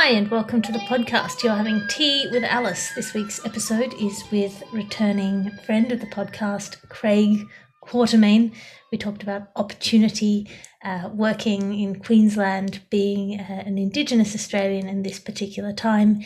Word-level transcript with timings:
Hi, 0.00 0.10
and 0.10 0.30
welcome 0.30 0.62
to 0.62 0.70
the 0.70 0.78
podcast. 0.78 1.42
You're 1.42 1.56
having 1.56 1.82
tea 1.88 2.28
with 2.30 2.44
Alice. 2.44 2.92
This 2.94 3.14
week's 3.14 3.44
episode 3.44 3.94
is 3.94 4.22
with 4.30 4.62
returning 4.72 5.50
friend 5.66 5.90
of 5.90 5.98
the 5.98 6.06
podcast, 6.06 6.88
Craig 6.88 7.40
Quartermaine. 7.82 8.52
We 8.92 8.98
talked 8.98 9.24
about 9.24 9.48
opportunity, 9.56 10.48
uh, 10.84 11.10
working 11.12 11.76
in 11.76 11.98
Queensland, 11.98 12.80
being 12.90 13.40
uh, 13.40 13.64
an 13.66 13.76
Indigenous 13.76 14.36
Australian 14.36 14.86
in 14.86 15.02
this 15.02 15.18
particular 15.18 15.72
time, 15.72 16.20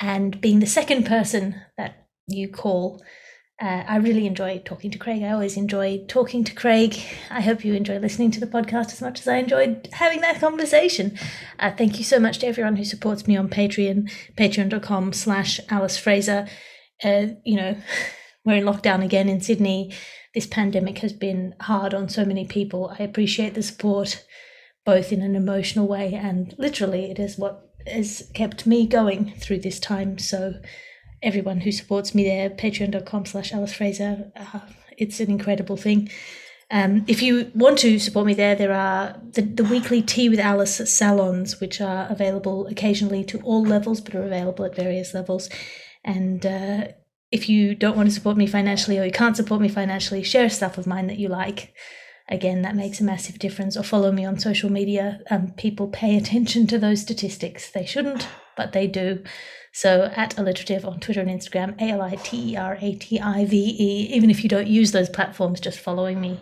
and 0.00 0.40
being 0.40 0.58
the 0.58 0.66
second 0.66 1.06
person 1.06 1.54
that 1.78 2.08
you 2.26 2.48
call 2.48 3.00
uh, 3.62 3.84
I 3.86 3.98
really 3.98 4.26
enjoy 4.26 4.60
talking 4.64 4.90
to 4.90 4.98
Craig. 4.98 5.22
I 5.22 5.30
always 5.30 5.56
enjoy 5.56 6.04
talking 6.08 6.42
to 6.42 6.52
Craig. 6.52 6.98
I 7.30 7.40
hope 7.40 7.64
you 7.64 7.74
enjoy 7.74 8.00
listening 8.00 8.32
to 8.32 8.40
the 8.40 8.46
podcast 8.46 8.92
as 8.92 9.00
much 9.00 9.20
as 9.20 9.28
I 9.28 9.36
enjoyed 9.36 9.88
having 9.92 10.20
that 10.22 10.40
conversation. 10.40 11.16
Uh, 11.60 11.70
thank 11.70 11.96
you 11.96 12.04
so 12.04 12.18
much 12.18 12.38
to 12.38 12.48
everyone 12.48 12.74
who 12.74 12.84
supports 12.84 13.28
me 13.28 13.36
on 13.36 13.48
Patreon, 13.48 14.10
patreon.com 14.36 15.12
slash 15.12 15.60
Alice 15.68 15.96
Fraser. 15.96 16.48
Uh, 17.04 17.26
you 17.44 17.56
know, 17.56 17.76
we're 18.44 18.56
in 18.56 18.64
lockdown 18.64 19.04
again 19.04 19.28
in 19.28 19.40
Sydney. 19.40 19.94
This 20.34 20.46
pandemic 20.46 20.98
has 20.98 21.12
been 21.12 21.54
hard 21.60 21.94
on 21.94 22.08
so 22.08 22.24
many 22.24 22.44
people. 22.44 22.92
I 22.98 23.04
appreciate 23.04 23.54
the 23.54 23.62
support, 23.62 24.24
both 24.84 25.12
in 25.12 25.22
an 25.22 25.36
emotional 25.36 25.86
way 25.86 26.14
and 26.14 26.52
literally, 26.58 27.12
it 27.12 27.20
is 27.20 27.38
what 27.38 27.70
has 27.86 28.28
kept 28.34 28.66
me 28.66 28.88
going 28.88 29.34
through 29.36 29.60
this 29.60 29.78
time. 29.78 30.18
So, 30.18 30.54
everyone 31.22 31.60
who 31.60 31.72
supports 31.72 32.14
me 32.14 32.24
there, 32.24 32.50
patreon.com 32.50 33.26
slash 33.26 33.52
Alice 33.52 33.74
Fraser. 33.74 34.32
Uh, 34.36 34.60
it's 34.98 35.20
an 35.20 35.30
incredible 35.30 35.76
thing. 35.76 36.10
Um, 36.70 37.04
if 37.06 37.20
you 37.20 37.52
want 37.54 37.78
to 37.80 37.98
support 37.98 38.24
me 38.24 38.32
there, 38.32 38.54
there 38.54 38.72
are 38.72 39.20
the, 39.32 39.42
the 39.42 39.64
weekly 39.64 40.00
Tea 40.00 40.30
with 40.30 40.40
Alice 40.40 40.80
salons, 40.90 41.60
which 41.60 41.82
are 41.82 42.06
available 42.08 42.66
occasionally 42.66 43.24
to 43.24 43.38
all 43.40 43.62
levels, 43.62 44.00
but 44.00 44.14
are 44.14 44.24
available 44.24 44.64
at 44.64 44.74
various 44.74 45.12
levels. 45.12 45.50
And 46.02 46.44
uh, 46.46 46.88
if 47.30 47.48
you 47.48 47.74
don't 47.74 47.96
want 47.96 48.08
to 48.08 48.14
support 48.14 48.38
me 48.38 48.46
financially 48.46 48.98
or 48.98 49.04
you 49.04 49.12
can't 49.12 49.36
support 49.36 49.60
me 49.60 49.68
financially, 49.68 50.22
share 50.22 50.48
stuff 50.48 50.78
of 50.78 50.86
mine 50.86 51.08
that 51.08 51.18
you 51.18 51.28
like. 51.28 51.74
Again, 52.28 52.62
that 52.62 52.76
makes 52.76 53.00
a 53.00 53.04
massive 53.04 53.38
difference. 53.38 53.76
Or 53.76 53.82
follow 53.82 54.10
me 54.10 54.24
on 54.24 54.38
social 54.38 54.70
media. 54.70 55.20
Um, 55.30 55.52
people 55.58 55.88
pay 55.88 56.16
attention 56.16 56.66
to 56.68 56.78
those 56.78 57.02
statistics. 57.02 57.70
They 57.70 57.84
shouldn't, 57.84 58.26
but 58.56 58.72
they 58.72 58.86
do. 58.86 59.22
So 59.72 60.12
at 60.14 60.38
alliterative 60.38 60.84
on 60.84 61.00
Twitter 61.00 61.20
and 61.20 61.30
Instagram, 61.30 61.80
A 61.80 61.90
L 61.90 62.02
I 62.02 62.16
T 62.16 62.52
E 62.52 62.56
R 62.56 62.78
A 62.80 62.94
T 62.94 63.18
I 63.18 63.44
V 63.46 63.76
E. 63.78 64.14
Even 64.14 64.30
if 64.30 64.42
you 64.42 64.48
don't 64.48 64.66
use 64.66 64.92
those 64.92 65.08
platforms, 65.08 65.60
just 65.60 65.78
following 65.78 66.20
me 66.20 66.40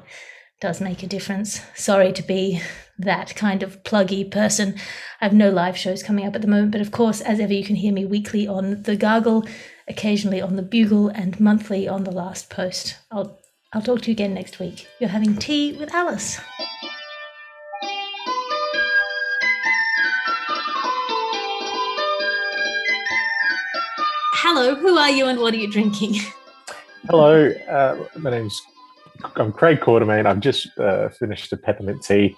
does 0.61 0.81
make 0.81 1.03
a 1.03 1.07
difference. 1.07 1.63
Sorry 1.75 2.13
to 2.13 2.23
be 2.23 2.61
that 2.99 3.35
kind 3.35 3.63
of 3.63 3.83
pluggy 3.83 4.31
person. 4.31 4.75
I 5.21 5.25
have 5.25 5.33
no 5.33 5.51
live 5.51 5.77
shows 5.77 6.03
coming 6.03 6.27
up 6.27 6.35
at 6.35 6.43
the 6.43 6.49
moment, 6.49 6.73
but 6.73 6.83
of 6.83 6.91
course, 6.91 7.23
as 7.23 7.41
ever, 7.41 7.55
you 7.55 7.65
can 7.65 7.77
hear 7.77 7.93
me 7.93 8.05
weekly 8.05 8.47
on 8.47 8.83
The 8.83 8.95
Gargle, 8.95 9.47
occasionally 9.89 10.43
on 10.43 10.57
The 10.57 10.63
Bugle, 10.63 11.09
and 11.09 11.41
monthly 11.41 11.89
on 11.89 12.05
The 12.05 12.11
Last 12.11 12.51
Post. 12.51 12.99
I'll, 13.11 13.41
I'll 13.73 13.81
talk 13.81 14.03
to 14.03 14.11
you 14.11 14.13
again 14.13 14.35
next 14.35 14.59
week. 14.59 14.87
You're 14.99 15.09
having 15.09 15.37
tea 15.37 15.73
with 15.73 15.95
Alice. 15.95 16.39
Hello, 24.43 24.75
who 24.75 24.97
are 24.97 25.11
you 25.11 25.27
and 25.27 25.39
what 25.39 25.53
are 25.53 25.59
you 25.59 25.69
drinking? 25.69 26.15
Hello, 27.11 27.51
uh, 27.69 28.07
my 28.17 28.31
name's 28.31 28.59
I'm 29.37 29.53
Craig 29.53 29.81
Quartermaine. 29.81 30.25
I've 30.25 30.41
just 30.41 30.79
uh, 30.79 31.11
finished 31.11 31.53
a 31.53 31.59
peppermint 31.59 32.03
tea 32.03 32.35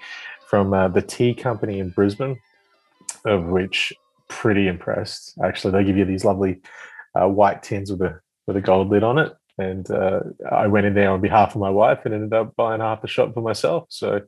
from 0.49 0.75
uh, 0.75 0.89
the 0.89 1.01
tea 1.01 1.33
company 1.33 1.79
in 1.79 1.91
Brisbane, 1.91 2.41
of 3.25 3.45
which 3.45 3.93
pretty 4.27 4.67
impressed. 4.67 5.39
Actually, 5.45 5.75
they 5.75 5.85
give 5.85 5.97
you 5.97 6.05
these 6.05 6.25
lovely 6.25 6.61
uh, 7.15 7.29
white 7.29 7.63
tins 7.63 7.93
with 7.93 8.03
a 8.03 8.19
with 8.49 8.57
a 8.57 8.61
gold 8.61 8.89
lid 8.89 9.05
on 9.05 9.19
it, 9.19 9.33
and 9.59 9.89
uh, 9.93 10.23
I 10.51 10.67
went 10.67 10.87
in 10.87 10.95
there 10.95 11.13
on 11.13 11.21
behalf 11.21 11.55
of 11.55 11.61
my 11.61 11.71
wife 11.71 12.01
and 12.05 12.13
ended 12.13 12.33
up 12.33 12.57
buying 12.57 12.81
half 12.81 13.03
the 13.03 13.07
shop 13.07 13.33
for 13.33 13.43
myself. 13.43 13.85
So, 13.91 14.23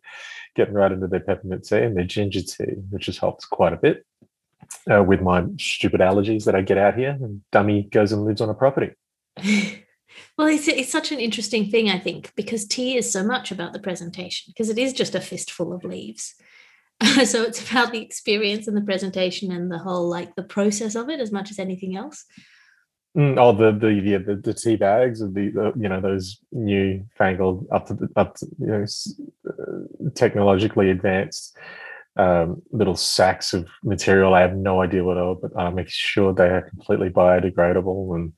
getting 0.55 0.75
right 0.75 0.93
into 0.93 1.09
their 1.09 1.19
peppermint 1.19 1.65
tea 1.65 1.79
and 1.79 1.97
their 1.97 2.05
ginger 2.05 2.43
tea, 2.43 2.77
which 2.91 3.07
has 3.07 3.19
helped 3.19 3.51
quite 3.51 3.73
a 3.73 3.79
bit 3.79 4.07
uh, 4.91 5.03
with 5.03 5.21
my 5.21 5.45
stupid 5.59 6.01
allergies 6.01 6.45
that 6.45 6.55
I 6.55 6.63
get 6.63 6.79
out 6.79 6.97
here. 6.97 7.17
And 7.21 7.43
dummy 7.53 7.89
goes 7.91 8.13
and 8.13 8.25
lives 8.25 8.41
on 8.41 8.49
a 8.49 8.55
property. 8.55 8.93
well, 10.39 10.49
it's, 10.49 10.69
it's 10.69 10.93
such 10.93 11.13
an 11.13 11.21
interesting 11.21 11.71
thing, 11.71 11.91
I 11.91 11.99
think, 11.99 12.33
because 12.37 12.67
tea 12.67 12.97
is 12.97 13.11
so 13.11 13.25
much 13.25 13.51
about 13.51 13.73
the 13.73 13.79
presentation, 13.79 14.53
because 14.55 14.71
it 14.71 14.79
is 14.79 14.93
just 14.93 15.15
a 15.15 15.21
fistful 15.21 15.73
of 15.73 15.85
leaves. 15.85 16.35
so 17.25 17.43
it's 17.43 17.71
about 17.71 17.93
the 17.93 18.03
experience 18.03 18.69
and 18.69 18.77
the 18.77 18.83
presentation 18.83 19.51
and 19.51 19.71
the 19.71 19.79
whole 19.79 20.09
like 20.09 20.35
the 20.37 20.43
process 20.43 20.95
of 20.95 21.11
it 21.11 21.21
as 21.21 21.33
much 21.33 21.51
as 21.51 21.59
anything 21.59 21.97
else. 21.97 22.25
Mm, 23.17 23.39
oh, 23.39 23.53
the 23.53 23.77
the 23.79 23.93
yeah, 23.93 24.19
the, 24.19 24.35
the 24.35 24.53
tea 24.53 24.75
bags 24.75 25.21
of 25.21 25.35
the, 25.35 25.51
the, 25.51 25.73
you 25.77 25.89
know 25.89 26.01
those 26.01 26.39
new 26.51 27.05
fangled 27.17 27.65
up 27.71 27.87
to 27.87 27.95
the, 27.95 28.09
up 28.17 28.35
to 28.37 28.47
you 28.59 28.67
know 28.67 28.85
uh, 29.49 30.11
technologically 30.17 30.91
advanced 30.91 31.57
um, 32.17 32.63
little 32.71 32.97
sacks 32.97 33.53
of 33.53 33.67
material. 33.83 34.35
I 34.35 34.41
have 34.41 34.57
no 34.57 34.83
idea 34.83 35.05
what 35.05 35.19
are, 35.19 35.35
but 35.35 35.57
I 35.59 35.71
make 35.71 35.89
sure 35.89 36.33
they 36.33 36.49
are 36.49 36.69
completely 36.69 37.11
biodegradable. 37.11 38.15
And 38.15 38.33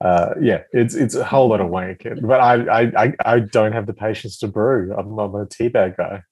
uh, 0.00 0.34
yeah, 0.40 0.62
it's 0.72 0.94
it's 0.94 1.14
a 1.14 1.24
whole 1.24 1.48
lot 1.48 1.60
of 1.60 1.68
wank. 1.68 2.06
But 2.22 2.40
I 2.40 2.92
I 2.94 3.12
I 3.24 3.40
don't 3.40 3.72
have 3.72 3.86
the 3.86 3.94
patience 3.94 4.38
to 4.38 4.48
brew. 4.48 4.94
I'm, 4.96 5.18
I'm 5.18 5.34
a 5.34 5.46
tea 5.46 5.68
bag 5.68 5.96
guy. 5.96 6.22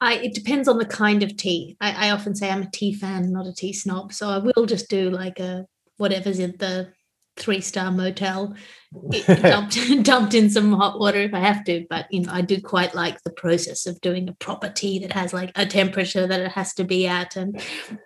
I, 0.00 0.16
it 0.16 0.34
depends 0.34 0.68
on 0.68 0.78
the 0.78 0.84
kind 0.84 1.22
of 1.22 1.36
tea. 1.36 1.76
I, 1.80 2.08
I 2.08 2.10
often 2.10 2.34
say 2.34 2.50
I'm 2.50 2.62
a 2.62 2.70
tea 2.70 2.92
fan, 2.92 3.32
not 3.32 3.46
a 3.46 3.54
tea 3.54 3.72
snob. 3.72 4.12
So 4.12 4.28
I 4.28 4.38
will 4.38 4.66
just 4.66 4.90
do 4.90 5.08
like 5.08 5.40
a 5.40 5.66
whatever's 5.96 6.38
in 6.38 6.54
the 6.58 6.92
three 7.36 7.60
star 7.60 7.90
motel 7.90 8.54
dumped, 9.26 9.78
dumped 10.02 10.34
in 10.34 10.48
some 10.50 10.72
hot 10.72 10.98
water 10.98 11.20
if 11.20 11.34
I 11.34 11.40
have 11.40 11.64
to. 11.64 11.86
But 11.88 12.06
you 12.10 12.22
know, 12.22 12.32
I 12.32 12.40
do 12.40 12.60
quite 12.60 12.94
like 12.94 13.22
the 13.22 13.30
process 13.30 13.86
of 13.86 14.00
doing 14.00 14.28
a 14.28 14.34
proper 14.34 14.68
tea 14.68 14.98
that 15.00 15.12
has 15.12 15.32
like 15.32 15.52
a 15.54 15.66
temperature 15.66 16.26
that 16.26 16.40
it 16.40 16.52
has 16.52 16.74
to 16.74 16.84
be 16.84 17.06
at, 17.06 17.36
and 17.36 17.60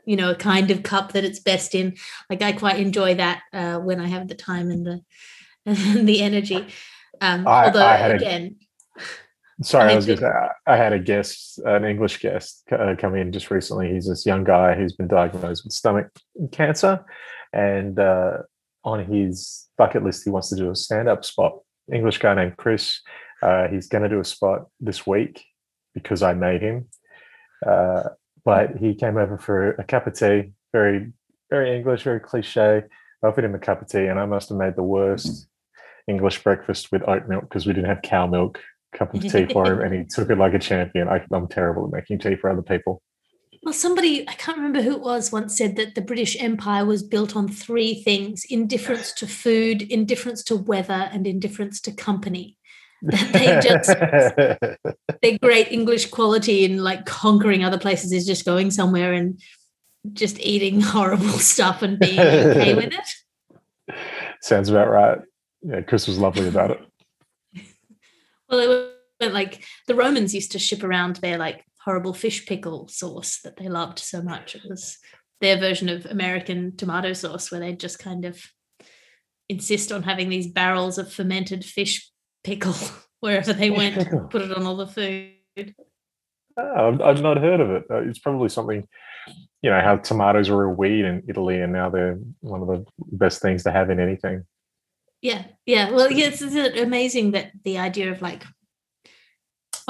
you 0.05 0.17
know, 0.17 0.31
a 0.31 0.37
kind 0.37 0.71
of 0.71 0.83
cup 0.83 1.13
that 1.13 1.25
it's 1.25 1.41
best 1.41 1.75
in. 1.75 1.97
Like 2.29 2.43
I 2.43 2.53
quite 2.53 2.81
enjoy 2.81 3.15
that 3.17 3.43
uh, 3.53 3.79
when 3.79 4.01
I 4.01 4.09
have 4.09 4.29
the 4.29 4.35
time 4.35 4.71
and 4.71 4.87
the 4.87 5.01
and 5.67 5.77
the 6.09 6.23
energy. 6.23 6.67
Um, 7.21 7.47
I, 7.47 7.67
although 7.67 7.87
I 7.87 8.09
again. 8.09 8.57
A, 9.61 9.65
sorry, 9.65 9.93
I, 9.93 9.97
was 9.97 10.07
just 10.07 10.23
I 10.23 10.77
had 10.77 10.93
a 10.93 10.99
guest, 10.99 11.61
an 11.65 11.85
English 11.85 12.19
guest, 12.21 12.65
uh, 12.73 12.95
come 12.99 13.15
in 13.15 13.33
just 13.33 13.51
recently. 13.51 13.93
He's 13.93 14.09
this 14.09 14.27
young 14.27 14.45
guy 14.45 14.75
who's 14.75 14.95
been 14.95 15.09
diagnosed 15.09 15.65
with 15.65 15.73
stomach 15.73 16.09
cancer, 16.53 17.05
and 17.53 17.99
uh, 17.99 18.39
on 18.85 19.05
his 19.05 19.69
bucket 19.77 20.05
list, 20.05 20.25
he 20.25 20.31
wants 20.31 20.49
to 20.51 20.57
do 20.57 20.71
a 20.71 20.77
stand 20.77 21.09
up 21.09 21.25
spot. 21.25 21.59
English 21.93 22.19
guy 22.19 22.35
named 22.35 22.57
Chris. 22.57 23.01
Uh, 23.43 23.69
he's 23.69 23.89
going 23.89 24.03
to 24.03 24.09
do 24.09 24.21
a 24.21 24.25
spot 24.25 24.67
this 24.81 25.07
week 25.07 25.45
because 25.95 26.23
I 26.23 26.35
made 26.35 26.63
him. 26.63 26.89
Uh, 27.67 28.03
but 28.45 28.77
he 28.77 28.95
came 28.95 29.17
over 29.17 29.39
for 29.39 29.73
a 29.73 29.85
cup 29.85 30.07
of 30.07 30.15
tea, 30.15 30.53
very, 30.73 31.13
very 31.51 31.77
English, 31.77 32.05
very 32.05 32.21
cliche. 32.21 32.83
I 33.23 33.27
offered 33.27 33.45
him 33.45 33.55
a 33.55 33.59
cup 33.59 33.83
of 33.83 33.89
tea, 33.89 34.07
and 34.07 34.19
I 34.19 34.27
must 34.27 34.49
have 34.49 34.59
made 34.59 34.77
the 34.77 34.83
worst 34.83 35.47
English 36.09 36.43
breakfast 36.43 36.91
with 36.91 37.07
oat 37.07 37.29
milk 37.29 37.43
because 37.43 37.67
we 37.67 37.73
didn't 37.73 37.89
have 37.89 38.03
cow 38.03 38.27
milk. 38.27 38.61
Cup 38.93 39.15
of 39.15 39.23
tea 39.23 39.47
for 39.47 39.73
him, 39.73 39.81
and 39.83 39.95
he 39.95 40.05
took 40.09 40.31
it 40.31 40.39
like 40.39 40.55
a 40.55 40.59
champion. 40.59 41.09
I, 41.09 41.25
I'm 41.31 41.47
terrible 41.47 41.85
at 41.85 41.93
making 41.93 42.19
tea 42.19 42.35
for 42.35 42.51
other 42.51 42.63
people. 42.63 43.03
Well, 43.63 43.75
somebody, 43.75 44.27
I 44.27 44.33
can't 44.33 44.57
remember 44.57 44.81
who 44.81 44.93
it 44.93 45.03
was, 45.03 45.31
once 45.31 45.59
said 45.59 45.77
that 45.77 45.95
the 45.95 46.01
British 46.01 46.41
Empire 46.41 46.87
was 46.87 47.03
built 47.03 47.37
on 47.37 47.47
three 47.47 48.03
things 48.03 48.45
indifference 48.49 49.13
to 49.15 49.27
food, 49.27 49.83
indifference 49.83 50.43
to 50.45 50.57
weather, 50.57 51.11
and 51.13 51.27
indifference 51.27 51.81
to 51.83 51.93
company. 51.93 52.57
That 53.03 53.33
they 53.33 53.61
just, 53.63 53.89
their 55.23 55.39
great 55.39 55.71
English 55.71 56.07
quality 56.11 56.65
in 56.65 56.83
like 56.83 57.05
conquering 57.05 57.63
other 57.63 57.79
places 57.79 58.13
is 58.13 58.27
just 58.27 58.47
going 58.47 58.71
somewhere 58.71 59.13
and 59.13 59.41
just 60.13 60.41
eating 60.41 60.81
horrible 60.81 61.39
stuff 61.39 61.83
and 61.83 61.99
being 61.99 62.19
okay 62.19 62.75
with 62.77 62.93
it. 62.93 63.97
Sounds 64.41 64.71
about 64.71 64.89
right. 64.91 65.19
Yeah, 65.63 65.83
Chris 65.83 66.07
was 66.07 66.19
lovely 66.19 66.49
about 66.49 66.71
it. 66.71 66.81
well, 68.49 68.91
it 69.21 69.33
like 69.33 69.63
the 69.87 69.95
Romans 69.95 70.35
used 70.35 70.53
to 70.53 70.59
ship 70.59 70.83
around 70.83 71.17
their 71.17 71.37
like 71.37 71.63
horrible 71.85 72.15
fish 72.15 72.47
pickle 72.47 72.89
sauce 72.89 73.41
that 73.43 73.57
they 73.57 73.69
loved 73.69 73.99
so 73.99 74.23
much. 74.23 74.55
It 74.55 74.63
was 74.69 74.99
their 75.41 75.59
version 75.59 75.89
of 75.89 76.07
American 76.07 76.77
tomato 76.77 77.13
sauce, 77.13 77.51
where 77.51 77.61
they 77.61 77.73
just 77.75 77.99
kind 77.99 78.25
of 78.25 78.43
insist 79.49 79.91
on 79.91 80.03
having 80.03 80.29
these 80.29 80.47
barrels 80.47 80.99
of 80.99 81.13
fermented 81.13 81.65
fish 81.65 82.11
pickle 82.45 82.75
wherever 83.21 83.53
they 83.53 83.71
went, 83.71 84.09
put 84.31 84.43
it 84.43 84.57
on 84.57 84.67
all 84.67 84.77
the 84.77 84.87
food. 84.87 85.75
Oh, 86.57 86.99
I've 87.03 87.23
not 87.23 87.39
heard 87.39 87.61
of 87.61 87.71
it. 87.71 87.85
Uh, 87.91 88.03
it's 88.03 88.19
probably 88.19 88.49
something, 88.49 88.87
you 89.63 89.71
know, 89.71 89.81
how 89.81 89.97
tomatoes 89.97 90.51
are 90.51 90.65
a 90.65 90.71
weed 90.71 91.05
in 91.05 91.23
Italy, 91.29 91.61
and 91.61 91.73
now 91.73 91.89
they're 91.89 92.19
one 92.41 92.61
of 92.61 92.69
the 92.69 92.85
best 92.99 93.41
things 93.41 93.63
to 93.65 93.73
have 93.73 93.89
in 93.89 94.01
anything. 94.01 94.45
Yeah, 95.23 95.45
yeah. 95.67 95.91
Well, 95.91 96.11
yeah, 96.11 96.29
it's, 96.29 96.43
it's 96.43 96.81
amazing 96.81 97.33
that 97.33 97.53
the 97.65 97.79
idea 97.79 98.11
of 98.11 98.23
like 98.23 98.45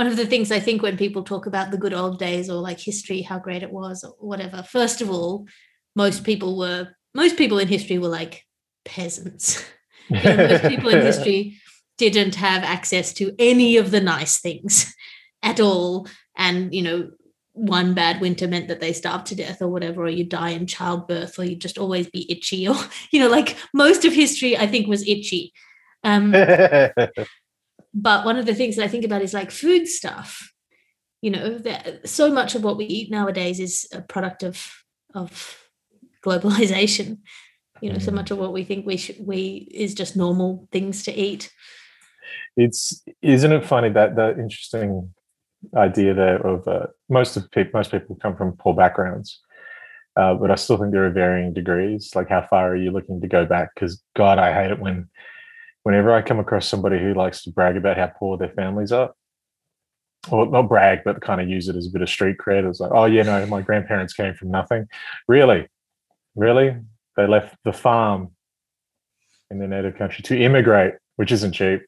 one 0.01 0.07
of 0.07 0.17
the 0.17 0.25
things 0.25 0.51
I 0.51 0.61
think 0.61 0.81
when 0.81 0.97
people 0.97 1.23
talk 1.23 1.45
about 1.45 1.71
the 1.71 1.77
good 1.77 1.93
old 1.93 2.19
days 2.19 2.49
or 2.49 2.55
like 2.55 2.81
history, 2.81 3.21
how 3.21 3.39
great 3.39 3.63
it 3.63 3.71
was 3.71 4.03
or 4.03 4.15
whatever, 4.19 4.63
first 4.63 5.03
of 5.03 5.11
all, 5.11 5.47
most 5.95 6.25
people 6.25 6.57
were 6.57 6.89
most 7.15 7.37
people 7.37 7.59
in 7.59 7.69
history 7.69 7.99
were 7.99 8.09
like 8.09 8.47
peasants. 8.87 9.63
you 10.09 10.23
know, 10.23 10.37
most 10.37 10.65
people 10.65 10.89
in 10.89 11.03
history 11.11 11.59
didn't 11.99 12.37
have 12.37 12.65
access 12.65 13.13
to 13.13 13.35
any 13.39 13.77
of 13.77 13.91
the 13.91 14.01
nice 14.01 14.39
things 14.39 14.95
at 15.43 15.61
all. 15.61 16.09
And, 16.35 16.75
you 16.75 16.81
know, 16.81 17.11
one 17.53 17.93
bad 17.93 18.23
winter 18.23 18.49
meant 18.49 18.69
that 18.69 18.81
they 18.81 18.95
starved 18.95 19.27
to 19.27 19.35
death 19.35 19.61
or 19.61 19.69
whatever, 19.69 20.05
or 20.05 20.09
you 20.09 20.25
die 20.25 20.51
in 20.51 20.67
childbirth, 20.67 21.39
or 21.39 21.45
you 21.45 21.57
just 21.57 21.77
always 21.77 22.09
be 22.09 22.25
itchy, 22.33 22.67
or, 22.67 22.77
you 23.11 23.21
know, 23.21 23.29
like 23.29 23.55
most 23.75 24.07
of 24.07 24.15
history, 24.15 24.57
I 24.57 24.67
think, 24.67 24.87
was 24.87 25.07
itchy. 25.07 25.53
Um, 26.05 26.33
but 27.93 28.25
one 28.25 28.37
of 28.37 28.47
the 28.47 28.55
things 28.55 28.77
that 28.77 28.85
I 28.85 28.89
think 28.89 29.05
about 29.05 29.23
is 29.23 29.35
like 29.35 29.51
food 29.51 29.87
stuff. 29.87 30.53
You 31.23 31.31
know, 31.31 31.59
that 31.59 32.09
so 32.09 32.31
much 32.31 32.55
of 32.55 32.65
what 32.65 32.77
we 32.77 32.87
eat 32.87 33.11
nowadays 33.11 33.61
is 33.61 33.87
a 33.93 34.01
product 34.01 34.43
of 34.43 34.73
of 35.15 35.59
globalization. 36.25 37.19
You 37.83 37.93
know, 37.93 37.99
so 37.99 38.11
mm. 38.11 38.17
much 38.17 38.31
of 38.31 38.39
what 38.39 38.53
we 38.53 38.65
think 38.65 38.87
we 38.87 38.97
should 38.97 39.17
we 39.21 39.69
is 39.73 39.95
just 39.95 40.17
normal 40.17 40.69
things 40.73 41.03
to 41.05 41.15
eat. 41.15 41.51
It's 42.57 43.03
isn't 43.23 43.53
it 43.53 43.67
funny 43.67 43.91
that 43.91 44.17
that 44.17 44.39
interesting 44.39 45.13
idea 45.77 46.15
there 46.15 46.45
of 46.47 46.67
uh, 46.67 46.87
most 47.09 47.37
of 47.37 47.51
people 47.51 47.73
most 47.75 47.91
people 47.91 48.17
come 48.17 48.37
from 48.37 48.57
poor 48.57 48.75
backgrounds. 48.75 49.41
Uh, 50.17 50.35
but 50.35 50.51
I 50.51 50.57
still 50.57 50.77
think 50.77 50.93
there 50.93 51.07
are 51.07 51.11
varying 51.11 51.53
degrees. 51.53 52.13
Like, 52.15 52.29
how 52.29 52.43
far 52.43 52.71
are 52.71 52.77
you 52.77 52.91
looking 52.91 53.21
to 53.21 53.29
go 53.29 53.47
back? 53.47 53.71
Because 53.75 54.03
God, 54.17 54.39
I 54.39 54.53
hate 54.53 54.73
it 54.73 54.81
when, 54.81 55.09
whenever 55.83 56.13
I 56.13 56.23
come 56.23 56.39
across 56.39 56.67
somebody 56.67 56.99
who 56.99 57.15
likes 57.15 57.43
to 57.45 57.51
brag 57.51 57.77
about 57.77 57.97
how 57.97 58.07
poor 58.07 58.37
their 58.37 58.51
families 58.51 58.93
are, 58.93 59.13
or 60.31 60.47
not 60.47 60.69
brag, 60.69 61.01
but 61.05 61.21
kind 61.23 61.41
of 61.41 61.49
use 61.49 61.69
it 61.69 61.77
as 61.77 61.87
a 61.87 61.91
bit 61.91 62.03
of 62.03 62.09
street 62.09 62.37
cred. 62.39 62.69
It's 62.69 62.81
like, 62.81 62.93
oh, 62.93 63.07
yeah, 63.07 63.23
no, 63.23 63.47
my 63.47 63.63
grandparents 63.63 64.13
came 64.13 64.35
from 64.35 64.51
nothing. 64.51 64.87
Really? 65.27 65.69
Really? 66.35 66.77
They 67.17 67.27
left 67.27 67.57
the 67.65 67.73
farm 67.73 68.33
in 69.51 69.59
their 69.59 69.69
native 69.69 69.97
country 69.97 70.23
to 70.25 70.41
immigrate, 70.41 70.95
which 71.17 71.33
isn't 71.33 71.53
cheap, 71.53 71.83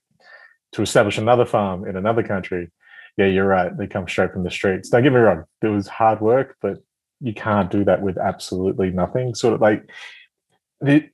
to 0.73 0.83
establish 0.83 1.19
another 1.19 1.45
farm 1.45 1.87
in 1.87 1.97
another 1.97 2.23
country. 2.23 2.71
Yeah, 3.17 3.27
you're 3.27 3.47
right. 3.47 3.77
They 3.77 3.87
come 3.87 4.09
straight 4.09 4.33
from 4.33 4.43
the 4.43 4.51
streets. 4.51 4.89
Don't 4.89 5.03
get 5.03 5.13
me 5.13 5.19
wrong, 5.19 5.45
it 5.61 5.69
was 5.69 5.87
hard 5.87 6.21
work, 6.21 6.57
but 6.63 6.79
you 7.21 7.35
can't 7.35 7.71
do 7.71 7.85
that 7.85 8.03
with 8.03 8.19
absolutely 8.19 8.91
nothing. 8.91 9.35
Sort 9.35 9.55
of 9.55 9.61
like 9.61 9.89
the 10.81 11.09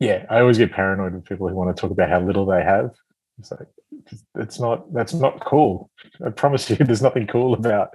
yeah, 0.00 0.26
I 0.30 0.40
always 0.40 0.58
get 0.58 0.72
paranoid 0.72 1.14
with 1.14 1.24
people 1.24 1.48
who 1.48 1.54
want 1.54 1.74
to 1.74 1.80
talk 1.80 1.90
about 1.90 2.08
how 2.08 2.20
little 2.20 2.46
they 2.46 2.62
have. 2.62 2.90
It's 3.38 3.50
like 3.50 3.68
it's 4.36 4.60
not 4.60 4.92
that's 4.92 5.14
not 5.14 5.44
cool. 5.44 5.90
I 6.24 6.30
promise 6.30 6.68
you, 6.70 6.76
there's 6.80 7.02
nothing 7.02 7.26
cool 7.26 7.54
about 7.54 7.90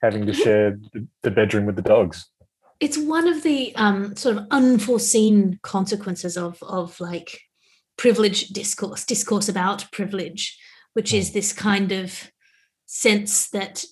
having 0.00 0.26
to 0.26 0.32
share 0.32 0.78
the 1.22 1.30
bedroom 1.30 1.66
with 1.66 1.76
the 1.76 1.82
dogs. 1.82 2.26
It's 2.80 2.98
one 2.98 3.28
of 3.28 3.42
the 3.42 3.74
um, 3.76 4.16
sort 4.16 4.36
of 4.36 4.46
unforeseen 4.50 5.58
consequences 5.62 6.36
of 6.36 6.62
of 6.62 6.98
like 7.00 7.40
privilege 7.96 8.48
discourse, 8.48 9.04
discourse 9.04 9.48
about 9.48 9.90
privilege, 9.92 10.58
which 10.94 11.12
is 11.12 11.28
hmm. 11.28 11.34
this 11.34 11.52
kind 11.52 11.92
of 11.92 12.30
sense 12.86 13.48
that 13.50 13.84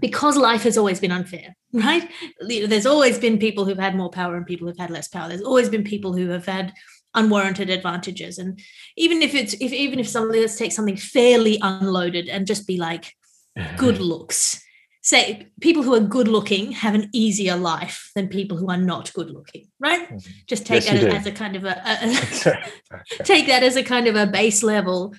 because 0.00 0.36
life 0.36 0.62
has 0.62 0.76
always 0.76 1.00
been 1.00 1.12
unfair, 1.12 1.56
right? 1.72 2.08
There's 2.40 2.86
always 2.86 3.18
been 3.18 3.38
people 3.38 3.64
who've 3.64 3.78
had 3.78 3.96
more 3.96 4.10
power 4.10 4.36
and 4.36 4.46
people 4.46 4.68
who've 4.68 4.78
had 4.78 4.90
less 4.90 5.08
power. 5.08 5.28
There's 5.28 5.42
always 5.42 5.68
been 5.68 5.84
people 5.84 6.14
who 6.14 6.28
have 6.30 6.46
had 6.46 6.72
unwarranted 7.14 7.70
advantages 7.70 8.38
and 8.38 8.60
even 8.96 9.22
if 9.22 9.34
it's 9.34 9.54
if 9.54 9.72
even 9.72 9.98
if 9.98 10.06
somebody 10.06 10.40
let's 10.40 10.56
take 10.56 10.72
something 10.72 10.96
fairly 10.96 11.58
unloaded 11.62 12.28
and 12.28 12.46
just 12.46 12.66
be 12.66 12.76
like 12.76 13.14
good 13.76 13.98
looks 13.98 14.62
say 15.00 15.46
people 15.60 15.82
who 15.82 15.94
are 15.94 16.00
good 16.00 16.28
looking 16.28 16.72
have 16.72 16.94
an 16.94 17.08
easier 17.12 17.56
life 17.56 18.10
than 18.14 18.28
people 18.28 18.58
who 18.58 18.68
are 18.68 18.76
not 18.76 19.12
good 19.14 19.30
looking 19.30 19.66
right 19.80 20.06
mm-hmm. 20.06 20.30
just 20.46 20.66
take 20.66 20.84
yes, 20.84 21.02
that 21.02 21.14
as, 21.14 21.26
a 21.26 21.32
kind 21.32 21.56
of 21.56 21.64
a, 21.64 21.82
a 21.86 23.24
take 23.24 23.46
that 23.46 23.62
as 23.62 23.74
a 23.74 23.82
kind 23.82 24.06
of 24.06 24.14
a 24.14 24.26
base 24.26 24.62
level 24.62 25.14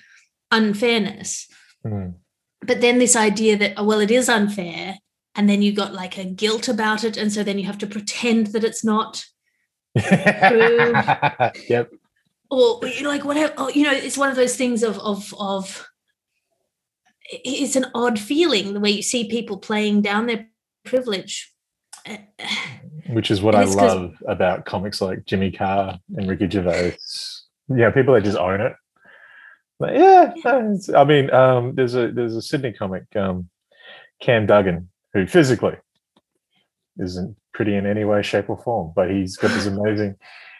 unfairness 0.52 1.48
mm. 1.84 2.14
but 2.62 2.80
then 2.80 2.98
this 2.98 3.16
idea 3.16 3.56
that 3.56 3.74
oh, 3.76 3.84
well 3.84 4.00
it 4.00 4.12
is 4.12 4.28
unfair 4.28 4.96
and 5.34 5.48
then 5.48 5.62
you 5.62 5.72
got 5.72 5.94
like 5.94 6.18
a 6.18 6.24
guilt 6.24 6.68
about 6.68 7.04
it 7.04 7.16
and 7.16 7.32
so 7.32 7.42
then 7.42 7.58
you 7.58 7.66
have 7.66 7.78
to 7.78 7.86
pretend 7.86 8.48
that 8.48 8.64
it's 8.64 8.84
not 8.84 9.24
yep. 9.94 11.90
Or 12.50 12.80
like 13.02 13.24
whatever. 13.24 13.52
Or, 13.58 13.70
you 13.70 13.84
know, 13.84 13.92
it's 13.92 14.18
one 14.18 14.28
of 14.28 14.36
those 14.36 14.56
things 14.56 14.82
of 14.82 14.98
of 14.98 15.34
of. 15.38 15.86
It's 17.32 17.76
an 17.76 17.86
odd 17.94 18.18
feeling 18.18 18.74
the 18.74 18.80
way 18.80 18.90
you 18.90 19.02
see 19.02 19.28
people 19.28 19.58
playing 19.58 20.02
down 20.02 20.26
their 20.26 20.48
privilege. 20.84 21.52
Which 23.10 23.30
is 23.30 23.42
what 23.42 23.54
I 23.54 23.64
love 23.64 24.14
about 24.26 24.64
comics 24.64 25.00
like 25.00 25.26
Jimmy 25.26 25.50
Carr 25.50 25.98
and 26.16 26.28
Ricky 26.28 26.48
Gervais. 26.48 26.96
Yeah, 27.68 27.90
people 27.90 28.14
that 28.14 28.24
just 28.24 28.38
own 28.38 28.60
it. 28.60 28.74
But 29.78 29.96
yeah, 29.96 30.32
I 30.94 31.04
mean, 31.04 31.30
um, 31.32 31.74
there's 31.74 31.94
a 31.94 32.10
there's 32.12 32.36
a 32.36 32.42
Sydney 32.42 32.72
comic, 32.72 33.04
um, 33.16 33.48
Cam 34.20 34.46
Duggan, 34.46 34.89
who 35.12 35.26
physically 35.26 35.76
isn't 36.98 37.36
pretty 37.52 37.74
in 37.74 37.86
any 37.86 38.04
way, 38.04 38.22
shape, 38.22 38.48
or 38.48 38.58
form. 38.62 38.92
But 38.94 39.10
he's 39.10 39.36
got 39.36 39.48
this 39.48 39.66
amazing, 39.66 40.16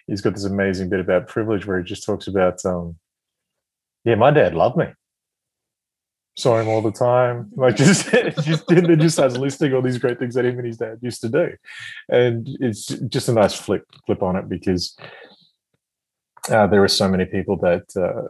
he's 0.07 0.21
got 0.21 0.35
this 0.35 0.45
amazing 0.45 0.89
bit 0.89 1.01
about 1.01 1.29
privilege 1.29 1.67
where 1.67 1.79
he 1.79 1.85
just 1.85 2.05
talks 2.05 2.27
about, 2.27 2.65
um, 2.65 2.97
yeah, 4.05 4.15
my 4.15 4.31
dad 4.31 4.55
loved 4.55 4.77
me. 4.77 4.87
Saw 6.37 6.59
him 6.59 6.69
all 6.69 6.81
the 6.81 6.93
time. 6.93 7.51
Like 7.55 7.77
just, 7.77 8.11
just 8.11 8.67
then 8.69 8.99
just 8.99 9.17
starts 9.17 9.37
listing 9.37 9.75
all 9.75 9.83
these 9.83 9.99
great 9.99 10.19
things 10.19 10.35
that 10.35 10.45
him 10.45 10.59
and 10.59 10.67
his 10.67 10.79
dad 10.79 10.99
used 11.03 11.21
to 11.23 11.29
do, 11.29 11.53
and 12.09 12.49
it's 12.61 12.87
just 12.87 13.29
a 13.29 13.33
nice 13.33 13.55
flip 13.55 13.85
flip 14.07 14.23
on 14.23 14.37
it 14.37 14.49
because 14.49 14.97
uh, 16.49 16.67
there 16.69 16.83
are 16.83 16.89
so 16.89 17.09
many 17.09 17.25
people 17.25 17.57
that. 17.59 17.85
Uh, 17.97 18.29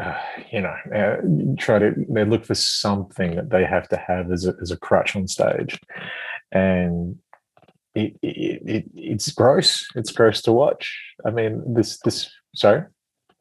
uh, 0.00 0.18
you 0.50 0.60
know, 0.60 0.74
uh, 0.94 1.16
try 1.58 1.78
to 1.78 1.94
they 2.08 2.24
look 2.24 2.44
for 2.44 2.54
something 2.54 3.36
that 3.36 3.50
they 3.50 3.64
have 3.64 3.88
to 3.88 3.96
have 3.96 4.30
as 4.32 4.46
a, 4.46 4.54
as 4.60 4.70
a 4.70 4.76
crutch 4.76 5.14
on 5.16 5.26
stage, 5.28 5.80
and 6.52 7.16
it, 7.94 8.16
it, 8.22 8.62
it, 8.66 8.84
it's 8.94 9.30
gross. 9.32 9.86
It's 9.94 10.12
gross 10.12 10.42
to 10.42 10.52
watch. 10.52 10.98
I 11.24 11.30
mean, 11.30 11.74
this 11.74 11.98
this 12.00 12.30
sorry. 12.54 12.84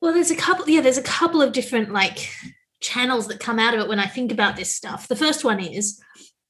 Well, 0.02 0.14
there's 0.14 0.32
a 0.32 0.36
couple. 0.36 0.70
Yeah, 0.70 0.82
there's 0.82 0.98
a 0.98 1.04
couple 1.04 1.42
of 1.42 1.52
different 1.52 1.92
like 1.92 2.30
channels 2.82 3.28
that 3.28 3.40
come 3.40 3.60
out 3.60 3.74
of 3.74 3.82
it 3.82 3.90
when 3.90 4.00
I 4.00 4.08
think 4.08 4.32
about 4.32 4.56
this 4.56 4.76
stuff. 4.76 5.08
The 5.08 5.16
first 5.16 5.44
one 5.44 5.60
is 5.60 6.02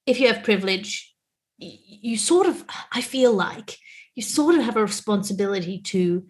if 0.05 0.19
you 0.19 0.27
have 0.27 0.43
privilege, 0.43 1.13
you 1.57 2.17
sort 2.17 2.48
of. 2.48 2.63
I 2.91 3.01
feel 3.01 3.34
like 3.34 3.77
you 4.15 4.24
sort 4.24 4.55
of 4.55 4.63
have 4.63 4.77
a 4.77 4.81
responsibility 4.81 5.81
to 5.81 6.25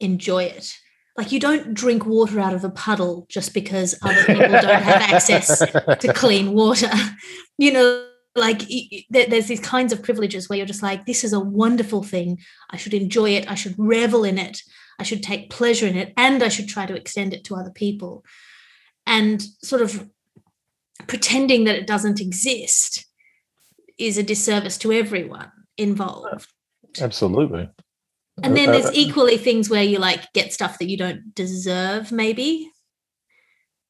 enjoy 0.00 0.44
it. 0.44 0.74
Like 1.16 1.30
you 1.30 1.40
don't 1.40 1.74
drink 1.74 2.06
water 2.06 2.40
out 2.40 2.54
of 2.54 2.64
a 2.64 2.70
puddle 2.70 3.26
just 3.28 3.52
because 3.52 3.94
other 4.02 4.24
people 4.24 4.48
don't 4.48 4.82
have 4.82 5.02
access 5.02 5.58
to 5.58 6.12
clean 6.14 6.52
water. 6.52 6.90
You 7.58 7.72
know, 7.72 8.06
like 8.34 8.62
there's 9.10 9.46
these 9.46 9.60
kinds 9.60 9.92
of 9.92 10.02
privileges 10.02 10.48
where 10.48 10.56
you're 10.56 10.66
just 10.66 10.82
like 10.82 11.04
this 11.04 11.22
is 11.22 11.34
a 11.34 11.40
wonderful 11.40 12.02
thing. 12.02 12.38
I 12.70 12.78
should 12.78 12.94
enjoy 12.94 13.30
it. 13.30 13.50
I 13.50 13.54
should 13.54 13.74
revel 13.76 14.24
in 14.24 14.38
it. 14.38 14.62
I 14.98 15.02
should 15.02 15.22
take 15.22 15.50
pleasure 15.50 15.86
in 15.86 15.96
it 15.96 16.12
and 16.16 16.42
i 16.42 16.48
should 16.48 16.68
try 16.68 16.86
to 16.86 16.94
extend 16.94 17.34
it 17.34 17.44
to 17.44 17.56
other 17.56 17.70
people. 17.70 18.24
And 19.06 19.42
sort 19.62 19.82
of 19.82 20.08
pretending 21.06 21.64
that 21.64 21.76
it 21.76 21.86
doesn't 21.86 22.20
exist 22.20 23.04
is 23.98 24.16
a 24.16 24.22
disservice 24.22 24.78
to 24.78 24.92
everyone 24.92 25.50
involved. 25.76 26.48
Absolutely 27.00 27.68
and 28.42 28.56
then 28.56 28.70
there's 28.70 28.92
equally 28.94 29.36
things 29.36 29.68
where 29.68 29.82
you 29.82 29.98
like 29.98 30.32
get 30.32 30.52
stuff 30.52 30.78
that 30.78 30.88
you 30.88 30.96
don't 30.96 31.34
deserve 31.34 32.12
maybe 32.12 32.70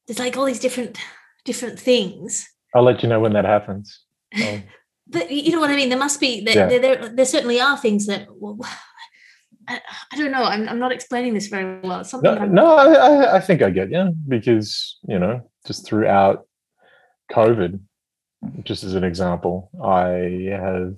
there's 0.07 0.19
like 0.19 0.35
all 0.35 0.45
these 0.45 0.59
different 0.59 0.97
different 1.45 1.79
things 1.79 2.49
i'll 2.75 2.83
let 2.83 3.03
you 3.03 3.09
know 3.09 3.19
when 3.19 3.33
that 3.33 3.45
happens 3.45 4.01
um, 4.35 4.63
but 5.07 5.31
you 5.31 5.51
know 5.51 5.59
what 5.59 5.69
I 5.69 5.75
mean? 5.75 5.89
There 5.89 5.97
must 5.97 6.19
be 6.19 6.43
there, 6.43 6.55
yeah. 6.55 6.67
there, 6.67 6.79
there, 6.79 7.09
there 7.09 7.25
certainly 7.25 7.59
are 7.59 7.77
things 7.77 8.07
that 8.07 8.27
well, 8.29 8.59
I, 9.67 9.79
I, 10.11 10.17
don't 10.17 10.31
know. 10.31 10.43
I'm, 10.43 10.67
I'm 10.67 10.79
not 10.79 10.91
explaining 10.91 11.33
this 11.33 11.47
very 11.47 11.79
well. 11.81 12.03
Something 12.03 12.35
no, 12.35 12.45
no 12.45 12.75
I, 12.75 13.37
I 13.37 13.39
think 13.39 13.61
I 13.61 13.69
get 13.69 13.91
you 13.91 14.13
because 14.27 14.99
you 15.07 15.17
know 15.19 15.49
just 15.65 15.85
throughout 15.85 16.45
COVID, 17.31 17.79
just 18.63 18.83
as 18.83 18.93
an 18.95 19.05
example, 19.05 19.69
I 19.81 20.49
have 20.51 20.95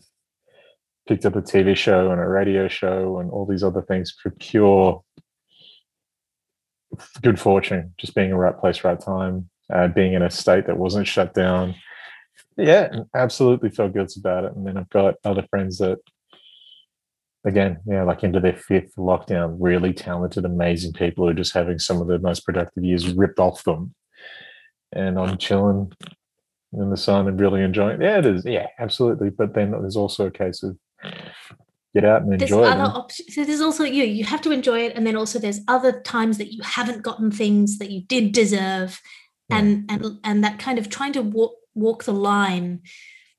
picked 1.07 1.25
up 1.25 1.35
a 1.35 1.41
TV 1.41 1.75
show 1.75 2.11
and 2.11 2.19
a 2.19 2.27
radio 2.27 2.67
show 2.67 3.19
and 3.19 3.29
all 3.31 3.45
these 3.45 3.63
other 3.63 3.81
things 3.81 4.15
for 4.21 4.31
pure 4.31 5.03
good 7.21 7.39
fortune, 7.39 7.93
just 7.97 8.15
being 8.15 8.27
in 8.27 8.31
the 8.31 8.37
right 8.37 8.57
place, 8.57 8.83
right 8.83 8.99
time, 8.99 9.49
uh, 9.73 9.87
being 9.87 10.13
in 10.13 10.21
a 10.21 10.29
state 10.29 10.67
that 10.67 10.77
wasn't 10.77 11.07
shut 11.07 11.33
down, 11.33 11.75
yeah, 12.57 12.99
absolutely 13.13 13.69
felt 13.69 13.93
guilty 13.93 14.19
about 14.19 14.45
it. 14.45 14.53
And 14.55 14.65
then 14.65 14.77
I've 14.77 14.89
got 14.89 15.15
other 15.23 15.45
friends 15.49 15.77
that, 15.79 15.97
again, 17.45 17.79
yeah, 17.85 18.03
like 18.03 18.23
into 18.23 18.39
their 18.39 18.55
fifth 18.55 18.95
lockdown, 18.97 19.57
really 19.59 19.93
talented, 19.93 20.45
amazing 20.45 20.93
people 20.93 21.25
who 21.25 21.31
are 21.31 21.35
just 21.35 21.53
having 21.53 21.79
some 21.79 22.01
of 22.01 22.07
the 22.07 22.19
most 22.19 22.45
productive 22.45 22.83
years 22.83 23.13
ripped 23.13 23.39
off 23.39 23.63
them. 23.63 23.93
And 24.93 25.19
I'm 25.19 25.37
chilling 25.37 25.91
in 26.73 26.89
the 26.89 26.97
sun 26.97 27.27
and 27.27 27.39
really 27.39 27.61
enjoying 27.61 28.01
it. 28.01 28.05
Yeah, 28.05 28.19
it 28.19 28.25
is. 28.25 28.45
Yeah, 28.45 28.67
absolutely. 28.79 29.29
But 29.29 29.53
then 29.53 29.71
there's 29.71 29.97
also 29.97 30.27
a 30.27 30.31
case 30.31 30.63
of 30.63 30.77
get 31.95 32.05
out 32.05 32.21
and 32.21 32.31
there's 32.31 32.51
enjoy 32.51 32.65
other 32.65 32.83
it. 32.83 32.95
Op- 32.95 33.11
so 33.11 33.43
there's 33.43 33.61
also 33.61 33.83
you. 33.83 34.03
You 34.03 34.25
have 34.25 34.41
to 34.41 34.51
enjoy 34.51 34.79
it, 34.81 34.93
and 34.95 35.07
then 35.07 35.15
also 35.15 35.39
there's 35.39 35.61
other 35.67 36.01
times 36.01 36.37
that 36.37 36.53
you 36.53 36.61
haven't 36.63 37.01
gotten 37.01 37.31
things 37.31 37.77
that 37.79 37.89
you 37.89 38.01
did 38.01 38.31
deserve, 38.31 39.01
yeah. 39.49 39.57
and 39.57 39.89
and 39.89 40.19
and 40.23 40.43
that 40.43 40.59
kind 40.59 40.77
of 40.77 40.89
trying 40.89 41.13
to 41.13 41.21
walk 41.21 41.53
walk 41.73 42.03
the 42.03 42.13
line 42.13 42.81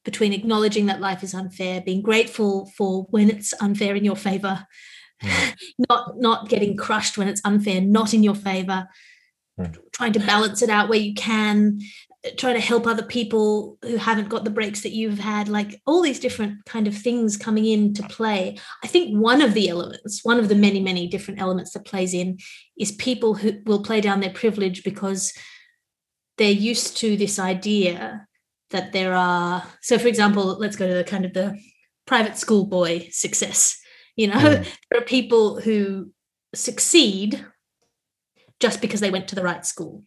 between 0.04 0.32
acknowledging 0.32 0.86
that 0.86 1.00
life 1.00 1.22
is 1.22 1.34
unfair, 1.34 1.80
being 1.80 2.00
grateful 2.00 2.70
for 2.76 3.06
when 3.10 3.28
it's 3.28 3.52
unfair 3.60 3.96
in 3.96 4.04
your 4.04 4.16
favor, 4.16 4.66
mm. 5.22 5.54
not 5.90 6.18
not 6.18 6.48
getting 6.48 6.76
crushed 6.76 7.18
when 7.18 7.28
it's 7.28 7.42
unfair, 7.44 7.80
not 7.80 8.14
in 8.14 8.22
your 8.22 8.34
favor, 8.34 8.88
mm. 9.60 9.76
trying 9.92 10.12
to 10.12 10.20
balance 10.20 10.62
it 10.62 10.70
out 10.70 10.88
where 10.88 10.98
you 10.98 11.12
can, 11.12 11.80
trying 12.36 12.54
to 12.54 12.60
help 12.60 12.86
other 12.86 13.02
people 13.02 13.78
who 13.82 13.96
haven't 13.96 14.28
got 14.28 14.44
the 14.44 14.50
breaks 14.50 14.82
that 14.82 14.92
you've 14.92 15.18
had, 15.18 15.48
like 15.48 15.80
all 15.86 16.02
these 16.02 16.20
different 16.20 16.64
kind 16.64 16.86
of 16.86 16.96
things 16.96 17.36
coming 17.36 17.66
into 17.66 18.02
play. 18.04 18.58
I 18.82 18.86
think 18.86 19.16
one 19.16 19.42
of 19.42 19.54
the 19.54 19.68
elements, 19.68 20.24
one 20.24 20.38
of 20.38 20.48
the 20.48 20.54
many, 20.54 20.80
many 20.80 21.06
different 21.06 21.40
elements 21.40 21.72
that 21.72 21.84
plays 21.84 22.14
in 22.14 22.38
is 22.78 22.92
people 22.92 23.34
who 23.34 23.60
will 23.64 23.82
play 23.82 24.00
down 24.00 24.20
their 24.20 24.30
privilege 24.30 24.84
because 24.84 25.32
they're 26.38 26.50
used 26.50 26.96
to 26.98 27.16
this 27.16 27.38
idea 27.38 28.26
that 28.70 28.92
there 28.92 29.14
are 29.14 29.64
so 29.80 29.98
for 29.98 30.08
example 30.08 30.58
let's 30.58 30.76
go 30.76 30.86
to 30.86 30.94
the 30.94 31.04
kind 31.04 31.24
of 31.24 31.32
the 31.32 31.58
private 32.06 32.36
school 32.36 32.66
boy 32.66 33.08
success 33.10 33.80
you 34.16 34.26
know 34.26 34.34
mm. 34.34 34.66
there 34.90 35.00
are 35.00 35.04
people 35.04 35.60
who 35.60 36.10
succeed 36.54 37.44
just 38.60 38.80
because 38.80 39.00
they 39.00 39.10
went 39.10 39.28
to 39.28 39.34
the 39.34 39.42
right 39.42 39.64
school 39.64 40.02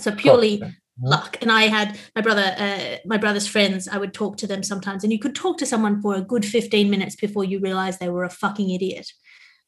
so 0.00 0.12
purely 0.12 0.62
oh, 0.62 0.70
luck 1.02 1.36
and 1.40 1.50
i 1.50 1.62
had 1.62 1.98
my 2.14 2.22
brother 2.22 2.54
uh, 2.58 2.96
my 3.04 3.16
brother's 3.16 3.46
friends 3.46 3.88
i 3.88 3.98
would 3.98 4.14
talk 4.14 4.36
to 4.36 4.46
them 4.46 4.62
sometimes 4.62 5.02
and 5.02 5.12
you 5.12 5.18
could 5.18 5.34
talk 5.34 5.58
to 5.58 5.66
someone 5.66 6.00
for 6.00 6.14
a 6.14 6.22
good 6.22 6.44
15 6.44 6.88
minutes 6.88 7.16
before 7.16 7.44
you 7.44 7.58
realized 7.58 7.98
they 7.98 8.08
were 8.08 8.24
a 8.24 8.30
fucking 8.30 8.70
idiot 8.70 9.10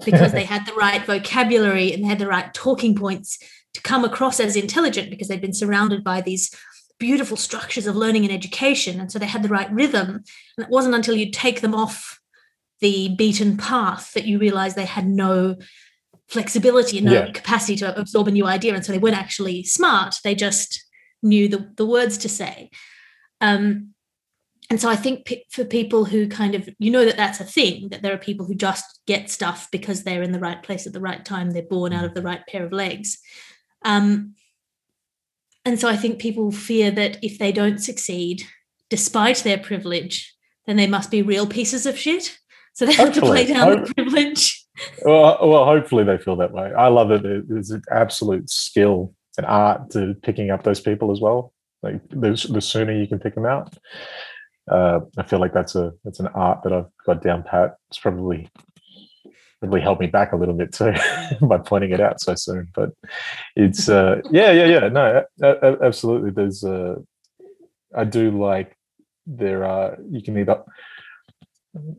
because 0.05 0.33
they 0.33 0.45
had 0.55 0.67
the 0.67 0.75
right 0.75 1.05
vocabulary 1.05 1.93
and 1.93 2.05
they 2.05 2.09
had 2.09 2.19
the 2.19 2.27
right 2.27 2.53
talking 2.55 2.95
points 2.95 3.39
to 3.75 3.83
come 3.83 4.05
across 4.05 4.41
as 4.41 4.57
intelligent 4.57 5.11
because 5.11 5.29
they'd 5.29 5.41
been 5.41 5.53
surrounded 5.53 6.03
by 6.03 6.21
these 6.21 6.55
beautiful 6.99 7.37
structures 7.37 7.87
of 7.87 7.97
learning 7.97 8.25
and 8.25 8.33
education. 8.33 9.01
And 9.01 9.11
so 9.11 9.19
they 9.19 9.27
had 9.27 9.43
the 9.43 9.49
right 9.49 9.71
rhythm. 9.71 10.23
And 10.57 10.67
it 10.67 10.71
wasn't 10.71 10.95
until 10.95 11.17
you 11.17 11.31
take 11.31 11.61
them 11.61 11.75
off 11.75 12.21
the 12.81 13.15
beaten 13.17 13.57
path 13.57 14.13
that 14.15 14.27
you 14.27 14.39
realize 14.39 14.75
they 14.75 14.85
had 14.85 15.07
no 15.07 15.57
flexibility 16.29 16.99
and 16.99 17.07
no 17.07 17.13
yeah. 17.13 17.31
capacity 17.33 17.77
to 17.77 17.99
absorb 17.99 18.29
a 18.29 18.31
new 18.31 18.47
idea. 18.47 18.75
And 18.75 18.85
so 18.85 18.93
they 18.93 18.99
weren't 18.99 19.17
actually 19.19 19.65
smart. 19.65 20.17
They 20.23 20.35
just 20.35 20.85
knew 21.25 21.49
the, 21.49 21.73
the 21.77 21.87
words 21.87 22.19
to 22.19 22.29
say. 22.29 22.71
Um, 23.41 23.95
and 24.71 24.81
so 24.81 24.89
I 24.89 24.97
think 24.97 25.27
p- 25.27 25.45
for 25.51 25.65
people 25.65 26.05
who 26.05 26.29
kind 26.29 26.55
of, 26.55 26.69
you 26.79 26.91
know, 26.91 27.05
that 27.05 27.17
that's 27.17 27.41
a 27.41 27.45
thing, 27.45 27.89
that 27.91 28.03
there 28.03 28.15
are 28.15 28.19
people 28.19 28.47
who 28.47 28.55
just 28.55 29.01
get 29.07 29.31
stuff 29.31 29.69
because 29.71 30.03
they're 30.03 30.23
in 30.23 30.33
the 30.33 30.39
right 30.39 30.63
place 30.63 30.87
at 30.87 30.93
the 30.93 31.01
right 31.01 31.25
time, 31.25 31.51
they're 31.51 31.63
born 31.63 31.93
out 31.93 32.05
of 32.05 32.15
the 32.15 32.23
right 32.23 32.47
pair 32.47 32.65
of 32.65 32.73
legs. 32.73 33.19
Um, 33.85 34.35
and 35.65 35.79
so 35.79 35.89
I 35.89 35.97
think 35.97 36.19
people 36.19 36.51
fear 36.51 36.91
that 36.91 37.23
if 37.23 37.39
they 37.39 37.53
don't 37.53 37.79
succeed, 37.79 38.43
despite 38.91 39.39
their 39.39 39.59
privilege, 39.59 40.35
then 40.67 40.77
they 40.77 40.87
must 40.87 41.11
be 41.11 41.23
real 41.23 41.47
pieces 41.47 41.87
of 41.87 41.99
shit. 41.99 42.39
So 42.75 42.87
they 42.87 42.95
have 42.95 43.15
hopefully. 43.15 43.45
to 43.45 43.45
play 43.45 43.55
down 43.55 43.79
Hope- 43.79 43.89
the 43.89 43.95
privilege. 43.95 44.67
Well, 45.05 45.39
well, 45.49 45.65
hopefully 45.67 46.03
they 46.03 46.19
feel 46.19 46.35
that 46.37 46.53
way. 46.53 46.73
I 46.77 46.89
love 46.89 47.13
it. 47.13 47.25
It's 47.49 47.71
an 47.71 47.83
absolute 47.93 48.51
skill 48.51 49.15
and 49.37 49.47
art 49.47 49.91
to 49.91 50.15
picking 50.23 50.51
up 50.51 50.63
those 50.63 50.81
people 50.81 51.13
as 51.13 51.21
well. 51.21 51.53
Like 51.83 52.01
the, 52.09 52.49
the 52.51 52.61
sooner 52.61 52.93
you 52.93 53.07
can 53.07 53.19
pick 53.19 53.35
them 53.35 53.47
out, 53.47 53.77
uh, 54.71 55.01
I 55.19 55.23
feel 55.23 55.39
like 55.39 55.53
that's 55.53 55.75
a 55.75 55.93
that's 56.05 56.21
an 56.21 56.29
art 56.29 56.63
that 56.65 56.73
I've 56.73 56.87
got 57.05 57.23
down 57.23 57.43
pat. 57.43 57.77
It's 57.91 57.99
probably 57.99 58.49
probably 59.61 59.81
held 59.81 60.01
me 60.01 60.07
back 60.07 60.33
a 60.33 60.37
little 60.37 60.55
bit 60.55 60.73
too 60.73 60.93
by 61.47 61.59
pointing 61.59 61.93
it 61.93 62.01
out 62.01 62.21
so 62.21 62.35
soon. 62.35 62.69
But 62.75 62.91
it's 63.57 63.89
uh, 63.89 64.23
yeah, 64.31 64.51
yeah, 64.53 64.67
yeah. 64.67 64.89
No, 64.89 65.25
absolutely. 65.83 66.31
There's 66.31 66.65
uh, 66.65 66.97
I 67.95 68.05
do 68.05 68.31
like 68.31 68.77
there 69.27 69.65
are 69.65 69.99
you 70.11 70.23
can 70.23 70.39
either 70.39 70.63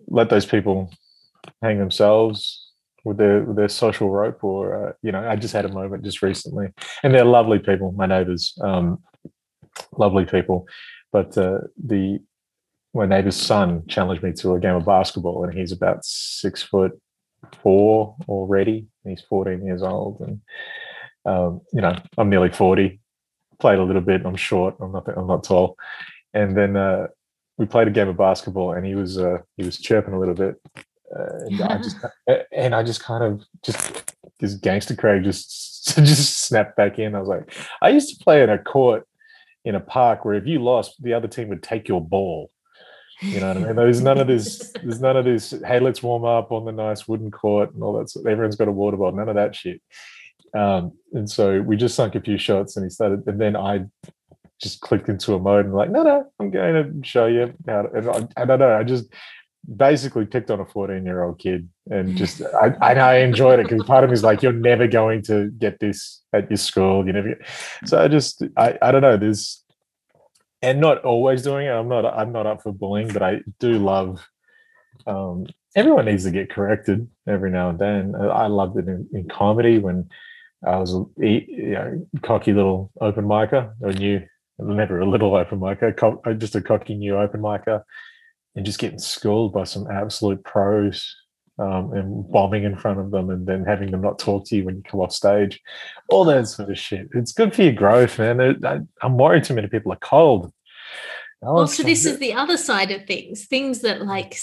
let 0.07 0.29
those 0.29 0.45
people 0.45 0.91
hang 1.61 1.77
themselves 1.77 2.64
with 3.05 3.17
their 3.17 3.43
with 3.43 3.55
their 3.55 3.69
social 3.69 4.09
rope, 4.09 4.43
or 4.43 4.89
uh, 4.89 4.93
you 5.01 5.11
know, 5.11 5.25
I 5.25 5.37
just 5.37 5.53
had 5.53 5.63
a 5.63 5.71
moment 5.71 6.03
just 6.03 6.21
recently, 6.21 6.67
and 7.03 7.13
they're 7.13 7.23
lovely 7.23 7.59
people, 7.59 7.93
my 7.93 8.07
neighbours, 8.07 8.57
um, 8.61 9.01
lovely 9.97 10.25
people, 10.25 10.67
but 11.13 11.37
uh, 11.37 11.59
the 11.81 12.19
my 12.93 13.05
neighbour's 13.05 13.35
son 13.35 13.85
challenged 13.87 14.23
me 14.23 14.33
to 14.33 14.55
a 14.55 14.59
game 14.59 14.75
of 14.75 14.85
basketball, 14.85 15.43
and 15.43 15.53
he's 15.53 15.71
about 15.71 16.03
six 16.03 16.63
foot 16.63 16.99
four 17.61 18.15
already. 18.27 18.87
He's 19.03 19.21
14 19.29 19.63
years 19.63 19.83
old, 19.83 20.19
and 20.21 20.41
um, 21.25 21.61
you 21.71 21.81
know 21.81 21.95
I'm 22.17 22.29
nearly 22.29 22.49
40. 22.49 22.99
Played 23.59 23.79
a 23.79 23.83
little 23.83 24.01
bit. 24.01 24.25
I'm 24.25 24.35
short. 24.35 24.75
I'm 24.81 24.91
not. 24.91 25.07
I'm 25.15 25.27
not 25.27 25.43
tall. 25.43 25.77
And 26.33 26.57
then 26.57 26.75
uh, 26.75 27.07
we 27.57 27.65
played 27.65 27.87
a 27.87 27.91
game 27.91 28.09
of 28.09 28.17
basketball, 28.17 28.73
and 28.73 28.85
he 28.85 28.95
was 28.95 29.17
uh, 29.17 29.37
he 29.57 29.63
was 29.63 29.77
chirping 29.77 30.13
a 30.13 30.19
little 30.19 30.33
bit, 30.33 30.55
uh, 31.13 31.45
and 31.45 31.61
I 31.61 31.77
just 31.77 31.97
and 32.51 32.75
I 32.75 32.83
just 32.83 33.03
kind 33.03 33.23
of 33.23 33.43
just 33.63 34.13
this 34.39 34.55
gangster 34.55 34.95
Craig 34.95 35.23
just 35.23 35.85
just 35.95 36.45
snapped 36.47 36.75
back 36.75 36.99
in. 36.99 37.15
I 37.15 37.19
was 37.19 37.27
like, 37.27 37.53
I 37.81 37.89
used 37.89 38.17
to 38.17 38.23
play 38.23 38.43
in 38.43 38.49
a 38.49 38.57
court 38.57 39.07
in 39.63 39.75
a 39.75 39.79
park 39.79 40.25
where 40.25 40.35
if 40.35 40.45
you 40.45 40.59
lost, 40.59 41.01
the 41.01 41.13
other 41.13 41.27
team 41.27 41.49
would 41.49 41.63
take 41.63 41.87
your 41.87 42.01
ball. 42.01 42.51
You 43.21 43.39
know 43.39 43.47
what 43.47 43.57
I 43.57 43.59
mean? 43.61 43.75
There's 43.75 44.01
none 44.01 44.19
of 44.19 44.27
this. 44.27 44.73
There's 44.83 44.99
none 44.99 45.15
of 45.15 45.25
this. 45.25 45.53
Hey, 45.65 45.79
let's 45.79 46.03
warm 46.03 46.25
up 46.25 46.51
on 46.51 46.65
the 46.65 46.71
nice 46.71 47.07
wooden 47.07 47.31
court 47.31 47.73
and 47.73 47.81
all 47.81 47.93
that. 47.93 48.13
Everyone's 48.29 48.57
got 48.57 48.67
a 48.67 48.73
water 48.73 48.97
bottle. 48.97 49.17
None 49.17 49.29
of 49.29 49.35
that 49.35 49.55
shit. 49.55 49.81
Um, 50.53 50.93
and 51.13 51.29
so 51.29 51.61
we 51.61 51.77
just 51.77 51.95
sunk 51.95 52.15
a 52.15 52.21
few 52.21 52.37
shots, 52.37 52.75
and 52.75 52.85
he 52.85 52.89
started. 52.89 53.25
And 53.27 53.39
then 53.39 53.55
I 53.55 53.85
just 54.61 54.81
clicked 54.81 55.09
into 55.09 55.33
a 55.33 55.39
mode 55.39 55.65
and 55.65 55.73
like, 55.73 55.91
no, 55.91 56.03
no, 56.03 56.25
I'm 56.39 56.51
going 56.51 57.01
to 57.01 57.07
show 57.07 57.25
you 57.25 57.53
how. 57.67 57.83
To, 57.83 57.91
and 57.93 58.09
I, 58.09 58.41
I 58.41 58.45
don't 58.45 58.59
know. 58.59 58.77
I 58.77 58.83
just 58.83 59.05
basically 59.75 60.25
picked 60.25 60.51
on 60.51 60.59
a 60.59 60.65
14 60.65 61.05
year 61.05 61.23
old 61.23 61.39
kid 61.39 61.67
and 61.89 62.15
just 62.21 62.41
I, 62.41 62.75
I, 62.81 62.93
I 62.93 63.15
enjoyed 63.17 63.59
it 63.59 63.67
because 63.67 63.83
part 63.83 64.03
of 64.03 64.09
me 64.09 64.13
is 64.13 64.23
like 64.23 64.41
you're 64.41 64.53
never 64.53 64.87
going 64.87 65.21
to 65.23 65.49
get 65.51 65.79
this 65.79 66.21
at 66.33 66.49
your 66.49 66.57
school 66.57 67.05
you 67.05 67.13
never 67.13 67.29
get, 67.29 67.47
so 67.85 68.01
I 68.01 68.07
just 68.07 68.43
I, 68.57 68.77
I 68.81 68.91
don't 68.91 69.01
know 69.01 69.17
there's 69.17 69.65
and 70.65 70.81
not 70.81 71.03
always 71.05 71.43
doing 71.43 71.67
it. 71.67 71.71
I'm 71.71 71.87
not 71.87 72.05
I'm 72.05 72.31
not 72.31 72.47
up 72.47 72.63
for 72.63 72.71
bullying, 72.71 73.13
but 73.13 73.21
I 73.21 73.41
do 73.59 73.73
love. 73.77 74.27
Um, 75.05 75.45
everyone 75.75 76.05
needs 76.05 76.23
to 76.23 76.31
get 76.31 76.49
corrected 76.49 77.07
every 77.27 77.51
now 77.51 77.69
and 77.69 77.79
then. 77.79 78.15
I 78.15 78.47
loved 78.47 78.77
it 78.77 78.87
in, 78.87 79.07
in 79.13 79.27
comedy 79.27 79.77
when 79.77 80.09
I 80.65 80.77
was 80.77 80.95
a 80.95 81.05
you 81.21 81.71
know, 81.71 82.07
cocky 82.23 82.53
little 82.53 82.91
open 82.99 83.25
micer 83.25 83.73
or 83.81 83.93
new, 83.93 84.25
never 84.57 84.99
a 84.99 85.07
little 85.07 85.35
open 85.35 85.59
micer, 85.59 85.93
uh, 86.25 86.33
just 86.33 86.55
a 86.55 86.61
cocky 86.61 86.95
new 86.95 87.17
open 87.17 87.41
micer, 87.41 87.83
and 88.55 88.65
just 88.65 88.79
getting 88.79 88.99
schooled 88.99 89.53
by 89.53 89.63
some 89.63 89.87
absolute 89.89 90.43
pros 90.43 91.15
um, 91.57 91.93
and 91.93 92.29
bombing 92.31 92.63
in 92.63 92.77
front 92.77 92.99
of 92.99 93.11
them 93.11 93.29
and 93.29 93.45
then 93.47 93.63
having 93.63 93.91
them 93.91 94.01
not 94.01 94.19
talk 94.19 94.45
to 94.45 94.55
you 94.55 94.65
when 94.65 94.77
you 94.77 94.83
come 94.83 94.99
off 94.99 95.11
stage. 95.11 95.61
All 96.09 96.25
that 96.25 96.47
sort 96.47 96.69
of 96.69 96.77
shit. 96.77 97.09
It's 97.13 97.31
good 97.31 97.53
for 97.53 97.63
your 97.63 97.73
growth, 97.73 98.19
man. 98.19 98.41
I, 98.65 98.79
am 99.05 99.17
worried 99.17 99.43
too 99.43 99.53
many 99.53 99.67
people 99.67 99.91
are 99.93 99.97
cold. 99.97 100.51
Well, 101.41 101.67
so 101.67 101.83
this 101.83 102.05
is 102.05 102.17
the 102.17 102.33
other 102.33 102.57
side 102.57 102.91
of 102.91 103.05
things. 103.05 103.45
Things 103.45 103.81
that 103.81 104.01
like 104.01 104.37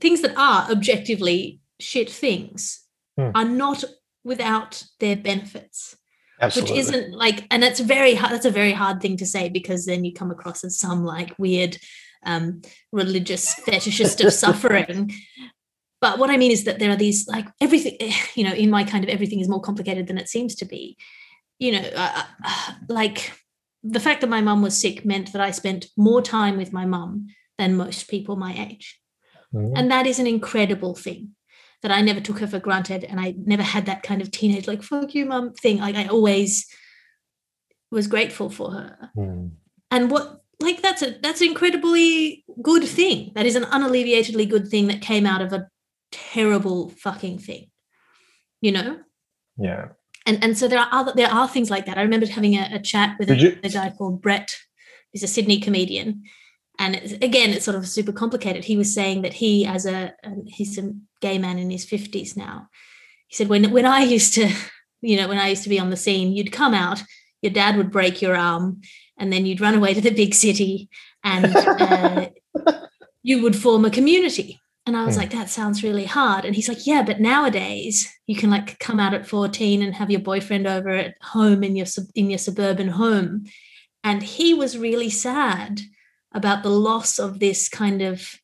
things 0.00 0.22
that 0.22 0.36
are 0.36 0.70
objectively 0.70 1.60
shit 1.78 2.10
things 2.10 2.82
hmm. 3.16 3.30
are 3.34 3.44
not 3.44 3.84
without 4.24 4.82
their 4.98 5.16
benefits. 5.16 5.96
Absolutely. 6.40 6.72
Which 6.72 6.80
isn't 6.80 7.12
like, 7.12 7.46
and 7.50 7.62
that's 7.62 7.78
very 7.78 8.14
hard. 8.14 8.32
That's 8.32 8.46
a 8.46 8.50
very 8.50 8.72
hard 8.72 9.00
thing 9.00 9.16
to 9.18 9.26
say 9.26 9.48
because 9.48 9.86
then 9.86 10.04
you 10.04 10.12
come 10.12 10.32
across 10.32 10.64
as 10.64 10.78
some 10.78 11.04
like 11.04 11.38
weird 11.38 11.78
um, 12.24 12.62
religious 12.92 13.54
fetishist 13.60 14.24
of 14.24 14.32
suffering. 14.32 15.12
But 16.00 16.18
what 16.18 16.30
I 16.30 16.36
mean 16.36 16.50
is 16.50 16.64
that 16.64 16.78
there 16.78 16.90
are 16.90 16.96
these 16.96 17.28
like 17.28 17.46
everything, 17.60 17.96
you 18.34 18.44
know, 18.44 18.52
in 18.52 18.70
my 18.70 18.84
kind 18.84 19.04
of 19.04 19.10
everything 19.10 19.40
is 19.40 19.48
more 19.48 19.60
complicated 19.60 20.06
than 20.06 20.18
it 20.18 20.28
seems 20.28 20.54
to 20.56 20.64
be. 20.64 20.96
You 21.58 21.72
know, 21.72 21.90
uh, 21.94 22.22
uh, 22.44 22.72
like 22.88 23.32
the 23.82 24.00
fact 24.00 24.20
that 24.20 24.30
my 24.30 24.40
mum 24.40 24.62
was 24.62 24.80
sick 24.80 25.04
meant 25.04 25.32
that 25.32 25.42
I 25.42 25.50
spent 25.50 25.86
more 25.96 26.22
time 26.22 26.56
with 26.56 26.72
my 26.72 26.86
mum 26.86 27.28
than 27.58 27.76
most 27.76 28.08
people 28.08 28.36
my 28.36 28.54
age. 28.54 29.00
Mm-hmm. 29.54 29.76
And 29.76 29.90
that 29.90 30.06
is 30.06 30.18
an 30.18 30.26
incredible 30.26 30.94
thing 30.94 31.34
that 31.82 31.90
I 31.90 32.00
never 32.00 32.20
took 32.20 32.38
her 32.38 32.46
for 32.46 32.60
granted. 32.60 33.04
And 33.04 33.20
I 33.20 33.34
never 33.36 33.62
had 33.62 33.86
that 33.86 34.02
kind 34.02 34.22
of 34.22 34.30
teenage, 34.30 34.68
like, 34.68 34.82
fuck 34.82 35.14
you, 35.14 35.26
mum 35.26 35.52
thing. 35.52 35.78
Like, 35.78 35.96
I 35.96 36.06
always 36.06 36.66
was 37.90 38.06
grateful 38.06 38.50
for 38.50 38.70
her. 38.70 39.10
Mm. 39.16 39.52
And 39.90 40.10
what, 40.10 40.41
like, 40.62 40.82
that's 40.82 41.02
a, 41.02 41.16
that's 41.22 41.40
an 41.40 41.48
incredibly 41.48 42.44
good 42.62 42.84
thing. 42.84 43.32
That 43.34 43.46
is 43.46 43.56
an 43.56 43.64
unalleviatedly 43.64 44.46
good 44.46 44.68
thing 44.68 44.86
that 44.88 45.02
came 45.02 45.26
out 45.26 45.42
of 45.42 45.52
a 45.52 45.68
terrible 46.10 46.90
fucking 46.90 47.38
thing, 47.38 47.70
you 48.60 48.72
know? 48.72 49.00
Yeah 49.56 49.88
and 50.24 50.42
and 50.44 50.56
so 50.56 50.68
there 50.68 50.78
are 50.78 50.88
other 50.92 51.12
there 51.16 51.28
are 51.28 51.48
things 51.48 51.68
like 51.68 51.86
that. 51.86 51.98
I 51.98 52.02
remember 52.02 52.26
having 52.26 52.54
a, 52.54 52.68
a 52.74 52.78
chat 52.78 53.16
with 53.18 53.28
a, 53.28 53.58
a, 53.64 53.68
guy 53.68 53.90
called 53.90 54.22
Brett, 54.22 54.56
who's 55.12 55.24
a 55.24 55.26
Sydney 55.26 55.58
comedian, 55.58 56.22
and 56.78 56.96
again 57.22 57.50
it's 57.50 57.64
sort 57.64 57.76
of 57.76 57.86
super 57.86 58.12
complicated 58.12 58.64
he 58.64 58.76
was 58.76 58.92
saying 58.92 59.22
that 59.22 59.34
he 59.34 59.66
as 59.66 59.86
a 59.86 60.14
um, 60.24 60.44
he's 60.46 60.78
a 60.78 60.92
gay 61.20 61.38
man 61.38 61.58
in 61.58 61.70
his 61.70 61.86
50s 61.86 62.36
now 62.36 62.68
he 63.28 63.36
said 63.36 63.48
when 63.48 63.70
when 63.70 63.86
i 63.86 64.00
used 64.00 64.34
to 64.34 64.50
you 65.00 65.16
know 65.16 65.28
when 65.28 65.38
i 65.38 65.48
used 65.48 65.62
to 65.62 65.68
be 65.68 65.78
on 65.78 65.90
the 65.90 65.96
scene 65.96 66.32
you'd 66.32 66.52
come 66.52 66.74
out 66.74 67.02
your 67.40 67.52
dad 67.52 67.76
would 67.76 67.90
break 67.90 68.22
your 68.22 68.36
arm 68.36 68.80
and 69.18 69.32
then 69.32 69.46
you'd 69.46 69.60
run 69.60 69.74
away 69.74 69.94
to 69.94 70.00
the 70.00 70.10
big 70.10 70.34
city 70.34 70.88
and 71.22 71.54
uh, 71.54 72.28
you 73.22 73.42
would 73.42 73.56
form 73.56 73.84
a 73.84 73.90
community 73.90 74.60
and 74.84 74.96
I 74.96 75.04
was 75.04 75.14
mm. 75.14 75.18
like, 75.18 75.30
that 75.30 75.48
sounds 75.48 75.84
really 75.84 76.04
hard. 76.04 76.44
And 76.44 76.56
he's 76.56 76.68
like, 76.68 76.86
yeah, 76.86 77.02
but 77.02 77.20
nowadays 77.20 78.12
you 78.26 78.34
can 78.34 78.50
like 78.50 78.78
come 78.80 78.98
out 78.98 79.14
at 79.14 79.26
14 79.26 79.82
and 79.82 79.94
have 79.94 80.10
your 80.10 80.20
boyfriend 80.20 80.66
over 80.66 80.88
at 80.88 81.14
home 81.22 81.62
in 81.62 81.76
your 81.76 81.86
in 82.14 82.30
your 82.30 82.38
suburban 82.38 82.88
home. 82.88 83.44
And 84.02 84.22
he 84.22 84.54
was 84.54 84.76
really 84.76 85.10
sad 85.10 85.80
about 86.34 86.64
the 86.64 86.70
loss 86.70 87.20
of 87.20 87.38
this 87.38 87.68
kind 87.68 88.02
of 88.02 88.40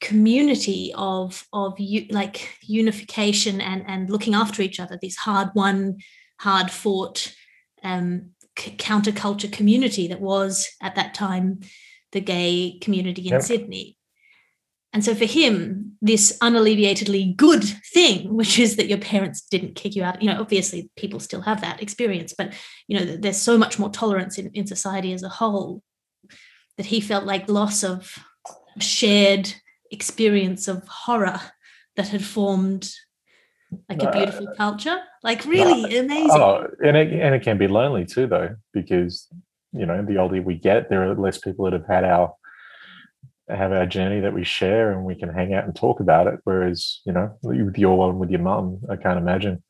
community 0.00 0.92
of 0.96 1.46
of 1.52 1.76
like 2.10 2.56
unification 2.62 3.60
and 3.60 3.84
and 3.88 4.08
looking 4.08 4.34
after 4.34 4.62
each 4.62 4.78
other. 4.78 4.96
This 5.02 5.16
hard 5.16 5.48
won, 5.56 5.98
hard 6.38 6.70
fought 6.70 7.34
um, 7.82 8.30
c- 8.58 8.76
counterculture 8.76 9.52
community 9.52 10.08
that 10.08 10.20
was 10.20 10.68
at 10.80 10.94
that 10.94 11.14
time 11.14 11.60
the 12.12 12.20
gay 12.20 12.78
community 12.80 13.22
in 13.22 13.32
yep. 13.32 13.42
Sydney 13.42 13.96
and 14.92 15.02
so 15.02 15.14
for 15.14 15.24
him, 15.24 15.96
this 16.02 16.36
unalleviatedly 16.42 17.34
good 17.36 17.64
thing, 17.64 18.34
which 18.34 18.58
is 18.58 18.76
that 18.76 18.88
your 18.88 18.98
parents 18.98 19.40
didn't 19.40 19.74
kick 19.74 19.96
you 19.96 20.04
out, 20.04 20.20
you 20.20 20.28
know, 20.28 20.38
obviously 20.38 20.90
people 20.96 21.18
still 21.18 21.40
have 21.40 21.62
that 21.62 21.82
experience, 21.82 22.34
but 22.36 22.52
you 22.88 22.98
know, 22.98 23.16
there's 23.16 23.38
so 23.38 23.56
much 23.56 23.78
more 23.78 23.88
tolerance 23.88 24.38
in, 24.38 24.50
in 24.52 24.66
society 24.66 25.12
as 25.14 25.22
a 25.22 25.30
whole 25.30 25.82
that 26.76 26.86
he 26.86 27.00
felt 27.00 27.24
like 27.24 27.48
loss 27.48 27.82
of 27.82 28.18
shared 28.78 29.52
experience 29.90 30.68
of 30.68 30.86
horror 30.86 31.40
that 31.96 32.08
had 32.08 32.24
formed 32.24 32.90
like 33.88 34.02
a 34.02 34.10
beautiful 34.10 34.48
uh, 34.48 34.54
culture. 34.54 34.98
Like 35.22 35.44
really 35.44 35.96
uh, 35.96 36.02
amazing. 36.02 36.30
Oh, 36.30 36.66
and 36.84 36.96
it 36.96 37.12
and 37.12 37.34
it 37.34 37.42
can 37.42 37.58
be 37.58 37.68
lonely 37.68 38.04
too 38.04 38.26
though, 38.26 38.56
because 38.72 39.28
you 39.72 39.86
know, 39.86 40.04
the 40.04 40.18
older 40.18 40.40
we 40.42 40.54
get, 40.54 40.90
there 40.90 41.10
are 41.10 41.14
less 41.14 41.38
people 41.38 41.64
that 41.64 41.72
have 41.72 41.86
had 41.86 42.04
our 42.04 42.34
have 43.48 43.72
our 43.72 43.86
journey 43.86 44.20
that 44.20 44.32
we 44.32 44.44
share 44.44 44.92
and 44.92 45.04
we 45.04 45.14
can 45.14 45.28
hang 45.28 45.52
out 45.52 45.64
and 45.64 45.74
talk 45.74 46.00
about 46.00 46.26
it. 46.26 46.40
Whereas, 46.44 47.00
you 47.04 47.12
know, 47.12 47.36
with 47.42 47.76
your 47.76 47.96
one 47.98 48.18
with 48.18 48.30
your 48.30 48.40
mum, 48.40 48.80
I 48.90 48.96
can't 48.96 49.18
imagine 49.18 49.62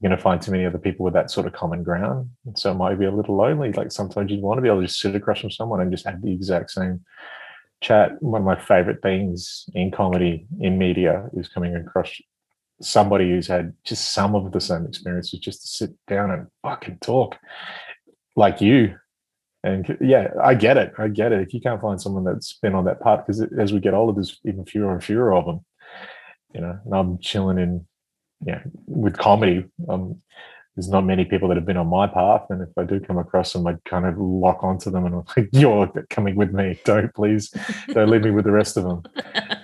you're 0.00 0.10
going 0.10 0.16
to 0.16 0.22
find 0.22 0.40
too 0.40 0.50
many 0.50 0.66
other 0.66 0.78
people 0.78 1.04
with 1.04 1.14
that 1.14 1.30
sort 1.30 1.46
of 1.46 1.54
common 1.54 1.82
ground. 1.82 2.30
And 2.44 2.58
so 2.58 2.70
it 2.70 2.74
might 2.74 2.98
be 2.98 3.06
a 3.06 3.10
little 3.10 3.36
lonely. 3.36 3.72
Like 3.72 3.92
sometimes 3.92 4.30
you 4.30 4.40
want 4.40 4.58
to 4.58 4.62
be 4.62 4.68
able 4.68 4.80
to 4.80 4.86
just 4.86 5.00
sit 5.00 5.14
across 5.14 5.40
from 5.40 5.50
someone 5.50 5.80
and 5.80 5.90
just 5.90 6.06
have 6.06 6.20
the 6.20 6.32
exact 6.32 6.70
same 6.70 7.02
chat. 7.80 8.20
One 8.22 8.42
of 8.42 8.46
my 8.46 8.60
favorite 8.60 9.00
things 9.02 9.64
in 9.74 9.90
comedy, 9.90 10.46
in 10.60 10.76
media, 10.76 11.28
is 11.34 11.48
coming 11.48 11.74
across 11.74 12.14
somebody 12.80 13.30
who's 13.30 13.46
had 13.46 13.72
just 13.84 14.12
some 14.12 14.34
of 14.34 14.52
the 14.52 14.60
same 14.60 14.86
experiences, 14.86 15.40
just 15.40 15.62
to 15.62 15.68
sit 15.68 15.90
down 16.06 16.30
and 16.30 16.46
fucking 16.62 16.98
talk 17.00 17.36
like 18.36 18.60
you 18.60 18.94
and 19.66 19.98
yeah, 20.00 20.28
I 20.42 20.54
get 20.54 20.76
it. 20.76 20.92
I 20.96 21.08
get 21.08 21.32
it. 21.32 21.40
If 21.40 21.52
you 21.52 21.60
can't 21.60 21.80
find 21.80 22.00
someone 22.00 22.22
that's 22.22 22.56
been 22.62 22.76
on 22.76 22.84
that 22.84 23.00
path, 23.00 23.24
because 23.26 23.42
as 23.58 23.72
we 23.72 23.80
get 23.80 23.94
older, 23.94 24.12
there's 24.12 24.38
even 24.44 24.64
fewer 24.64 24.92
and 24.92 25.02
fewer 25.02 25.34
of 25.34 25.44
them. 25.44 25.64
You 26.54 26.60
know, 26.60 26.78
and 26.84 26.94
I'm 26.94 27.18
chilling 27.18 27.58
in, 27.58 27.86
yeah, 28.46 28.62
with 28.86 29.18
comedy. 29.18 29.64
Um, 29.88 30.22
there's 30.76 30.88
not 30.88 31.04
many 31.04 31.24
people 31.24 31.48
that 31.48 31.56
have 31.56 31.66
been 31.66 31.76
on 31.76 31.88
my 31.88 32.06
path, 32.06 32.42
and 32.48 32.62
if 32.62 32.68
I 32.76 32.84
do 32.84 33.00
come 33.00 33.18
across 33.18 33.52
them, 33.52 33.66
I 33.66 33.74
kind 33.84 34.06
of 34.06 34.16
lock 34.18 34.62
onto 34.62 34.88
them 34.88 35.04
and 35.04 35.16
I'm 35.16 35.24
like, 35.36 35.48
"You're 35.52 35.90
coming 36.10 36.36
with 36.36 36.52
me. 36.52 36.78
Don't 36.84 37.12
please, 37.12 37.52
don't 37.88 38.08
leave 38.08 38.22
me 38.22 38.30
with 38.30 38.44
the 38.44 38.52
rest 38.52 38.76
of 38.76 38.84
them." 38.84 39.02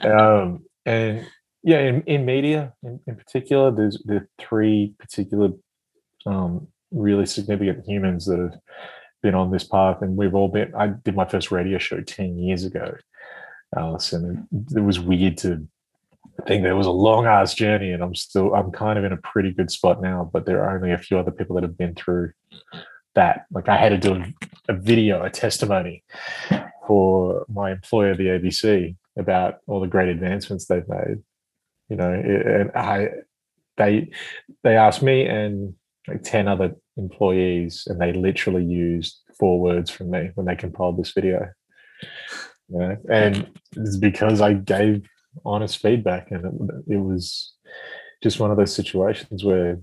Um, 0.02 0.64
and 0.84 1.24
yeah, 1.62 1.78
in, 1.78 2.02
in 2.02 2.24
media, 2.24 2.72
in, 2.82 3.00
in 3.06 3.16
particular, 3.16 3.70
there's 3.70 4.02
there 4.04 4.16
are 4.16 4.28
three 4.38 4.94
particular 4.98 5.50
um, 6.26 6.68
really 6.92 7.26
significant 7.26 7.84
humans 7.86 8.26
that 8.26 8.38
have 8.38 8.58
been 9.22 9.34
on 9.34 9.50
this 9.50 9.64
path 9.64 10.02
and 10.02 10.16
we've 10.16 10.34
all 10.34 10.48
been 10.48 10.74
i 10.74 10.88
did 10.88 11.14
my 11.14 11.24
first 11.24 11.50
radio 11.50 11.78
show 11.78 12.00
10 12.00 12.38
years 12.38 12.64
ago 12.64 12.94
Alison. 13.76 14.46
it 14.74 14.80
was 14.80 15.00
weird 15.00 15.38
to 15.38 15.66
think 16.46 16.62
there 16.62 16.76
was 16.76 16.86
a 16.86 16.90
long 16.90 17.26
ass 17.26 17.54
journey 17.54 17.92
and 17.92 18.02
i'm 18.02 18.14
still 18.14 18.54
i'm 18.54 18.72
kind 18.72 18.98
of 18.98 19.04
in 19.04 19.12
a 19.12 19.16
pretty 19.18 19.52
good 19.52 19.70
spot 19.70 20.02
now 20.02 20.28
but 20.32 20.44
there 20.44 20.62
are 20.62 20.76
only 20.76 20.92
a 20.92 20.98
few 20.98 21.18
other 21.18 21.30
people 21.30 21.54
that 21.54 21.62
have 21.62 21.78
been 21.78 21.94
through 21.94 22.32
that 23.14 23.46
like 23.52 23.68
i 23.68 23.76
had 23.76 23.90
to 23.90 23.98
do 23.98 24.24
a 24.68 24.72
video 24.74 25.22
a 25.22 25.30
testimony 25.30 26.02
for 26.86 27.46
my 27.48 27.70
employer 27.70 28.16
the 28.16 28.26
abc 28.26 28.96
about 29.16 29.58
all 29.66 29.80
the 29.80 29.86
great 29.86 30.08
advancements 30.08 30.66
they've 30.66 30.88
made 30.88 31.22
you 31.92 31.96
know 31.96 32.12
and 32.12 32.70
i 32.74 33.08
they 33.76 34.10
they 34.64 34.76
asked 34.76 35.02
me 35.02 35.26
and 35.26 35.74
like 36.08 36.22
10 36.22 36.48
other 36.48 36.74
employees 36.96 37.84
and 37.86 38.00
they 38.00 38.12
literally 38.12 38.64
used 38.64 39.20
four 39.38 39.60
words 39.60 39.90
from 39.90 40.10
me 40.10 40.30
when 40.34 40.46
they 40.46 40.56
compiled 40.56 40.98
this 40.98 41.12
video. 41.12 41.48
Yeah, 42.68 42.96
and 43.10 43.50
it's 43.76 43.96
because 43.96 44.40
I 44.40 44.54
gave 44.54 45.06
honest 45.44 45.78
feedback 45.78 46.30
and 46.30 46.44
it, 46.44 46.94
it 46.94 47.00
was 47.00 47.54
just 48.22 48.40
one 48.40 48.50
of 48.50 48.56
those 48.56 48.74
situations 48.74 49.44
where 49.44 49.80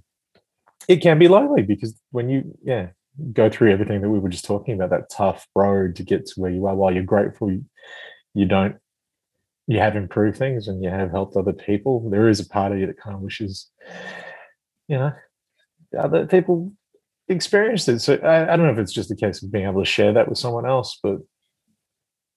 it 0.88 1.02
can 1.02 1.19
be 1.19 1.28
lonely 1.28 1.62
because 1.62 2.00
when 2.12 2.30
you 2.30 2.58
yeah 2.63 2.88
go 3.34 3.50
through 3.50 3.72
everything 3.72 4.02
that 4.02 4.10
we 4.10 4.19
were 4.19 4.30
just 4.30 4.45
talking 4.45 4.76
about 4.76 4.91
that 4.91 5.10
tough 5.10 5.48
road 5.56 5.95
to 5.95 6.04
get 6.04 6.26
to 6.26 6.39
where 6.39 6.52
you 6.52 6.65
are 6.65 6.76
while 6.76 6.93
you're 6.93 7.04
grateful 7.04 7.52
you, 7.52 7.65
you 8.34 8.45
don't 8.45 8.78
you 9.69 9.79
have 9.79 9.95
improved 9.95 10.38
things 10.38 10.67
and 10.67 10.84
you 10.84 10.89
have 10.89 11.12
helped 11.12 11.36
other 11.36 11.53
people 11.53 12.10
there 12.10 12.27
is 12.27 12.39
a 12.39 12.49
part 12.49 12.71
of 12.71 12.79
you 12.79 12.88
that 12.88 12.99
kind 12.99 13.15
of 13.15 13.21
wishes 13.21 13.69
you 14.88 14.97
know 14.97 15.12
other 15.97 16.27
people 16.27 16.71
experienced 17.29 17.88
it. 17.88 17.99
So 17.99 18.15
I, 18.15 18.53
I, 18.53 18.58
don't 18.58 18.65
know 18.65 18.73
if 18.73 18.79
it's 18.79 18.93
just 18.93 19.12
a 19.12 19.15
case 19.15 19.41
of 19.41 19.51
being 19.51 19.65
able 19.65 19.84
to 19.84 19.89
share 19.89 20.13
that 20.13 20.27
with 20.27 20.38
someone 20.38 20.65
else, 20.65 20.99
but 21.01 21.17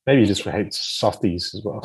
maybe 0.06 0.20
you 0.20 0.26
just 0.26 0.44
hate 0.44 0.74
softies 0.74 1.54
as 1.54 1.62
well. 1.64 1.82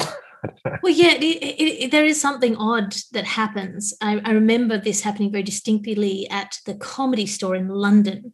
well, 0.83 0.93
yeah, 0.93 1.13
it, 1.13 1.23
it, 1.23 1.83
it, 1.83 1.91
there 1.91 2.05
is 2.05 2.19
something 2.19 2.55
odd 2.57 2.95
that 3.13 3.25
happens. 3.25 3.93
I, 4.01 4.21
I, 4.23 4.31
remember 4.31 4.77
this 4.77 5.01
happening 5.01 5.31
very 5.31 5.43
distinctly 5.43 6.29
at 6.29 6.57
the 6.65 6.75
comedy 6.75 7.25
store 7.25 7.55
in 7.55 7.69
London. 7.69 8.33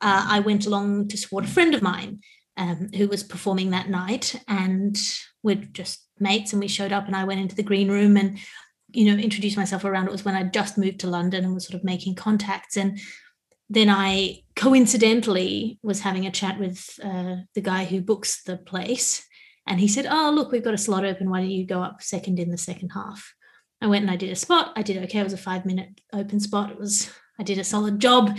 Uh, 0.00 0.26
I 0.28 0.40
went 0.40 0.66
along 0.66 1.08
to 1.08 1.16
support 1.16 1.44
a 1.44 1.48
friend 1.48 1.74
of 1.74 1.82
mine 1.82 2.20
um, 2.56 2.88
who 2.96 3.08
was 3.08 3.22
performing 3.22 3.70
that 3.70 3.90
night, 3.90 4.40
and 4.48 4.96
we're 5.42 5.56
just 5.56 6.06
mates. 6.22 6.52
And 6.52 6.60
we 6.60 6.68
showed 6.68 6.92
up, 6.92 7.06
and 7.06 7.16
I 7.16 7.24
went 7.24 7.40
into 7.40 7.56
the 7.56 7.62
green 7.62 7.90
room 7.90 8.16
and 8.16 8.38
you 8.94 9.06
know 9.06 9.18
introduced 9.18 9.56
myself 9.56 9.86
around 9.86 10.06
it 10.06 10.12
was 10.12 10.22
when 10.22 10.34
i 10.34 10.42
just 10.42 10.76
moved 10.76 11.00
to 11.00 11.06
london 11.06 11.46
and 11.46 11.54
was 11.54 11.66
sort 11.66 11.74
of 11.74 11.82
making 11.82 12.14
contacts 12.14 12.76
and 12.76 13.00
then 13.72 13.88
I 13.88 14.42
coincidentally 14.54 15.78
was 15.82 16.00
having 16.00 16.26
a 16.26 16.30
chat 16.30 16.58
with 16.58 17.00
uh, 17.02 17.36
the 17.54 17.62
guy 17.62 17.84
who 17.84 18.02
books 18.02 18.42
the 18.42 18.58
place. 18.58 19.26
And 19.66 19.80
he 19.80 19.88
said, 19.88 20.06
Oh, 20.10 20.30
look, 20.30 20.52
we've 20.52 20.62
got 20.62 20.74
a 20.74 20.78
slot 20.78 21.06
open. 21.06 21.30
Why 21.30 21.40
don't 21.40 21.50
you 21.50 21.66
go 21.66 21.82
up 21.82 22.02
second 22.02 22.38
in 22.38 22.50
the 22.50 22.58
second 22.58 22.90
half? 22.90 23.32
I 23.80 23.86
went 23.86 24.02
and 24.02 24.10
I 24.10 24.16
did 24.16 24.30
a 24.30 24.36
spot. 24.36 24.74
I 24.76 24.82
did 24.82 25.02
okay. 25.04 25.20
It 25.20 25.24
was 25.24 25.32
a 25.32 25.38
five 25.38 25.64
minute 25.64 26.02
open 26.12 26.38
spot. 26.38 26.70
It 26.70 26.78
was, 26.78 27.10
I 27.40 27.44
did 27.44 27.58
a 27.58 27.64
solid 27.64 27.98
job. 27.98 28.36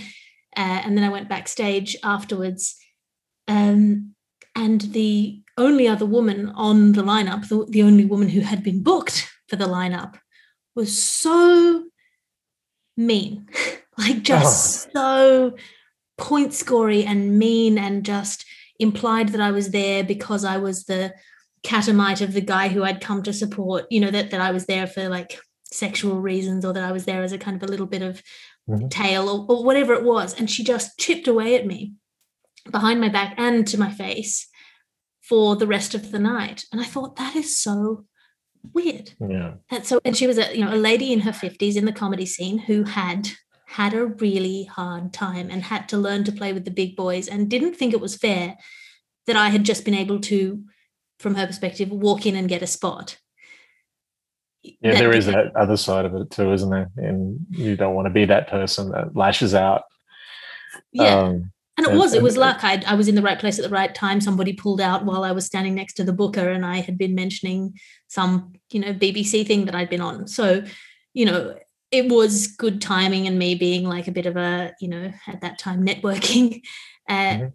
Uh, 0.56 0.82
and 0.84 0.96
then 0.96 1.04
I 1.04 1.10
went 1.10 1.30
backstage 1.30 1.98
afterwards. 2.04 2.78
Um, 3.48 4.13
and 4.56 4.82
the 4.82 5.41
only 5.57 5.87
other 5.87 6.05
woman 6.05 6.49
on 6.49 6.93
the 6.93 7.03
lineup, 7.03 7.47
the, 7.47 7.65
the 7.69 7.83
only 7.83 8.05
woman 8.05 8.29
who 8.29 8.41
had 8.41 8.63
been 8.63 8.81
booked 8.81 9.29
for 9.47 9.55
the 9.55 9.65
lineup, 9.65 10.15
was 10.75 11.01
so 11.01 11.85
mean. 12.97 13.47
like 13.97 14.23
just 14.23 14.89
oh. 14.95 15.51
so 15.51 15.57
point 16.17 16.53
scory 16.53 17.03
and 17.03 17.37
mean 17.37 17.77
and 17.77 18.05
just 18.05 18.45
implied 18.79 19.29
that 19.29 19.41
I 19.41 19.51
was 19.51 19.69
there 19.69 20.03
because 20.03 20.43
I 20.43 20.57
was 20.57 20.85
the 20.85 21.13
catamite 21.63 22.21
of 22.21 22.33
the 22.33 22.41
guy 22.41 22.67
who 22.67 22.83
I'd 22.83 23.01
come 23.01 23.23
to 23.23 23.33
support, 23.33 23.85
you 23.89 23.99
know, 23.99 24.11
that, 24.11 24.31
that 24.31 24.41
I 24.41 24.51
was 24.51 24.65
there 24.65 24.87
for 24.87 25.09
like 25.09 25.39
sexual 25.65 26.19
reasons 26.19 26.65
or 26.65 26.73
that 26.73 26.83
I 26.83 26.91
was 26.91 27.05
there 27.05 27.23
as 27.23 27.31
a 27.31 27.37
kind 27.37 27.55
of 27.55 27.67
a 27.67 27.71
little 27.71 27.85
bit 27.85 28.01
of 28.01 28.21
mm-hmm. 28.69 28.87
tail 28.89 29.29
or, 29.29 29.45
or 29.47 29.63
whatever 29.63 29.93
it 29.93 30.03
was. 30.03 30.37
And 30.37 30.49
she 30.49 30.63
just 30.63 30.97
chipped 30.99 31.27
away 31.27 31.55
at 31.55 31.65
me 31.65 31.93
behind 32.69 32.99
my 32.99 33.09
back 33.09 33.35
and 33.37 33.67
to 33.67 33.79
my 33.79 33.91
face 33.91 34.47
for 35.23 35.55
the 35.55 35.67
rest 35.67 35.95
of 35.95 36.12
the 36.12 36.19
night. 36.19 36.65
And 36.71 36.81
I 36.81 36.86
thought 36.86 37.15
that 37.15 37.36
is 37.36 37.57
so 37.57 38.05
weird. 38.73 39.12
Yeah. 39.19 39.55
And 39.69 39.86
so 39.86 39.99
and 40.05 40.15
she 40.15 40.27
was 40.27 40.38
a 40.38 40.55
you 40.55 40.63
know 40.63 40.73
a 40.73 40.77
lady 40.77 41.12
in 41.12 41.21
her 41.21 41.31
50s 41.31 41.75
in 41.75 41.86
the 41.86 41.91
comedy 41.91 42.25
scene 42.25 42.59
who 42.59 42.83
had 42.83 43.29
had 43.67 43.93
a 43.93 44.05
really 44.05 44.65
hard 44.65 45.13
time 45.13 45.49
and 45.49 45.63
had 45.63 45.89
to 45.89 45.97
learn 45.97 46.23
to 46.25 46.31
play 46.31 46.53
with 46.53 46.65
the 46.65 46.71
big 46.71 46.95
boys 46.95 47.27
and 47.27 47.49
didn't 47.49 47.75
think 47.75 47.93
it 47.93 48.01
was 48.01 48.15
fair 48.15 48.55
that 49.25 49.36
I 49.36 49.49
had 49.49 49.63
just 49.63 49.86
been 49.86 49.95
able 49.95 50.19
to, 50.19 50.63
from 51.19 51.36
her 51.36 51.47
perspective, 51.47 51.89
walk 51.89 52.25
in 52.25 52.36
and 52.36 52.49
get 52.49 52.62
a 52.62 52.67
spot. 52.67 53.17
Yeah, 54.62 54.91
that 54.91 54.99
there 54.99 55.15
is 55.15 55.25
that 55.25 55.55
other 55.55 55.77
side 55.77 56.05
of 56.05 56.13
it 56.13 56.29
too, 56.29 56.53
isn't 56.53 56.69
there? 56.69 56.91
And 56.97 57.39
you 57.49 57.75
don't 57.75 57.95
want 57.95 58.05
to 58.05 58.13
be 58.13 58.25
that 58.25 58.47
person 58.47 58.91
that 58.91 59.15
lashes 59.15 59.55
out. 59.55 59.83
Yeah. 60.91 61.17
Um, 61.17 61.52
And 61.75 61.88
it 61.88 61.93
was, 61.93 62.13
it 62.13 62.21
was 62.21 62.38
luck. 62.38 62.63
I, 62.63 62.83
I 62.86 62.93
was 62.93 63.07
in 63.07 63.15
the 63.15 63.21
right 63.23 63.39
place 63.39 63.57
at 63.57 63.63
the 63.63 63.69
right 63.69 63.93
time. 63.93 64.21
Somebody 64.21 64.53
pulled 64.53 64.79
out 64.79 65.05
while 65.05 65.23
I 65.23 65.31
was 65.31 65.45
standing 65.45 65.73
next 65.73 65.93
to 65.95 66.03
the 66.03 66.13
booker, 66.13 66.49
and 66.49 66.63
I 66.63 66.81
had 66.81 66.99
been 66.99 67.15
mentioning 67.15 67.79
some, 68.07 68.53
you 68.71 68.79
know, 68.79 68.93
BBC 68.93 69.47
thing 69.47 69.65
that 69.65 69.73
I'd 69.73 69.89
been 69.89 70.01
on. 70.01 70.27
So, 70.27 70.63
you 71.13 71.25
know, 71.25 71.57
it 71.89 72.12
was 72.12 72.47
good 72.47 72.79
timing 72.79 73.25
and 73.25 73.39
me 73.39 73.55
being 73.55 73.86
like 73.86 74.07
a 74.07 74.12
bit 74.12 74.27
of 74.27 74.38
a, 74.38 74.73
you 74.79 74.88
know, 74.88 75.12
at 75.27 75.41
that 75.41 75.59
time 75.59 75.86
networking. 75.86 76.62
Uh, 77.09 77.13
mm-hmm. 77.13 77.47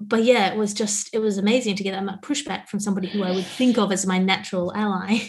But 0.00 0.24
yeah, 0.24 0.50
it 0.50 0.56
was 0.56 0.72
just, 0.72 1.14
it 1.14 1.18
was 1.18 1.36
amazing 1.36 1.76
to 1.76 1.82
get 1.82 1.92
that 1.92 2.22
pushback 2.22 2.68
from 2.68 2.80
somebody 2.80 3.06
who 3.06 3.22
I 3.22 3.32
would 3.32 3.44
think 3.44 3.76
of 3.76 3.92
as 3.92 4.06
my 4.06 4.16
natural 4.16 4.74
ally. 4.74 5.28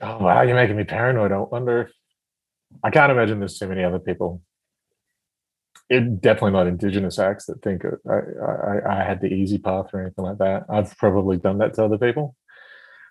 Oh, 0.00 0.18
wow. 0.18 0.42
You're 0.42 0.54
making 0.54 0.76
me 0.76 0.84
paranoid. 0.84 1.32
I 1.32 1.38
wonder. 1.38 1.90
I 2.84 2.90
can't 2.90 3.10
imagine 3.10 3.40
there's 3.40 3.58
too 3.58 3.66
many 3.66 3.82
other 3.82 3.98
people 3.98 4.40
it 5.88 6.20
definitely 6.20 6.52
not 6.52 6.66
indigenous 6.66 7.18
acts 7.18 7.46
that 7.46 7.62
think 7.62 7.84
I, 8.08 8.14
I, 8.14 9.00
I 9.00 9.04
had 9.04 9.20
the 9.20 9.32
easy 9.32 9.58
path 9.58 9.86
or 9.92 10.00
anything 10.00 10.24
like 10.24 10.38
that. 10.38 10.64
I've 10.68 10.96
probably 10.98 11.36
done 11.36 11.58
that 11.58 11.74
to 11.74 11.84
other 11.84 11.98
people, 11.98 12.34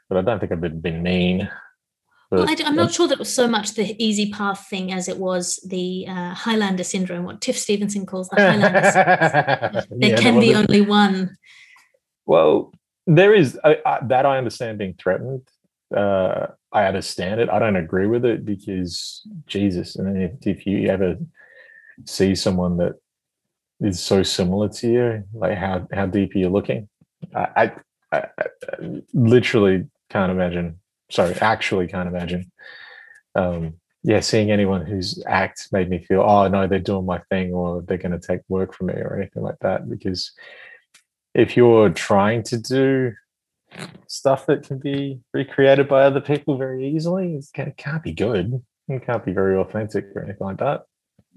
but 0.10 0.18
I 0.18 0.22
don't 0.22 0.40
think 0.40 0.52
I've 0.52 0.62
been, 0.62 0.82
been 0.82 1.02
mean. 1.02 1.50
But, 2.30 2.40
well, 2.40 2.50
I, 2.50 2.68
am 2.68 2.76
not 2.76 2.92
sure 2.92 3.08
that 3.08 3.14
it 3.14 3.20
was 3.20 3.34
so 3.34 3.48
much 3.48 3.76
the 3.76 3.96
easy 4.04 4.32
path 4.32 4.68
thing 4.70 4.92
as 4.92 5.08
it 5.08 5.18
was 5.18 5.58
the 5.68 6.06
uh, 6.10 6.34
Highlander 6.34 6.84
syndrome, 6.84 7.24
what 7.24 7.40
Tiff 7.40 7.58
Stevenson 7.58 8.06
calls 8.06 8.30
the 8.30 8.38
Highlander. 8.38 9.86
there 9.92 10.10
yeah, 10.10 10.18
can 10.18 10.40
be 10.40 10.56
only 10.56 10.82
one. 10.82 11.38
Well, 12.26 12.74
there 13.08 13.34
is 13.34 13.58
I, 13.64 13.78
I, 13.86 14.00
that 14.08 14.26
I 14.26 14.38
understand 14.38 14.80
being 14.80 14.96
threatened. 14.96 15.48
Uh, 15.96 16.48
I 16.74 16.86
understand 16.86 17.40
it. 17.40 17.50
I 17.50 17.60
don't 17.60 17.76
agree 17.76 18.08
with 18.08 18.26
it 18.26 18.44
because 18.44 19.22
Jesus, 19.46 19.96
and 19.96 20.22
if, 20.22 20.32
if 20.46 20.66
you 20.66 20.90
ever 20.90 21.18
see 22.05 22.36
someone 22.36 22.77
that 22.77 22.93
is 23.81 23.99
so 23.99 24.23
similar 24.23 24.69
to 24.69 24.91
you, 24.91 25.23
like 25.34 25.58
how 25.58 25.88
how 25.93 26.05
deep 26.05 26.36
are 26.36 26.39
you 26.39 26.49
looking? 26.49 26.88
I, 27.34 27.71
I, 28.12 28.17
I 28.17 29.01
literally 29.13 29.88
can't 30.10 30.31
imagine. 30.31 30.79
Sorry, 31.10 31.34
actually 31.36 31.88
can't 31.88 32.08
imagine. 32.08 32.51
Um, 33.36 33.75
yeah, 34.03 34.19
seeing 34.19 34.51
anyone 34.51 34.86
whose 34.86 35.21
act 35.25 35.67
made 35.71 35.89
me 35.89 35.99
feel, 35.99 36.21
oh 36.21 36.47
no, 36.47 36.67
they're 36.67 36.79
doing 36.79 37.05
my 37.05 37.19
thing, 37.29 37.53
or 37.53 37.81
they're 37.81 37.97
going 37.97 38.19
to 38.19 38.27
take 38.27 38.41
work 38.49 38.73
from 38.73 38.88
me, 38.88 38.93
or 38.93 39.17
anything 39.19 39.43
like 39.43 39.60
that. 39.62 39.89
Because 39.89 40.31
if 41.34 41.58
you're 41.58 41.89
trying 41.89 42.43
to 42.43 42.58
do 42.58 43.13
stuff 44.08 44.45
that 44.45 44.63
can 44.63 44.77
be 44.77 45.19
recreated 45.34 45.89
by 45.89 46.03
other 46.03 46.21
people 46.21 46.58
very 46.58 46.88
easily, 46.88 47.36
it 47.36 47.77
can't 47.77 48.03
be 48.03 48.13
good. 48.13 48.63
It 48.88 49.05
can't 49.05 49.25
be 49.25 49.34
very 49.34 49.58
authentic 49.58 50.05
or 50.15 50.23
anything 50.23 50.45
like 50.45 50.58
that 50.58 50.84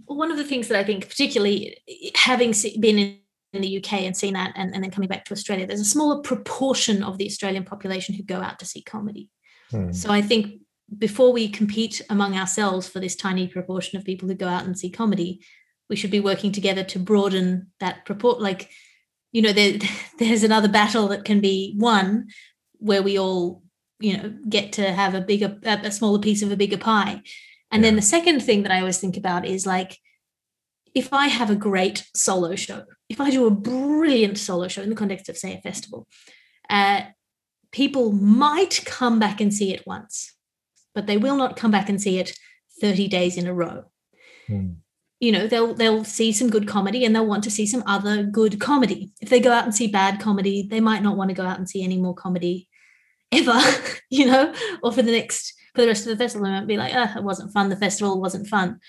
one 0.06 0.30
of 0.30 0.37
the 0.37 0.44
things 0.44 0.68
that 0.68 0.78
I 0.78 0.84
think, 0.84 1.08
particularly 1.08 1.76
having 2.14 2.54
been 2.80 2.98
in, 2.98 3.18
in 3.52 3.62
the 3.62 3.78
UK 3.78 3.94
and 3.94 4.16
seen 4.16 4.34
that, 4.34 4.52
and, 4.56 4.74
and, 4.74 4.82
then 4.82 4.90
coming 4.90 5.08
back 5.08 5.24
to 5.26 5.32
Australia, 5.32 5.66
there's 5.66 5.80
a 5.80 5.84
smaller 5.84 6.20
proportion 6.22 7.02
of 7.02 7.18
the 7.18 7.26
Australian 7.26 7.64
population 7.64 8.14
who 8.14 8.22
go 8.22 8.40
out 8.40 8.58
to 8.58 8.66
see 8.66 8.82
comedy. 8.82 9.28
Hmm. 9.70 9.92
So 9.92 10.11
I 10.11 10.22
think 10.22 10.61
before 10.96 11.32
we 11.32 11.48
compete 11.48 12.00
among 12.08 12.37
ourselves 12.37 12.88
for 12.88 13.00
this 13.00 13.16
tiny 13.16 13.46
proportion 13.46 13.98
of 13.98 14.04
people 14.04 14.28
who 14.28 14.34
go 14.34 14.48
out 14.48 14.64
and 14.64 14.78
see 14.78 14.90
comedy, 14.90 15.42
we 15.88 15.96
should 15.96 16.11
be 16.11 16.20
working 16.20 16.52
together 16.52 16.84
to 16.84 16.98
broaden 16.98 17.68
that 17.80 18.04
proport. 18.04 18.40
Like, 18.40 18.70
you 19.32 19.42
know, 19.42 19.52
there, 19.52 19.78
there's 20.18 20.44
another 20.44 20.68
battle 20.68 21.08
that 21.08 21.24
can 21.24 21.40
be 21.40 21.74
won 21.76 22.28
where 22.78 23.02
we 23.02 23.18
all, 23.18 23.62
you 23.98 24.16
know, 24.16 24.34
get 24.48 24.72
to 24.74 24.92
have 24.92 25.14
a 25.14 25.20
bigger, 25.20 25.58
a 25.64 25.90
smaller 25.90 26.20
piece 26.20 26.42
of 26.42 26.52
a 26.52 26.56
bigger 26.56 26.78
pie. 26.78 27.22
And 27.70 27.83
yeah. 27.83 27.88
then 27.88 27.96
the 27.96 28.02
second 28.02 28.40
thing 28.40 28.62
that 28.62 28.72
I 28.72 28.81
always 28.81 28.98
think 28.98 29.16
about 29.16 29.46
is 29.46 29.66
like, 29.66 29.98
if 30.94 31.12
I 31.12 31.26
have 31.28 31.50
a 31.50 31.57
great 31.57 32.07
solo 32.14 32.57
show, 32.57 32.85
if 33.09 33.20
I 33.20 33.31
do 33.31 33.46
a 33.46 33.50
brilliant 33.50 34.38
solo 34.38 34.68
show 34.68 34.83
in 34.83 34.90
the 34.90 34.96
context 34.96 35.28
of, 35.28 35.37
say, 35.37 35.54
a 35.54 35.61
festival, 35.61 36.07
uh, 36.70 37.02
people 37.72 38.12
might 38.12 38.85
come 38.85 39.18
back 39.18 39.40
and 39.40 39.52
see 39.52 39.72
it 39.72 39.87
once, 39.87 40.35
but 40.94 41.07
they 41.07 41.16
will 41.16 41.37
not 41.37 41.57
come 41.57 41.70
back 41.70 41.88
and 41.88 42.00
see 42.00 42.18
it 42.18 42.37
30 42.81 43.09
days 43.09 43.37
in 43.37 43.46
a 43.46 43.54
row. 43.54 43.85
Hmm. 44.46 44.72
You 45.20 45.33
know, 45.33 45.46
they'll 45.48 45.74
they'll 45.74 46.04
see 46.04 46.31
some 46.31 46.48
good 46.48 46.68
comedy 46.68 47.04
and 47.04 47.14
they'll 47.14 47.26
want 47.26 47.42
to 47.44 47.50
see 47.50 47.66
some 47.66 47.83
other 47.87 48.22
good 48.22 48.61
comedy. 48.61 49.11
If 49.20 49.31
they 49.31 49.40
go 49.40 49.50
out 49.50 49.64
and 49.64 49.74
see 49.74 49.88
bad 49.88 50.20
comedy, 50.20 50.68
they 50.70 50.81
might 50.81 51.02
not 51.02 51.16
want 51.16 51.31
to 51.31 51.35
go 51.35 51.44
out 51.44 51.59
and 51.59 51.68
see 51.68 51.83
any 51.83 51.98
more 51.98 52.14
comedy 52.14 52.68
ever, 53.33 53.61
you 54.11 54.26
know, 54.26 54.54
or 54.81 54.92
for 54.92 55.02
the 55.02 55.11
next 55.11 55.54
for 55.74 55.83
the 55.83 55.88
rest 55.88 56.07
of 56.07 56.16
the 56.16 56.22
festival. 56.22 56.46
They 56.46 56.52
might 56.52 56.66
be 56.66 56.76
like, 56.76 56.92
oh, 56.94 57.18
it 57.18 57.24
wasn't 57.24 57.52
fun. 57.52 57.68
The 57.68 57.76
festival 57.76 58.20
wasn't 58.20 58.46
fun. 58.46 58.81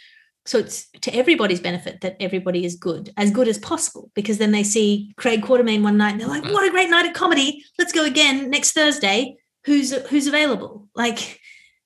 So 0.46 0.58
it's 0.58 0.90
to 1.02 1.14
everybody's 1.14 1.60
benefit 1.60 2.02
that 2.02 2.18
everybody 2.20 2.66
is 2.66 2.76
good, 2.76 3.12
as 3.18 3.30
good 3.30 3.48
as 3.48 3.58
possible, 3.58 4.10
because 4.16 4.40
then 4.40 4.52
they 4.52 4.64
see 4.64 5.14
Craig 5.16 5.44
Quartermaine 5.44 5.84
one 5.84 5.98
night 5.98 6.14
and 6.14 6.22
they're 6.22 6.28
like, 6.28 6.46
what 6.46 6.68
a 6.68 6.72
great 6.72 6.90
night 6.90 7.06
of 7.06 7.14
comedy. 7.14 7.64
Let's 7.78 7.92
go 7.92 8.06
again 8.06 8.50
next 8.50 8.72
Thursday. 8.72 9.38
Who's 9.66 9.92
who's 10.08 10.26
available? 10.26 10.88
Like 10.96 11.40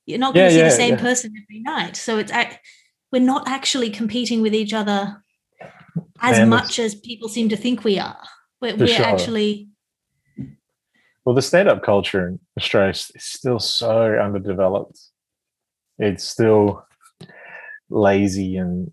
you're 0.05 0.19
not 0.19 0.33
going 0.33 0.45
yeah, 0.45 0.49
to 0.49 0.53
see 0.53 0.59
yeah, 0.59 0.69
the 0.69 0.75
same 0.75 0.93
yeah. 0.95 1.01
person 1.01 1.33
every 1.35 1.61
night. 1.61 1.97
So 1.97 2.19
it's 2.19 2.31
we're 3.11 3.19
not 3.19 3.47
actually 3.47 3.89
competing 3.89 4.41
with 4.41 4.53
each 4.53 4.73
other 4.73 5.21
as 6.21 6.37
Man, 6.37 6.49
much 6.49 6.79
as 6.79 6.95
people 6.95 7.27
seem 7.27 7.49
to 7.49 7.57
think 7.57 7.83
we 7.83 7.99
are. 7.99 8.23
We're, 8.61 8.77
we're 8.77 8.87
sure. 8.87 9.05
actually 9.05 9.67
well, 11.25 11.35
the 11.35 11.41
stand-up 11.41 11.83
culture 11.83 12.27
in 12.27 12.39
Australia 12.57 12.89
is 12.91 13.11
still 13.17 13.59
so 13.59 14.15
underdeveloped. 14.15 14.99
It's 15.99 16.23
still 16.23 16.85
lazy 17.89 18.57
and 18.57 18.91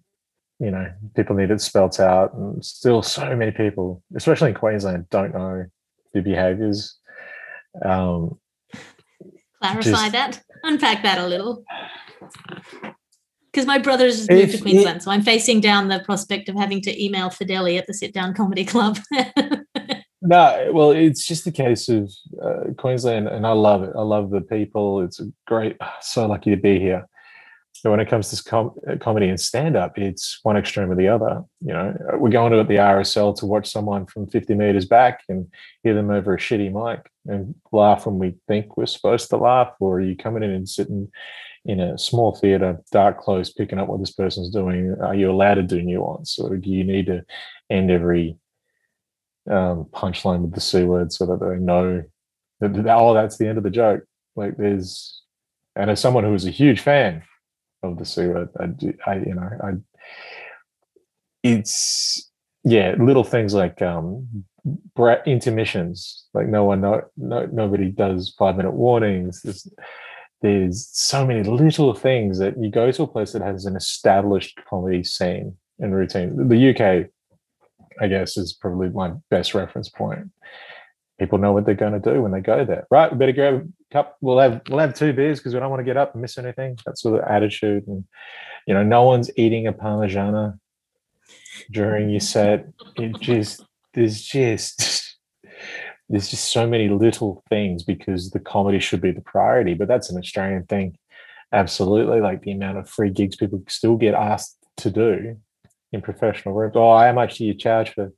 you 0.59 0.71
know 0.71 0.87
people 1.17 1.35
need 1.35 1.51
it 1.51 1.61
spelt 1.61 1.99
out 1.99 2.35
and 2.35 2.63
still 2.63 3.01
so 3.01 3.35
many 3.35 3.51
people 3.51 4.03
especially 4.15 4.51
in 4.51 4.55
queensland 4.55 5.09
don't 5.09 5.33
know 5.33 5.65
the 6.13 6.21
behaviors 6.21 6.99
um 7.83 8.39
clarify 9.63 10.09
just, 10.09 10.13
that. 10.13 10.43
Unpack 10.63 11.03
that 11.03 11.19
a 11.19 11.27
little. 11.27 11.65
Because 13.51 13.67
my 13.67 13.79
brother's 13.79 14.29
moved 14.29 14.53
to 14.53 14.59
queensland 14.59 14.99
it, 14.99 15.03
so 15.03 15.11
i'm 15.11 15.23
facing 15.23 15.61
down 15.61 15.89
the 15.89 16.01
prospect 16.01 16.49
of 16.49 16.57
having 16.57 16.81
to 16.83 17.05
email 17.05 17.31
fidelli 17.31 17.79
at 17.79 17.87
the 17.87 17.95
sit 17.95 18.13
down 18.13 18.35
comedy 18.35 18.65
club 18.65 18.99
No, 20.23 20.71
well, 20.73 20.91
it's 20.91 21.27
just 21.27 21.47
a 21.47 21.53
case 21.53 21.89
of 21.89 22.13
uh, 22.43 22.73
Queensland, 22.77 23.27
and 23.29 23.47
I 23.47 23.53
love 23.53 23.83
it. 23.83 23.93
I 23.97 24.03
love 24.03 24.31
the 24.31 24.43
people. 24.43 25.01
It's 25.01 25.21
great, 25.47 25.77
so 26.03 26.27
lucky 26.27 26.51
to 26.51 26.61
be 26.61 26.79
here. 26.79 27.07
But 27.83 27.91
when 27.91 28.01
it 28.01 28.09
comes 28.09 28.31
to 28.31 28.45
com- 28.45 28.75
uh, 28.87 28.97
comedy 28.97 29.29
and 29.29 29.41
stand 29.41 29.77
up, 29.77 29.97
it's 29.97 30.41
one 30.43 30.59
extreme 30.59 30.91
or 30.91 30.97
the 30.97 31.09
other. 31.09 31.43
You 31.61 31.73
know, 31.73 31.97
we're 32.19 32.29
going 32.29 32.53
to 32.53 32.63
the 32.63 32.75
RSL 32.77 33.35
to 33.39 33.47
watch 33.47 33.71
someone 33.71 34.05
from 34.05 34.27
50 34.27 34.55
meters 34.55 34.85
back 34.85 35.23
and 35.31 35.47
hear 35.83 35.95
them 35.95 36.11
over 36.11 36.35
a 36.35 36.39
shitty 36.39 36.71
mic 36.71 37.11
and 37.27 37.55
laugh 37.73 38.05
when 38.05 38.19
we 38.19 38.35
think 38.47 38.77
we're 38.77 38.85
supposed 38.85 39.31
to 39.31 39.39
laugh, 39.39 39.73
or 39.81 39.99
are 39.99 40.03
you 40.03 40.17
coming 40.17 40.43
in 40.43 40.51
and 40.51 40.69
sitting 40.69 41.11
in 41.65 41.81
a 41.81 41.97
small 41.97 42.35
theater, 42.35 42.79
dark 42.93 43.19
close, 43.21 43.51
picking 43.53 43.79
up 43.79 43.89
what 43.89 44.01
this 44.01 44.13
person's 44.13 44.51
doing? 44.51 44.95
Are 45.01 45.15
you 45.15 45.31
allowed 45.31 45.55
to 45.55 45.63
do 45.63 45.81
nuance, 45.81 46.39
or 46.39 46.59
do 46.59 46.69
you 46.69 46.85
need 46.85 47.07
to 47.07 47.25
end 47.71 47.91
every 47.91 48.37
um, 49.49 49.87
punchline 49.93 50.43
with 50.43 50.55
the 50.55 50.61
c 50.61 50.85
word 50.85 51.13
so 51.13 51.27
that 51.27 51.41
they 51.41 51.57
know 51.57 52.03
that, 52.61 52.87
oh 52.89 53.15
that's 53.15 53.39
the 53.39 53.49
end 53.49 53.59
of 53.59 53.65
the 53.65 53.71
joke. 53.71 54.03
Like 54.37 54.57
there's, 54.57 55.23
and 55.77 55.91
as 55.91 56.01
someone 56.01 56.25
who 56.25 56.35
is 56.35 56.47
a 56.47 56.51
huge 56.51 56.81
fan 56.81 57.23
of 57.83 57.99
the 57.99 58.05
c 58.05 58.27
word, 58.27 58.49
I, 58.59 58.67
do, 58.67 58.95
I 59.07 59.15
you 59.17 59.35
know 59.35 59.51
I 59.63 59.71
it's 61.43 62.31
yeah 62.65 62.95
little 62.99 63.25
things 63.25 63.55
like 63.55 63.81
um 63.81 64.45
intermissions. 65.27 66.27
Like 66.35 66.49
no 66.49 66.65
one 66.65 66.81
no, 66.81 67.03
no 67.17 67.47
nobody 67.47 67.91
does 67.91 68.35
five 68.39 68.57
minute 68.57 68.73
warnings. 68.73 69.43
There's 69.43 69.69
there's 70.43 70.89
so 70.93 71.27
many 71.27 71.43
little 71.43 71.95
things 71.95 72.39
that 72.39 72.55
you 72.59 72.71
go 72.71 72.91
to 72.91 73.03
a 73.03 73.07
place 73.07 73.33
that 73.33 73.43
has 73.43 73.67
an 73.67 73.77
established 73.77 74.59
comedy 74.69 75.05
scene 75.05 75.57
and 75.79 75.95
routine. 75.95 76.49
The 76.49 76.71
uk 76.71 77.11
I 78.01 78.09
guess, 78.09 78.37
is 78.37 78.53
probably 78.53 78.89
my 78.89 79.13
best 79.29 79.55
reference 79.55 79.89
point. 79.89 80.31
People 81.19 81.39
know 81.39 81.53
what 81.53 81.67
they're 81.67 81.75
going 81.75 82.01
to 82.01 82.13
do 82.13 82.23
when 82.23 82.33
they 82.33 82.41
go 82.41 82.65
there. 82.65 82.87
Right, 82.91 83.13
we 83.13 83.19
better 83.19 83.33
grab 83.33 83.55
a 83.55 83.95
cup. 83.95 84.17
We'll 84.23 84.39
have 84.39 84.63
we'll 84.69 84.79
have 84.79 84.95
two 84.95 85.13
beers 85.13 85.39
because 85.39 85.53
we 85.53 85.61
don't 85.61 85.69
want 85.69 85.81
to 85.81 85.85
get 85.85 85.99
up 85.99 86.15
and 86.15 86.23
miss 86.23 86.39
anything. 86.39 86.79
That 86.87 86.99
sort 86.99 87.19
of 87.19 87.29
attitude, 87.29 87.87
and 87.87 88.05
you 88.67 88.73
know, 88.73 88.83
no 88.83 89.05
one's 89.05 89.31
eating 89.37 89.67
a 89.67 89.73
parmigiana 89.73 90.59
during 91.71 92.09
your 92.09 92.21
set. 92.21 92.67
It 92.97 93.21
just 93.21 93.63
there's 93.93 94.23
just 94.23 95.19
there's 96.09 96.29
just 96.29 96.53
so 96.53 96.67
many 96.67 96.89
little 96.89 97.45
things 97.51 97.83
because 97.83 98.31
the 98.31 98.41
comedy 98.41 98.81
should 98.81 99.03
be 99.03 99.13
the 99.13 99.21
priority. 99.21 99.75
But 99.75 99.89
that's 99.89 100.11
an 100.11 100.19
Australian 100.19 100.65
thing, 100.65 100.97
absolutely. 101.53 102.21
Like 102.21 102.43
the 102.43 102.53
amount 102.53 102.79
of 102.79 102.89
free 102.89 103.11
gigs 103.11 103.37
people 103.37 103.63
still 103.69 103.97
get 103.97 104.15
asked 104.15 104.57
to 104.79 104.91
do 104.91 105.37
in 105.93 106.03
professional 106.03 106.55
rooms. 106.55 106.75
Oh, 106.77 107.13
much 107.13 107.39
do 107.39 107.45
you 107.45 107.55
charge 107.55 107.91
for 107.91 108.13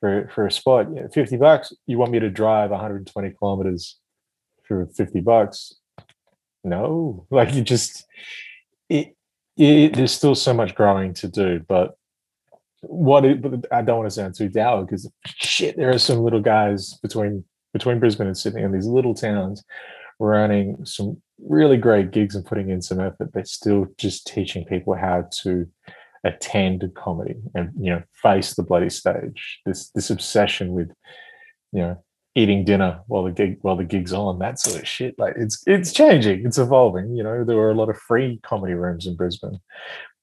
for 0.00 0.30
for 0.34 0.46
a 0.46 0.52
spot? 0.52 0.86
Yeah, 0.94 1.06
Fifty 1.12 1.36
bucks. 1.36 1.72
You 1.86 1.98
want 1.98 2.12
me 2.12 2.20
to 2.20 2.30
drive 2.30 2.70
120 2.70 3.30
kilometers 3.38 3.98
for 4.66 4.86
50 4.86 5.20
bucks? 5.20 5.74
No, 6.64 7.26
like 7.30 7.54
you 7.54 7.62
just 7.62 8.06
it, 8.88 9.14
it, 9.56 9.94
there's 9.94 10.12
still 10.12 10.34
so 10.34 10.54
much 10.54 10.74
growing 10.74 11.14
to 11.14 11.28
do, 11.28 11.60
but 11.68 11.96
what 12.82 13.24
it, 13.24 13.44
I 13.70 13.82
don't 13.82 13.98
want 13.98 14.06
to 14.06 14.14
sound 14.14 14.34
too 14.34 14.48
dour 14.48 14.84
because 14.84 15.10
shit, 15.26 15.76
there 15.76 15.90
are 15.90 15.98
some 15.98 16.20
little 16.20 16.40
guys 16.40 16.94
between 17.02 17.44
between 17.72 18.00
Brisbane 18.00 18.26
and 18.26 18.36
Sydney 18.36 18.62
and 18.62 18.74
these 18.74 18.86
little 18.86 19.14
towns 19.14 19.62
running 20.18 20.84
some 20.84 21.20
really 21.38 21.76
great 21.76 22.10
gigs 22.10 22.34
and 22.34 22.44
putting 22.44 22.68
in 22.68 22.82
some 22.82 23.00
effort, 23.00 23.32
but 23.32 23.48
still 23.48 23.86
just 23.96 24.26
teaching 24.26 24.64
people 24.64 24.94
how 24.94 25.26
to 25.42 25.66
attend 26.24 26.88
comedy 26.94 27.36
and 27.54 27.70
you 27.78 27.90
know 27.90 28.02
face 28.22 28.54
the 28.54 28.62
bloody 28.62 28.90
stage. 28.90 29.60
This 29.64 29.90
this 29.90 30.10
obsession 30.10 30.72
with 30.72 30.90
you 31.72 31.80
know 31.80 32.04
eating 32.34 32.64
dinner 32.64 33.00
while 33.06 33.24
the 33.24 33.30
gig 33.30 33.58
while 33.62 33.76
the 33.76 33.84
gig's 33.84 34.12
on 34.12 34.38
that 34.38 34.58
sort 34.58 34.80
of 34.80 34.86
shit 34.86 35.18
like 35.18 35.34
it's 35.36 35.62
it's 35.66 35.92
changing 35.92 36.46
it's 36.46 36.58
evolving 36.58 37.16
you 37.16 37.22
know. 37.22 37.44
There 37.44 37.56
were 37.56 37.70
a 37.70 37.74
lot 37.74 37.88
of 37.88 37.96
free 37.96 38.40
comedy 38.42 38.74
rooms 38.74 39.06
in 39.06 39.16
brisbane 39.16 39.60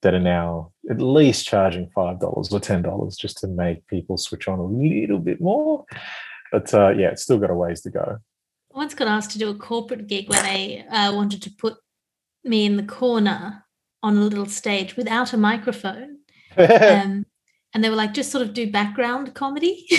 that 0.04 0.14
are 0.14 0.20
now 0.20 0.72
at 0.90 1.02
least 1.02 1.48
charging 1.48 1.90
five 1.96 2.20
dollars 2.20 2.52
or 2.52 2.60
ten 2.60 2.82
dollars 2.82 3.18
just 3.18 3.40
to 3.40 3.48
make 3.48 3.86
people 3.88 4.18
switch 4.18 4.48
on 4.48 4.60
a 4.60 4.64
little 4.64 5.20
bit 5.20 5.42
more. 5.42 5.86
But 6.52 6.74
uh, 6.74 6.90
yeah 6.90 7.10
it's 7.10 7.24
still 7.24 7.40
got 7.40 7.50
a 7.50 7.56
ways 7.56 7.82
to 7.82 7.90
go. 7.90 8.18
I 8.74 8.78
once 8.78 8.94
got 8.94 9.08
asked 9.08 9.32
to 9.32 9.40
do 9.40 9.50
a 9.50 9.56
corporate 9.56 10.06
gig 10.08 10.30
where 10.30 10.44
they 10.44 10.86
uh, 10.90 11.14
wanted 11.14 11.42
to 11.42 11.50
put 11.50 11.78
me 12.44 12.66
in 12.66 12.78
the 12.78 12.84
corner 12.84 13.64
on 14.04 14.18
a 14.18 14.22
little 14.22 14.46
stage 14.46 14.96
without 14.96 15.34
a 15.34 15.38
microphone 15.38 16.18
um, 16.58 17.26
and 17.74 17.84
they 17.84 17.90
were 17.90 17.96
like 17.96 18.14
just 18.14 18.32
sort 18.32 18.46
of 18.46 18.54
do 18.54 18.72
background 18.72 19.34
comedy 19.34 19.88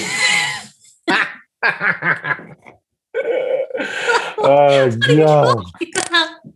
oh 4.39 4.91
god! 5.07 5.65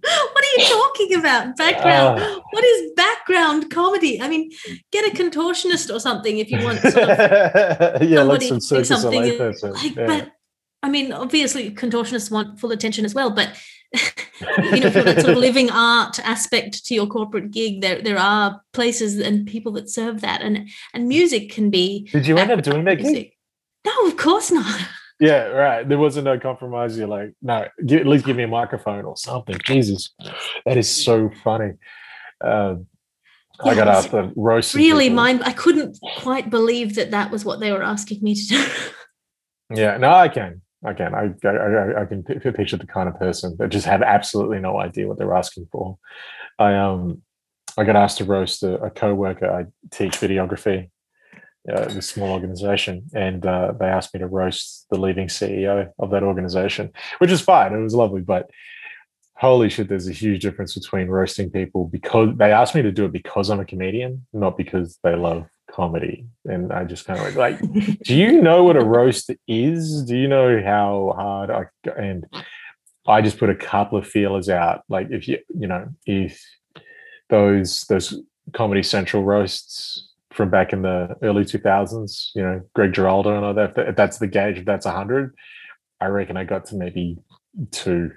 What 0.02 0.44
are 0.44 0.56
you 0.56 0.64
talking 0.66 1.14
about? 1.14 1.56
Background. 1.56 2.20
Uh, 2.20 2.40
what 2.50 2.64
is 2.64 2.92
background 2.96 3.70
comedy? 3.70 4.20
I 4.20 4.28
mean, 4.28 4.50
get 4.90 5.12
a 5.12 5.16
contortionist 5.16 5.92
or 5.94 6.00
something 6.00 6.38
if 6.38 6.50
you 6.50 6.62
want. 6.62 6.80
Sort 6.80 6.96
of 6.96 8.02
yeah, 8.02 8.22
like 8.22 8.42
some 8.42 8.60
circus 8.60 8.88
something 8.88 9.38
like, 9.38 9.96
yeah. 9.96 10.06
But 10.06 10.32
I 10.82 10.88
mean, 10.88 11.12
obviously, 11.12 11.70
contortionists 11.74 12.30
want 12.30 12.58
full 12.60 12.72
attention 12.72 13.04
as 13.04 13.14
well. 13.14 13.30
But 13.30 13.56
you 13.94 14.80
know, 14.80 14.90
for 14.90 15.02
that 15.02 15.20
sort 15.20 15.32
of 15.32 15.38
living 15.38 15.70
art 15.70 16.18
aspect 16.20 16.84
to 16.86 16.94
your 16.94 17.06
corporate 17.06 17.50
gig, 17.50 17.80
there 17.80 18.00
there 18.00 18.18
are 18.18 18.60
places 18.72 19.18
and 19.18 19.46
people 19.46 19.72
that 19.72 19.90
serve 19.90 20.20
that, 20.22 20.42
and 20.42 20.68
and 20.94 21.08
music 21.08 21.50
can 21.50 21.70
be. 21.70 22.08
Did 22.12 22.26
you 22.26 22.36
end 22.38 22.50
up 22.50 22.62
doing 22.62 22.84
that 22.84 22.98
music? 22.98 23.14
gig? 23.14 23.32
No, 23.84 24.06
of 24.06 24.16
course 24.16 24.50
not. 24.50 24.80
Yeah, 25.20 25.44
right. 25.44 25.88
There 25.88 25.98
wasn't 25.98 26.24
no 26.24 26.36
compromise. 26.36 26.98
You're 26.98 27.06
like, 27.06 27.34
no, 27.40 27.68
give, 27.86 28.00
at 28.00 28.06
least 28.08 28.24
give 28.24 28.36
me 28.36 28.42
a 28.42 28.48
microphone 28.48 29.04
or 29.04 29.16
something. 29.16 29.56
Jesus, 29.64 30.10
that 30.66 30.76
is 30.76 30.90
so 30.90 31.30
funny. 31.44 31.74
Um, 32.42 32.86
yeah, 33.64 33.70
I 33.70 33.74
got 33.76 33.88
asked 33.88 34.10
to 34.10 34.32
roast. 34.34 34.74
Really, 34.74 35.10
mind. 35.10 35.42
I 35.44 35.52
couldn't 35.52 35.96
quite 36.16 36.50
believe 36.50 36.96
that 36.96 37.12
that 37.12 37.30
was 37.30 37.44
what 37.44 37.60
they 37.60 37.70
were 37.70 37.82
asking 37.82 38.22
me 38.22 38.34
to 38.34 38.46
do. 38.48 38.66
yeah, 39.74 39.96
no, 39.96 40.10
I 40.12 40.28
can. 40.28 40.61
Can. 40.96 41.14
I, 41.14 41.32
I, 41.46 42.02
I 42.02 42.04
can 42.06 42.24
picture 42.24 42.76
the 42.76 42.86
kind 42.86 43.08
of 43.08 43.18
person 43.18 43.56
that 43.58 43.70
just 43.70 43.86
have 43.86 44.02
absolutely 44.02 44.58
no 44.58 44.80
idea 44.80 45.06
what 45.06 45.16
they're 45.16 45.34
asking 45.34 45.68
for. 45.70 45.96
I 46.58 46.74
um, 46.74 47.22
I 47.78 47.84
got 47.84 47.96
asked 47.96 48.18
to 48.18 48.24
roast 48.24 48.62
a, 48.62 48.74
a 48.82 48.90
co-worker. 48.90 49.50
I 49.50 49.66
teach 49.90 50.14
videography 50.14 50.90
uh, 51.72 51.84
this 51.86 52.08
small 52.08 52.32
organization, 52.32 53.04
and 53.14 53.46
uh, 53.46 53.72
they 53.78 53.86
asked 53.86 54.12
me 54.12 54.20
to 54.20 54.26
roast 54.26 54.86
the 54.90 54.98
leading 54.98 55.28
CEO 55.28 55.90
of 55.98 56.10
that 56.10 56.24
organization, 56.24 56.90
which 57.18 57.30
is 57.30 57.40
fine. 57.40 57.72
It 57.72 57.80
was 57.80 57.94
lovely, 57.94 58.20
but 58.20 58.50
holy 59.36 59.68
shit, 59.68 59.88
there's 59.88 60.08
a 60.08 60.12
huge 60.12 60.42
difference 60.42 60.74
between 60.74 61.08
roasting 61.08 61.50
people 61.50 61.86
because 61.86 62.30
they 62.36 62.52
asked 62.52 62.74
me 62.74 62.82
to 62.82 62.92
do 62.92 63.04
it 63.04 63.12
because 63.12 63.50
I'm 63.50 63.60
a 63.60 63.64
comedian, 63.64 64.26
not 64.32 64.56
because 64.56 64.98
they 65.02 65.14
love 65.14 65.46
comedy. 65.72 66.26
And 66.44 66.72
I 66.72 66.84
just 66.84 67.06
kind 67.06 67.18
of 67.18 67.34
like, 67.34 67.60
like, 67.60 67.98
do 68.04 68.14
you 68.14 68.40
know 68.40 68.64
what 68.64 68.76
a 68.76 68.84
roast 68.84 69.30
is? 69.48 70.04
Do 70.04 70.16
you 70.16 70.28
know 70.28 70.62
how 70.62 71.14
hard 71.16 71.50
I 71.50 71.64
and 71.96 72.26
I 73.06 73.20
just 73.20 73.38
put 73.38 73.50
a 73.50 73.54
couple 73.54 73.98
of 73.98 74.06
feelers 74.06 74.48
out. 74.48 74.82
Like 74.88 75.08
if 75.10 75.26
you, 75.26 75.38
you 75.58 75.66
know, 75.66 75.88
if 76.06 76.40
those 77.30 77.82
those 77.88 78.14
Comedy 78.52 78.82
Central 78.82 79.24
roasts 79.24 80.10
from 80.30 80.50
back 80.50 80.72
in 80.72 80.82
the 80.82 81.14
early 81.22 81.44
2000s, 81.44 82.30
you 82.34 82.42
know, 82.42 82.62
Greg 82.74 82.92
Giraldo 82.92 83.36
and 83.36 83.44
all 83.44 83.54
that, 83.54 83.76
if 83.76 83.96
that's 83.96 84.18
the 84.18 84.26
gauge, 84.26 84.58
if 84.58 84.64
that's 84.64 84.86
100, 84.86 85.34
I 86.00 86.06
reckon 86.06 86.36
I 86.36 86.44
got 86.44 86.66
to 86.66 86.76
maybe 86.76 87.18
two 87.70 88.12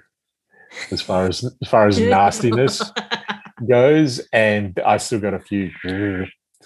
as 0.90 1.02
far 1.02 1.26
as 1.26 1.44
as 1.62 1.68
far 1.68 1.88
as 1.88 1.98
nastiness 2.00 2.82
goes. 3.68 4.20
And 4.32 4.78
I 4.84 4.98
still 4.98 5.20
got 5.20 5.34
a 5.34 5.40
few 5.40 5.70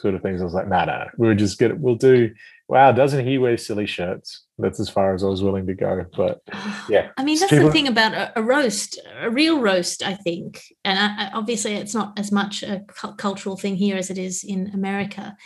sort 0.01 0.15
of 0.15 0.23
things. 0.23 0.41
I 0.41 0.45
was 0.45 0.55
like, 0.55 0.69
nah, 0.69 0.85
nah, 0.85 1.07
we 1.17 1.29
are 1.29 1.35
just 1.35 1.59
good. 1.59 1.81
We'll 1.81 1.95
do, 1.95 2.35
wow, 2.69 2.93
doesn't 2.93 3.27
he 3.27 3.39
wear 3.39 3.57
silly 3.57 3.87
shirts? 3.87 4.45
That's 4.59 4.81
as 4.81 4.89
far 4.89 5.15
as 5.15 5.23
I 5.23 5.27
was 5.27 5.43
willing 5.43 5.67
to 5.67 5.75
go. 5.75 6.05
But 6.17 6.41
yeah. 6.89 7.11
I 7.17 7.25
mean, 7.25 7.39
that's 7.39 7.51
people- 7.51 7.67
the 7.67 7.73
thing 7.73 7.89
about 7.89 8.15
a, 8.15 8.39
a, 8.39 8.43
roast, 8.43 8.99
a 9.21 9.31
real 9.31 9.61
roast, 9.61 10.03
I 10.03 10.15
think. 10.15 10.63
And 10.85 10.99
I, 10.99 11.31
obviously, 11.33 11.75
it's 11.75 11.95
not 11.95 12.19
as 12.19 12.33
much 12.33 12.63
a 12.63 12.83
cu- 12.89 13.15
cultural 13.15 13.57
thing 13.57 13.77
here 13.77 13.97
as 13.97 14.11
it 14.11 14.19
is 14.19 14.45
in 14.45 14.71
America. 14.75 15.37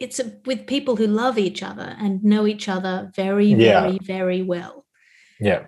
It's 0.00 0.18
a, 0.18 0.32
with 0.46 0.66
people 0.66 0.96
who 0.96 1.06
love 1.06 1.38
each 1.38 1.62
other 1.62 1.96
and 1.98 2.24
know 2.24 2.46
each 2.46 2.68
other 2.68 3.10
very, 3.14 3.46
yeah. 3.46 3.82
very, 3.82 3.98
very 3.98 4.42
well. 4.42 4.84
Yeah 5.38 5.66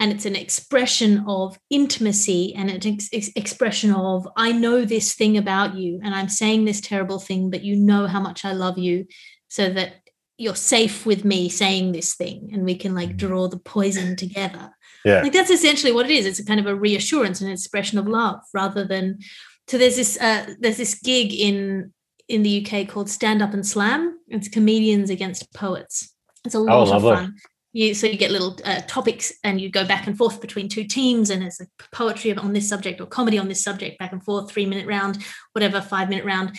and 0.00 0.12
it's 0.12 0.26
an 0.26 0.36
expression 0.36 1.24
of 1.26 1.58
intimacy 1.70 2.54
and 2.54 2.70
an 2.70 2.86
ex- 2.86 3.08
ex- 3.12 3.30
expression 3.34 3.92
of 3.92 4.28
i 4.36 4.52
know 4.52 4.84
this 4.84 5.14
thing 5.14 5.36
about 5.36 5.74
you 5.74 6.00
and 6.02 6.14
i'm 6.14 6.28
saying 6.28 6.64
this 6.64 6.80
terrible 6.80 7.18
thing 7.18 7.50
but 7.50 7.62
you 7.62 7.76
know 7.76 8.06
how 8.06 8.20
much 8.20 8.44
i 8.44 8.52
love 8.52 8.78
you 8.78 9.06
so 9.48 9.70
that 9.70 9.94
you're 10.38 10.54
safe 10.54 11.04
with 11.04 11.24
me 11.24 11.48
saying 11.48 11.92
this 11.92 12.14
thing 12.14 12.50
and 12.52 12.64
we 12.64 12.76
can 12.76 12.94
like 12.94 13.16
draw 13.16 13.48
the 13.48 13.58
poison 13.58 14.14
together. 14.16 14.70
Yeah. 15.04 15.22
Like 15.22 15.32
that's 15.32 15.50
essentially 15.50 15.92
what 15.92 16.08
it 16.08 16.12
is. 16.12 16.26
It's 16.26 16.38
a 16.38 16.44
kind 16.44 16.60
of 16.60 16.66
a 16.66 16.74
reassurance 16.74 17.40
and 17.40 17.50
expression 17.50 17.98
of 17.98 18.06
love 18.06 18.40
rather 18.54 18.84
than 18.84 19.18
so 19.66 19.76
there's 19.76 19.96
this 19.96 20.18
uh 20.20 20.54
there's 20.60 20.76
this 20.76 20.94
gig 20.94 21.34
in 21.34 21.92
in 22.28 22.42
the 22.42 22.64
uk 22.64 22.88
called 22.88 23.10
stand 23.10 23.42
up 23.42 23.52
and 23.52 23.66
slam. 23.66 24.18
It's 24.28 24.48
comedians 24.48 25.10
against 25.10 25.52
poets. 25.52 26.14
It's 26.44 26.54
a 26.54 26.60
lot 26.60 26.88
oh, 26.88 26.94
of 26.94 27.02
fun 27.02 27.34
you 27.72 27.94
so 27.94 28.06
you 28.06 28.16
get 28.16 28.30
little 28.30 28.56
uh, 28.64 28.80
topics 28.86 29.32
and 29.44 29.60
you 29.60 29.70
go 29.70 29.86
back 29.86 30.06
and 30.06 30.16
forth 30.16 30.40
between 30.40 30.68
two 30.68 30.84
teams 30.84 31.30
and 31.30 31.42
there's 31.42 31.60
a 31.60 31.66
poetry 31.92 32.34
on 32.34 32.52
this 32.52 32.68
subject 32.68 33.00
or 33.00 33.06
comedy 33.06 33.38
on 33.38 33.48
this 33.48 33.62
subject 33.62 33.98
back 33.98 34.12
and 34.12 34.24
forth 34.24 34.50
three 34.50 34.66
minute 34.66 34.86
round 34.86 35.18
whatever 35.52 35.80
five 35.80 36.08
minute 36.08 36.24
round. 36.24 36.50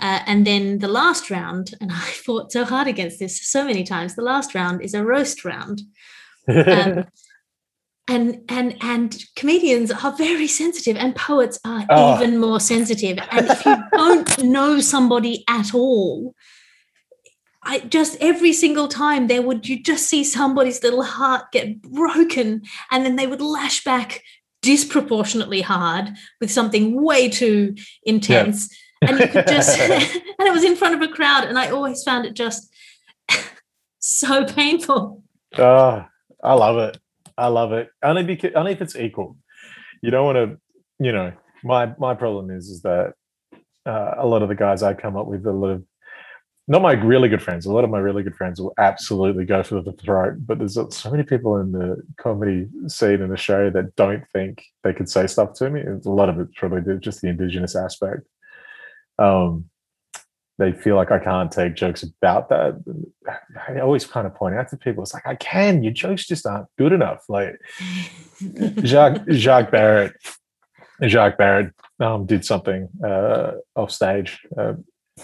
Uh, 0.00 0.20
and 0.26 0.46
then 0.46 0.78
the 0.78 0.88
last 0.88 1.30
round 1.30 1.74
and 1.80 1.90
i 1.94 2.10
fought 2.10 2.52
so 2.52 2.64
hard 2.64 2.86
against 2.86 3.18
this 3.18 3.40
so 3.40 3.64
many 3.64 3.82
times 3.82 4.14
the 4.14 4.22
last 4.22 4.54
round 4.54 4.82
is 4.82 4.94
a 4.94 5.04
roast 5.04 5.44
round. 5.44 5.82
Um, 6.48 7.06
and 8.10 8.40
and 8.48 8.76
and 8.80 9.24
comedians 9.36 9.90
are 9.90 10.16
very 10.16 10.48
sensitive 10.48 10.96
and 10.96 11.14
poets 11.14 11.58
are 11.64 11.84
oh. 11.90 12.16
even 12.16 12.38
more 12.38 12.60
sensitive. 12.60 13.18
And 13.30 13.46
if 13.50 13.64
you 13.64 13.76
don't 13.92 14.44
know 14.44 14.80
somebody 14.80 15.44
at 15.48 15.74
all 15.74 16.34
I 17.62 17.80
just 17.80 18.16
every 18.20 18.52
single 18.52 18.88
time 18.88 19.26
there 19.26 19.42
would 19.42 19.68
you 19.68 19.82
just 19.82 20.08
see 20.08 20.24
somebody's 20.24 20.82
little 20.82 21.02
heart 21.02 21.50
get 21.52 21.82
broken 21.82 22.62
and 22.90 23.04
then 23.04 23.16
they 23.16 23.26
would 23.26 23.40
lash 23.40 23.84
back 23.84 24.22
disproportionately 24.62 25.60
hard 25.60 26.10
with 26.40 26.50
something 26.50 27.02
way 27.02 27.28
too 27.28 27.74
intense 28.04 28.74
yeah. 29.02 29.10
and 29.10 29.20
you 29.20 29.28
could 29.28 29.46
just 29.46 29.78
and 29.80 30.22
it 30.40 30.52
was 30.52 30.64
in 30.64 30.76
front 30.76 30.94
of 30.94 31.02
a 31.02 31.12
crowd 31.12 31.44
and 31.44 31.58
I 31.58 31.70
always 31.70 32.02
found 32.02 32.26
it 32.26 32.34
just 32.34 32.72
so 33.98 34.44
painful. 34.44 35.22
Oh, 35.56 36.04
I 36.42 36.54
love 36.54 36.78
it. 36.78 36.98
I 37.36 37.48
love 37.48 37.72
it. 37.72 37.90
Only 38.02 38.24
because 38.24 38.52
only 38.54 38.72
if 38.72 38.82
it's 38.82 38.96
equal. 38.96 39.36
You 40.02 40.10
don't 40.10 40.24
want 40.24 40.36
to, 40.36 41.04
you 41.04 41.12
know, 41.12 41.32
my 41.64 41.92
my 41.98 42.14
problem 42.14 42.50
is 42.50 42.68
is 42.68 42.82
that 42.82 43.14
uh, 43.86 44.14
a 44.18 44.26
lot 44.26 44.42
of 44.42 44.48
the 44.48 44.54
guys 44.54 44.82
I 44.82 44.94
come 44.94 45.16
up 45.16 45.26
with 45.26 45.46
a 45.46 45.52
lot 45.52 45.70
of 45.70 45.84
not 46.68 46.82
my 46.82 46.92
really 46.92 47.30
good 47.30 47.42
friends. 47.42 47.64
A 47.64 47.72
lot 47.72 47.82
of 47.82 47.90
my 47.90 47.98
really 47.98 48.22
good 48.22 48.36
friends 48.36 48.60
will 48.60 48.74
absolutely 48.78 49.46
go 49.46 49.62
for 49.62 49.80
the 49.80 49.92
throat, 49.92 50.34
but 50.46 50.58
there's 50.58 50.78
so 50.90 51.10
many 51.10 51.22
people 51.22 51.56
in 51.56 51.72
the 51.72 52.02
comedy 52.18 52.68
scene 52.86 53.22
in 53.22 53.32
Australia 53.32 53.70
that 53.70 53.96
don't 53.96 54.22
think 54.34 54.62
they 54.84 54.92
could 54.92 55.08
say 55.08 55.26
stuff 55.26 55.54
to 55.54 55.70
me. 55.70 55.80
A 55.80 56.08
lot 56.08 56.28
of 56.28 56.38
it's 56.38 56.52
probably 56.54 56.98
just 56.98 57.22
the 57.22 57.28
indigenous 57.28 57.74
aspect. 57.74 58.28
Um, 59.18 59.70
they 60.58 60.72
feel 60.72 60.96
like 60.96 61.10
I 61.10 61.18
can't 61.18 61.50
take 61.50 61.74
jokes 61.74 62.02
about 62.02 62.50
that. 62.50 62.74
I 63.68 63.80
always 63.80 64.04
kind 64.04 64.26
of 64.26 64.34
point 64.34 64.56
out 64.56 64.68
to 64.68 64.76
people, 64.76 65.04
it's 65.04 65.14
like 65.14 65.26
I 65.26 65.36
can. 65.36 65.82
Your 65.82 65.92
jokes 65.92 66.26
just 66.26 66.44
aren't 66.46 66.66
good 66.76 66.92
enough. 66.92 67.24
Like 67.30 67.58
Jacques 68.82 69.22
Jacques 69.30 69.70
Barrett, 69.70 70.12
Jacques 71.02 71.38
Barrett 71.38 71.72
um, 72.00 72.26
did 72.26 72.44
something 72.44 72.88
uh, 73.02 73.52
off 73.74 73.90
stage. 73.90 74.40
Uh, 74.56 74.74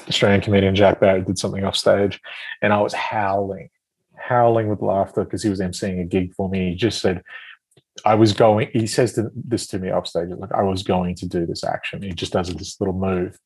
Australian 0.09 0.41
comedian 0.41 0.75
Jacques 0.75 1.01
Barrett 1.01 1.27
did 1.27 1.39
something 1.39 1.65
off 1.65 1.77
stage, 1.77 2.21
and 2.63 2.73
I 2.73 2.81
was 2.81 2.93
howling, 2.93 3.69
howling 4.17 4.69
with 4.69 4.83
laughter 4.83 5.25
because 5.25 5.43
he 5.43 5.51
was 5.51 5.61
emceeing 5.61 6.01
a 6.01 6.05
gig 6.05 6.35
for 6.35 6.49
me. 6.49 6.71
He 6.71 6.75
just 6.75 7.01
said, 7.01 7.23
I 8.05 8.15
was 8.15 8.33
going, 8.33 8.69
he 8.73 8.87
says 8.87 9.19
this 9.35 9.67
to 9.69 9.79
me 9.79 9.91
off 9.91 10.07
stage, 10.07 10.29
like, 10.37 10.53
I 10.53 10.63
was 10.63 10.83
going 10.83 11.15
to 11.17 11.29
do 11.29 11.47
this 11.47 11.65
action. 11.65 12.03
He 12.03 12.13
just 12.13 12.33
does 12.33 12.49
this 12.49 12.81
little 12.81 12.95
move. 12.95 13.39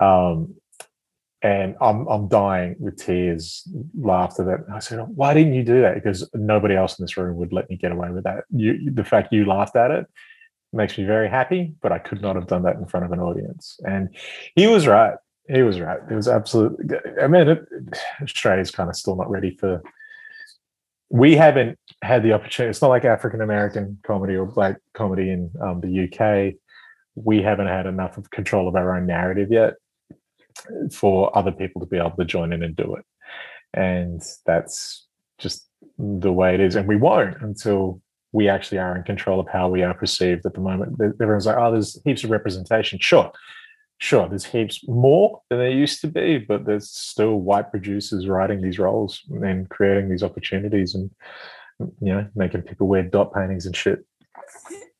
Um, 0.00 0.54
and 1.42 1.76
I'm 1.80 2.08
I'm 2.08 2.28
dying 2.28 2.76
with 2.78 2.96
tears, 2.96 3.68
laughter. 3.96 4.42
That 4.44 4.74
I 4.74 4.78
said, 4.78 5.00
"Why 5.14 5.34
didn't 5.34 5.54
you 5.54 5.62
do 5.62 5.82
that?" 5.82 5.94
Because 5.94 6.28
nobody 6.34 6.74
else 6.74 6.98
in 6.98 7.04
this 7.04 7.16
room 7.16 7.36
would 7.36 7.52
let 7.52 7.68
me 7.68 7.76
get 7.76 7.92
away 7.92 8.10
with 8.10 8.24
that. 8.24 8.44
You, 8.50 8.90
the 8.90 9.04
fact 9.04 9.32
you 9.32 9.44
laughed 9.44 9.76
at 9.76 9.90
it 9.90 10.06
makes 10.72 10.96
me 10.98 11.04
very 11.04 11.28
happy, 11.28 11.74
but 11.82 11.92
I 11.92 11.98
could 11.98 12.22
not 12.22 12.36
have 12.36 12.46
done 12.46 12.62
that 12.62 12.76
in 12.76 12.86
front 12.86 13.06
of 13.06 13.12
an 13.12 13.20
audience. 13.20 13.78
And 13.86 14.08
he 14.54 14.66
was 14.66 14.86
right. 14.86 15.14
He 15.48 15.62
was 15.62 15.80
right. 15.80 16.00
It 16.10 16.14
was 16.14 16.28
absolutely. 16.28 16.96
I 17.22 17.28
mean, 17.28 17.48
it, 17.48 17.68
Australia's 18.22 18.70
kind 18.70 18.90
of 18.90 18.96
still 18.96 19.16
not 19.16 19.30
ready 19.30 19.56
for. 19.56 19.82
We 21.08 21.36
haven't 21.36 21.78
had 22.02 22.24
the 22.24 22.32
opportunity. 22.32 22.70
It's 22.70 22.82
not 22.82 22.88
like 22.88 23.04
African 23.04 23.40
American 23.40 23.98
comedy 24.02 24.34
or 24.34 24.46
black 24.46 24.78
comedy 24.92 25.30
in 25.30 25.50
um, 25.60 25.80
the 25.80 26.04
UK. 26.04 26.54
We 27.14 27.42
haven't 27.42 27.68
had 27.68 27.86
enough 27.86 28.18
of 28.18 28.30
control 28.30 28.66
of 28.66 28.74
our 28.74 28.96
own 28.96 29.06
narrative 29.06 29.48
yet 29.50 29.74
for 30.92 31.36
other 31.36 31.52
people 31.52 31.80
to 31.80 31.86
be 31.86 31.96
able 31.96 32.10
to 32.12 32.24
join 32.24 32.52
in 32.52 32.62
and 32.62 32.74
do 32.74 32.96
it. 32.96 33.04
And 33.72 34.22
that's 34.44 35.06
just 35.38 35.68
the 35.98 36.32
way 36.32 36.54
it 36.54 36.60
is. 36.60 36.74
And 36.74 36.88
we 36.88 36.96
won't 36.96 37.40
until 37.40 38.00
we 38.32 38.48
actually 38.48 38.78
are 38.78 38.96
in 38.96 39.02
control 39.02 39.40
of 39.40 39.48
how 39.48 39.68
we 39.68 39.82
are 39.82 39.94
perceived 39.94 40.44
at 40.44 40.54
the 40.54 40.60
moment. 40.60 41.00
Everyone's 41.00 41.46
like, 41.46 41.56
oh, 41.56 41.72
there's 41.72 42.00
heaps 42.04 42.24
of 42.24 42.30
representation. 42.30 42.98
Sure. 43.00 43.30
Sure, 43.98 44.28
there's 44.28 44.44
heaps 44.44 44.86
more 44.86 45.40
than 45.48 45.58
there 45.58 45.70
used 45.70 46.02
to 46.02 46.06
be, 46.06 46.38
but 46.38 46.66
there's 46.66 46.90
still 46.90 47.40
white 47.40 47.70
producers 47.70 48.28
writing 48.28 48.60
these 48.60 48.78
roles 48.78 49.22
and 49.30 49.68
creating 49.70 50.10
these 50.10 50.22
opportunities 50.22 50.94
and 50.94 51.10
you 51.78 52.12
know, 52.12 52.26
making 52.34 52.62
people 52.62 52.86
wear 52.86 53.02
dot 53.02 53.32
paintings 53.34 53.66
and 53.66 53.76
shit. 53.76 54.04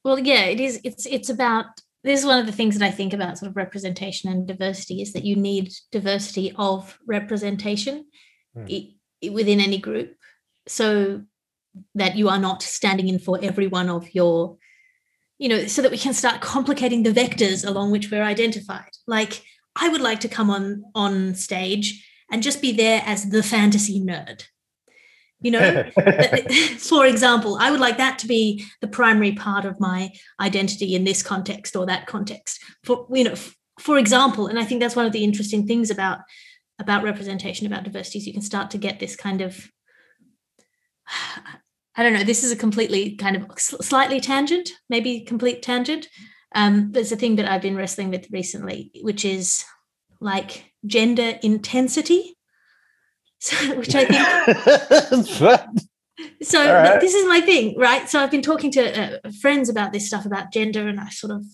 Well, 0.04 0.18
yeah, 0.18 0.44
it 0.44 0.60
is. 0.60 0.80
It's 0.84 1.06
it's 1.06 1.28
about 1.28 1.66
this 2.04 2.20
is 2.20 2.26
one 2.26 2.38
of 2.38 2.46
the 2.46 2.52
things 2.52 2.78
that 2.78 2.86
I 2.86 2.90
think 2.90 3.12
about 3.12 3.38
sort 3.38 3.50
of 3.50 3.56
representation 3.56 4.30
and 4.30 4.46
diversity 4.46 5.02
is 5.02 5.12
that 5.12 5.24
you 5.24 5.34
need 5.36 5.72
diversity 5.90 6.52
of 6.56 6.98
representation 7.06 8.06
mm. 8.56 8.94
within 9.32 9.60
any 9.60 9.78
group 9.78 10.14
so 10.68 11.22
that 11.94 12.16
you 12.16 12.28
are 12.28 12.38
not 12.38 12.62
standing 12.62 13.08
in 13.08 13.18
for 13.18 13.38
every 13.42 13.66
one 13.66 13.90
of 13.90 14.14
your 14.14 14.56
you 15.38 15.48
know 15.48 15.66
so 15.66 15.82
that 15.82 15.90
we 15.90 15.98
can 15.98 16.14
start 16.14 16.40
complicating 16.40 17.02
the 17.02 17.12
vectors 17.12 17.66
along 17.66 17.90
which 17.90 18.10
we're 18.10 18.22
identified. 18.22 18.90
Like 19.06 19.42
i 19.78 19.88
would 19.88 20.00
like 20.00 20.20
to 20.20 20.28
come 20.28 20.50
on 20.50 20.84
on 20.94 21.34
stage 21.34 22.04
and 22.30 22.42
just 22.42 22.62
be 22.62 22.72
there 22.72 23.02
as 23.04 23.28
the 23.30 23.42
fantasy 23.42 24.00
nerd 24.00 24.44
you 25.40 25.50
know? 25.50 25.84
For 26.78 27.06
example 27.06 27.58
i 27.60 27.70
would 27.70 27.80
like 27.80 27.98
that 27.98 28.18
to 28.20 28.26
be 28.26 28.64
the 28.80 28.88
primary 28.88 29.32
part 29.32 29.64
of 29.64 29.80
my 29.80 30.10
identity 30.40 30.94
in 30.94 31.04
this 31.04 31.22
context 31.22 31.76
or 31.76 31.86
that 31.86 32.06
context. 32.06 32.60
For 32.84 33.06
you 33.12 33.24
know 33.24 33.34
for 33.78 33.98
example 33.98 34.46
and 34.46 34.58
i 34.58 34.64
think 34.64 34.80
that's 34.80 34.96
one 34.96 35.06
of 35.06 35.12
the 35.12 35.24
interesting 35.24 35.66
things 35.66 35.90
about 35.90 36.20
about 36.78 37.04
representation 37.04 37.66
about 37.66 37.84
diversity 37.84 38.18
is 38.18 38.26
you 38.26 38.32
can 38.32 38.42
start 38.42 38.70
to 38.70 38.78
get 38.78 39.00
this 39.00 39.16
kind 39.16 39.40
of 39.42 39.70
i 41.96 42.02
don't 42.02 42.12
know 42.12 42.24
this 42.24 42.44
is 42.44 42.52
a 42.52 42.56
completely 42.56 43.16
kind 43.16 43.36
of 43.36 43.46
slightly 43.58 44.20
tangent 44.20 44.70
maybe 44.88 45.20
complete 45.20 45.62
tangent 45.62 46.08
um, 46.54 46.90
but 46.92 47.00
it's 47.00 47.12
a 47.12 47.16
thing 47.16 47.36
that 47.36 47.48
i've 47.50 47.62
been 47.62 47.76
wrestling 47.76 48.10
with 48.10 48.26
recently 48.30 48.90
which 49.02 49.24
is 49.24 49.64
like 50.20 50.72
gender 50.86 51.38
intensity 51.42 52.36
so, 53.40 53.76
which 53.76 53.94
I 53.94 54.04
think. 54.06 55.26
so 56.42 56.72
right. 56.72 57.00
this 57.00 57.14
is 57.14 57.28
my 57.28 57.40
thing, 57.40 57.76
right? 57.78 58.08
So 58.08 58.20
I've 58.20 58.30
been 58.30 58.42
talking 58.42 58.70
to 58.72 59.18
uh, 59.26 59.30
friends 59.42 59.68
about 59.68 59.92
this 59.92 60.06
stuff 60.06 60.24
about 60.24 60.52
gender, 60.52 60.88
and 60.88 60.98
I 60.98 61.10
sort 61.10 61.32
of 61.32 61.44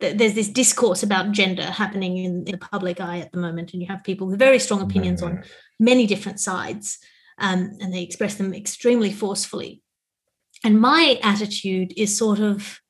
there's 0.00 0.34
this 0.34 0.48
discourse 0.48 1.02
about 1.02 1.30
gender 1.30 1.62
happening 1.62 2.18
in, 2.18 2.44
in, 2.46 2.52
the 2.52 2.58
public 2.58 3.00
eye 3.00 3.20
at 3.20 3.30
the 3.32 3.38
moment, 3.38 3.72
and 3.72 3.80
you 3.80 3.88
have 3.88 4.02
people 4.02 4.26
with 4.26 4.38
very 4.38 4.58
strong 4.58 4.82
opinions 4.82 5.22
mm-hmm. 5.22 5.38
on 5.38 5.44
many 5.78 6.06
different 6.06 6.40
sides, 6.40 6.98
um, 7.38 7.76
and 7.80 7.92
they 7.92 8.02
express 8.02 8.36
them 8.36 8.54
extremely 8.54 9.12
forcefully. 9.12 9.82
And 10.64 10.80
my 10.80 11.18
attitude 11.22 11.92
is 11.96 12.16
sort 12.16 12.40
of, 12.40 12.80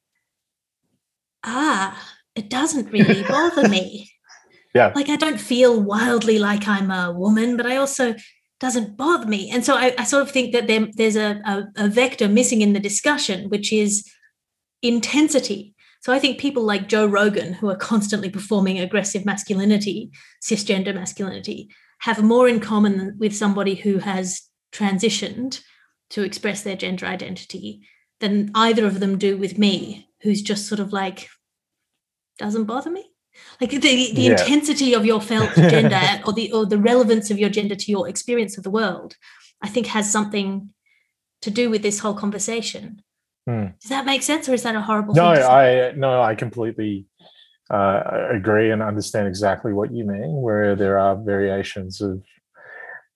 ah, 1.45 2.01
it 2.35 2.49
doesn't 2.49 2.91
really 2.93 3.23
bother 3.29 3.69
me. 3.69 4.11
Yeah. 4.75 4.93
Like 4.95 5.09
i 5.09 5.17
don't 5.17 5.41
feel 5.41 5.81
wildly 5.81 6.39
like 6.41 6.67
i'm 6.67 6.91
a 6.91 7.13
woman 7.13 7.57
but 7.57 7.65
i 7.65 7.77
also 7.77 8.15
doesn't 8.61 8.97
bother 8.97 9.27
me. 9.27 9.51
And 9.51 9.65
so 9.65 9.77
i, 9.77 9.95
I 9.99 10.05
sort 10.05 10.23
of 10.23 10.31
think 10.31 10.53
that 10.53 10.67
there, 10.67 10.89
there's 10.95 11.17
a, 11.17 11.41
a, 11.45 11.85
a 11.85 11.89
vector 11.89 12.29
missing 12.29 12.61
in 12.61 12.73
the 12.73 12.81
discussion 12.81 13.49
which 13.51 13.73
is 13.73 14.05
intensity. 14.83 15.75
So 16.01 16.13
i 16.13 16.19
think 16.19 16.39
people 16.39 16.65
like 16.65 16.89
joe 16.89 17.07
rogan 17.07 17.55
who 17.55 17.71
are 17.71 17.77
constantly 17.77 18.31
performing 18.31 18.79
aggressive 18.79 19.25
masculinity 19.25 20.11
cisgender 20.43 20.95
masculinity 20.95 21.71
have 22.05 22.23
more 22.23 22.47
in 22.47 22.61
common 22.61 23.17
with 23.19 23.35
somebody 23.35 23.75
who 23.75 23.97
has 23.97 24.43
transitioned 24.73 25.63
to 26.11 26.23
express 26.23 26.63
their 26.63 26.77
gender 26.77 27.07
identity 27.07 27.81
than 28.21 28.51
either 28.55 28.85
of 28.85 29.01
them 29.01 29.17
do 29.17 29.39
with 29.39 29.57
me 29.57 30.07
who's 30.21 30.43
just 30.43 30.67
sort 30.67 30.81
of 30.81 30.93
like 30.93 31.31
doesn't 32.39 32.67
bother 32.67 32.91
me 32.91 33.11
like 33.59 33.71
the, 33.71 33.79
the 33.79 34.21
yeah. 34.21 34.33
intensity 34.33 34.95
of 34.95 35.07
your 35.07 35.19
felt 35.19 35.55
gender 35.55 36.21
or 36.27 36.35
the 36.35 36.53
or 36.53 36.67
the 36.67 36.77
relevance 36.77 37.31
of 37.31 37.39
your 37.39 37.49
gender 37.49 37.75
to 37.75 37.91
your 37.91 38.07
experience 38.07 38.59
of 38.59 38.65
the 38.65 38.71
world 38.71 39.17
i 39.63 39.69
think 39.69 39.87
has 39.87 40.13
something 40.13 40.69
to 41.41 41.51
do 41.51 41.71
with 41.71 41.81
this 41.81 42.01
whole 42.01 42.15
conversation 42.15 43.01
hmm. 43.49 43.69
does 43.81 43.89
that 43.89 44.05
make 44.05 44.23
sense 44.23 44.47
or 44.47 44.53
is 44.53 44.63
that 44.63 44.77
a 44.77 44.83
horrible 44.83 45.15
no 45.15 45.25
i 45.25 45.93
no 45.93 46.21
i 46.21 46.35
completely 46.35 47.07
uh, 47.75 48.29
agree 48.31 48.71
and 48.71 48.83
understand 48.83 49.27
exactly 49.27 49.73
what 49.73 49.93
you 49.93 50.05
mean 50.05 50.41
where 50.41 50.77
there 50.77 50.99
are 50.99 51.17
variations 51.17 52.01
of 52.01 52.23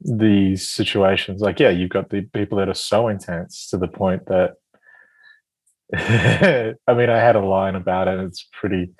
these 0.01 0.69
situations 0.69 1.41
like 1.41 1.59
yeah 1.61 1.71
you've 1.71 1.91
got 1.91 2.11
the 2.11 2.23
people 2.33 2.59
that 2.59 2.69
are 2.69 2.75
so 2.93 3.09
intense 3.09 3.69
to 3.69 3.77
the 3.77 3.89
point 3.89 4.25
that 4.27 4.55
I 5.95 6.95
mean, 6.95 7.09
I 7.09 7.17
had 7.17 7.35
a 7.35 7.41
line 7.41 7.75
about 7.75 8.09
it. 8.09 8.21
It's 8.21 8.47
pretty, 8.53 8.91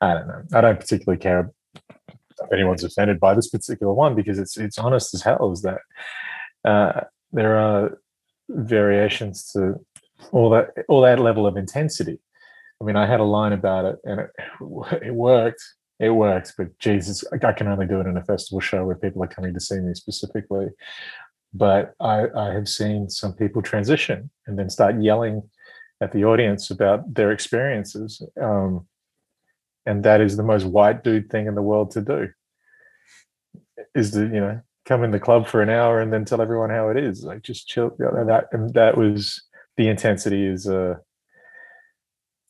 I 0.00 0.14
don't 0.14 0.28
know. 0.28 0.42
I 0.54 0.62
don't 0.62 0.80
particularly 0.80 1.18
care 1.18 1.52
if 1.90 2.52
anyone's 2.52 2.84
offended 2.84 3.20
by 3.20 3.34
this 3.34 3.50
particular 3.50 3.92
one 3.92 4.14
because 4.14 4.38
it's 4.38 4.56
it's 4.56 4.78
honest 4.78 5.12
as 5.12 5.22
hell. 5.22 5.52
Is 5.52 5.62
that 5.62 5.80
uh, 6.64 7.00
there 7.32 7.56
are 7.56 7.98
variations 8.48 9.50
to 9.52 9.74
all 10.32 10.48
that 10.50 10.70
all 10.88 11.02
that 11.02 11.18
level 11.18 11.46
of 11.46 11.58
intensity. 11.58 12.18
I 12.80 12.84
mean, 12.84 12.96
I 12.96 13.06
had 13.06 13.20
a 13.20 13.24
line 13.24 13.52
about 13.52 13.84
it, 13.84 13.96
and 14.04 14.20
it 14.20 14.30
it 15.02 15.14
worked. 15.14 15.62
It 16.00 16.10
works, 16.10 16.54
but 16.56 16.78
Jesus, 16.78 17.24
I 17.32 17.52
can 17.52 17.66
only 17.66 17.86
do 17.86 18.00
it 18.00 18.06
in 18.06 18.16
a 18.16 18.24
festival 18.24 18.60
show 18.60 18.84
where 18.84 18.94
people 18.94 19.22
are 19.24 19.28
coming 19.28 19.52
to 19.52 19.60
see 19.60 19.80
me 19.80 19.94
specifically. 19.94 20.68
But 21.52 21.94
I, 21.98 22.26
I 22.36 22.52
have 22.52 22.68
seen 22.68 23.10
some 23.10 23.32
people 23.32 23.62
transition 23.62 24.30
and 24.46 24.56
then 24.56 24.70
start 24.70 25.02
yelling 25.02 25.42
at 26.00 26.12
the 26.12 26.24
audience 26.24 26.70
about 26.70 27.14
their 27.14 27.32
experiences. 27.32 28.22
Um, 28.40 28.86
and 29.86 30.04
that 30.04 30.20
is 30.20 30.36
the 30.36 30.42
most 30.44 30.66
white 30.66 31.02
dude 31.02 31.30
thing 31.30 31.46
in 31.46 31.56
the 31.56 31.62
world 31.62 31.90
to 31.92 32.00
do 32.00 32.28
is 33.94 34.12
to, 34.12 34.20
you 34.20 34.40
know, 34.40 34.60
come 34.84 35.02
in 35.02 35.10
the 35.10 35.20
club 35.20 35.48
for 35.48 35.62
an 35.62 35.70
hour 35.70 36.00
and 36.00 36.12
then 36.12 36.24
tell 36.24 36.40
everyone 36.40 36.70
how 36.70 36.90
it 36.90 36.96
is. 36.96 37.24
Like 37.24 37.42
just 37.42 37.66
chill. 37.66 37.96
Know, 37.98 38.24
that 38.26 38.48
and 38.52 38.72
that 38.74 38.96
was 38.96 39.42
the 39.76 39.88
intensity 39.88 40.46
is 40.46 40.68
uh 40.68 40.96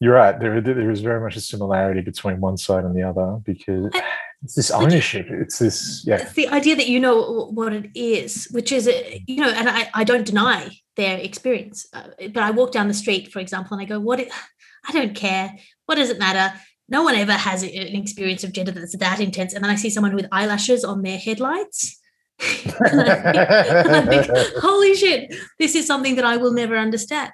you're 0.01 0.15
right. 0.15 0.39
There, 0.39 0.61
there 0.61 0.91
is 0.91 1.01
very 1.01 1.21
much 1.21 1.37
a 1.37 1.41
similarity 1.41 2.01
between 2.01 2.41
one 2.41 2.57
side 2.57 2.85
and 2.85 2.95
the 2.97 3.03
other 3.03 3.41
because 3.45 3.91
it's 4.43 4.55
this 4.55 4.71
ownership. 4.71 5.27
It's 5.29 5.59
this, 5.59 6.05
yeah. 6.07 6.17
It's 6.17 6.35
the 6.35 6.49
idea 6.49 6.77
that 6.77 6.89
you 6.89 7.01
know 7.01 7.47
what 7.53 7.73
it 7.73 7.91
is, 7.95 8.47
which 8.53 8.71
is, 8.71 8.89
you 9.27 9.41
know, 9.41 9.51
and 9.51 9.69
I, 9.69 9.91
I 9.95 10.05
don't 10.05 10.25
deny 10.25 10.71
their 10.97 11.19
experience. 11.19 11.87
Uh, 11.93 12.09
but 12.33 12.43
I 12.43 12.51
walk 12.53 12.73
down 12.73 12.89
the 12.89 12.95
street, 12.95 13.33
for 13.33 13.41
example, 13.41 13.77
and 13.77 13.83
I 13.83 13.89
go, 13.89 13.99
"What? 13.99 14.21
I 14.21 14.93
don't 14.93 15.15
care. 15.15 15.57
What 15.87 15.97
does 15.97 16.11
it 16.11 16.19
matter?" 16.19 16.57
No 16.91 17.03
one 17.03 17.17
ever 17.17 17.33
has 17.33 17.63
an 17.63 17.71
experience 17.71 18.45
of 18.45 18.53
gender 18.53 18.73
that's 18.73 18.97
that 18.97 19.21
intense. 19.21 19.53
And 19.53 19.63
then 19.63 19.71
I 19.71 19.75
see 19.75 19.91
someone 19.91 20.15
with 20.15 20.27
eyelashes 20.33 20.85
on 20.85 21.03
their 21.03 21.19
headlights. 21.19 22.01
and 22.41 23.01
I 23.01 24.07
think, 24.07 24.27
holy 24.63 24.95
shit, 24.95 25.35
this 25.59 25.75
is 25.75 25.87
something 25.87 26.17
that 26.17 26.25
I 26.25 26.39
will 26.39 26.53
never 26.53 26.79
understand. 26.79 27.33